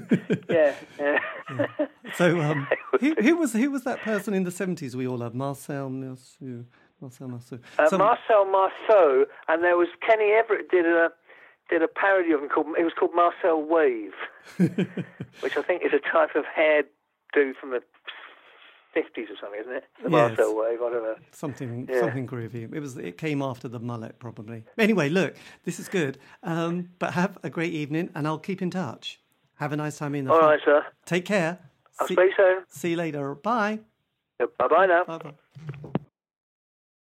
Yeah, 0.50 0.76
yeah. 1.00 1.20
so 2.16 2.40
um, 2.40 2.68
who, 3.00 3.16
who 3.16 3.38
was 3.38 3.54
who 3.54 3.70
was 3.72 3.84
that 3.84 4.02
person 4.02 4.34
in 4.34 4.44
the 4.44 4.52
seventies 4.52 4.96
we 4.96 5.08
all 5.08 5.18
loved? 5.18 5.36
Marcel 5.36 5.90
Marceau. 5.90 6.66
Marcel 7.02 7.28
Marceau. 7.28 7.60
Uh, 7.80 7.90
Some- 7.90 8.00
Marcel 8.00 8.46
Marceau, 8.46 9.26
and 9.48 9.64
there 9.64 9.78
was 9.78 9.88
Kenny 10.08 10.32
Everett 10.32 10.70
did 10.70 10.86
a 10.86 11.10
did 11.70 11.82
a 11.82 11.88
parody 11.88 12.32
of 12.34 12.42
him 12.42 12.50
called 12.50 12.68
it 12.78 12.84
was 12.84 12.94
called 12.98 13.12
Marcel 13.16 13.62
Wave, 13.62 14.14
which 15.42 15.58
I 15.58 15.62
think 15.62 15.84
is 15.86 15.92
a 15.94 16.00
type 16.12 16.36
of 16.36 16.44
hairdo 16.46 17.54
from 17.60 17.72
the 17.72 17.82
fifties 18.94 19.28
or 19.30 19.36
something, 19.40 19.60
isn't 19.62 19.74
it? 19.74 19.84
The 20.04 20.10
Yes. 20.12 20.38
Marcel 20.38 20.56
Wave, 20.58 20.80
I 20.82 20.90
don't 20.90 21.04
know. 21.04 21.16
Something, 21.32 21.88
Yeah. 21.90 22.02
something 22.02 22.28
groovy. 22.28 22.74
It 22.74 22.80
was. 22.80 22.98
It 22.98 23.18
came 23.18 23.42
after 23.42 23.68
the 23.68 23.80
mullet, 23.80 24.20
probably. 24.20 24.66
Anyway, 24.78 25.10
look, 25.10 25.36
this 25.64 25.80
is 25.80 25.88
good. 25.88 26.18
Um, 26.44 26.90
but 27.00 27.14
have 27.14 27.38
a 27.44 27.50
great 27.50 27.74
evening, 27.74 28.10
and 28.16 28.28
I'll 28.28 28.38
keep 28.40 28.62
in 28.62 28.70
touch. 28.70 29.20
Have 29.56 29.72
a 29.72 29.78
nice 29.78 29.98
time 29.98 30.14
in 30.16 30.26
the. 30.26 30.32
All 30.34 30.40
fun. 30.40 30.50
right, 30.50 30.60
sir. 30.66 30.86
Take 31.06 31.26
care. 31.26 31.60
I'll 32.00 32.08
See, 32.08 32.16
speak 32.16 32.32
soon. 32.36 32.64
see 32.68 32.90
you 32.92 32.98
later. 32.98 33.34
Bye. 33.36 33.80
Bye 34.40 34.68
bye 34.68 34.86
now. 34.88 35.04
Bye. 35.06 35.18
Bye. 35.20 35.92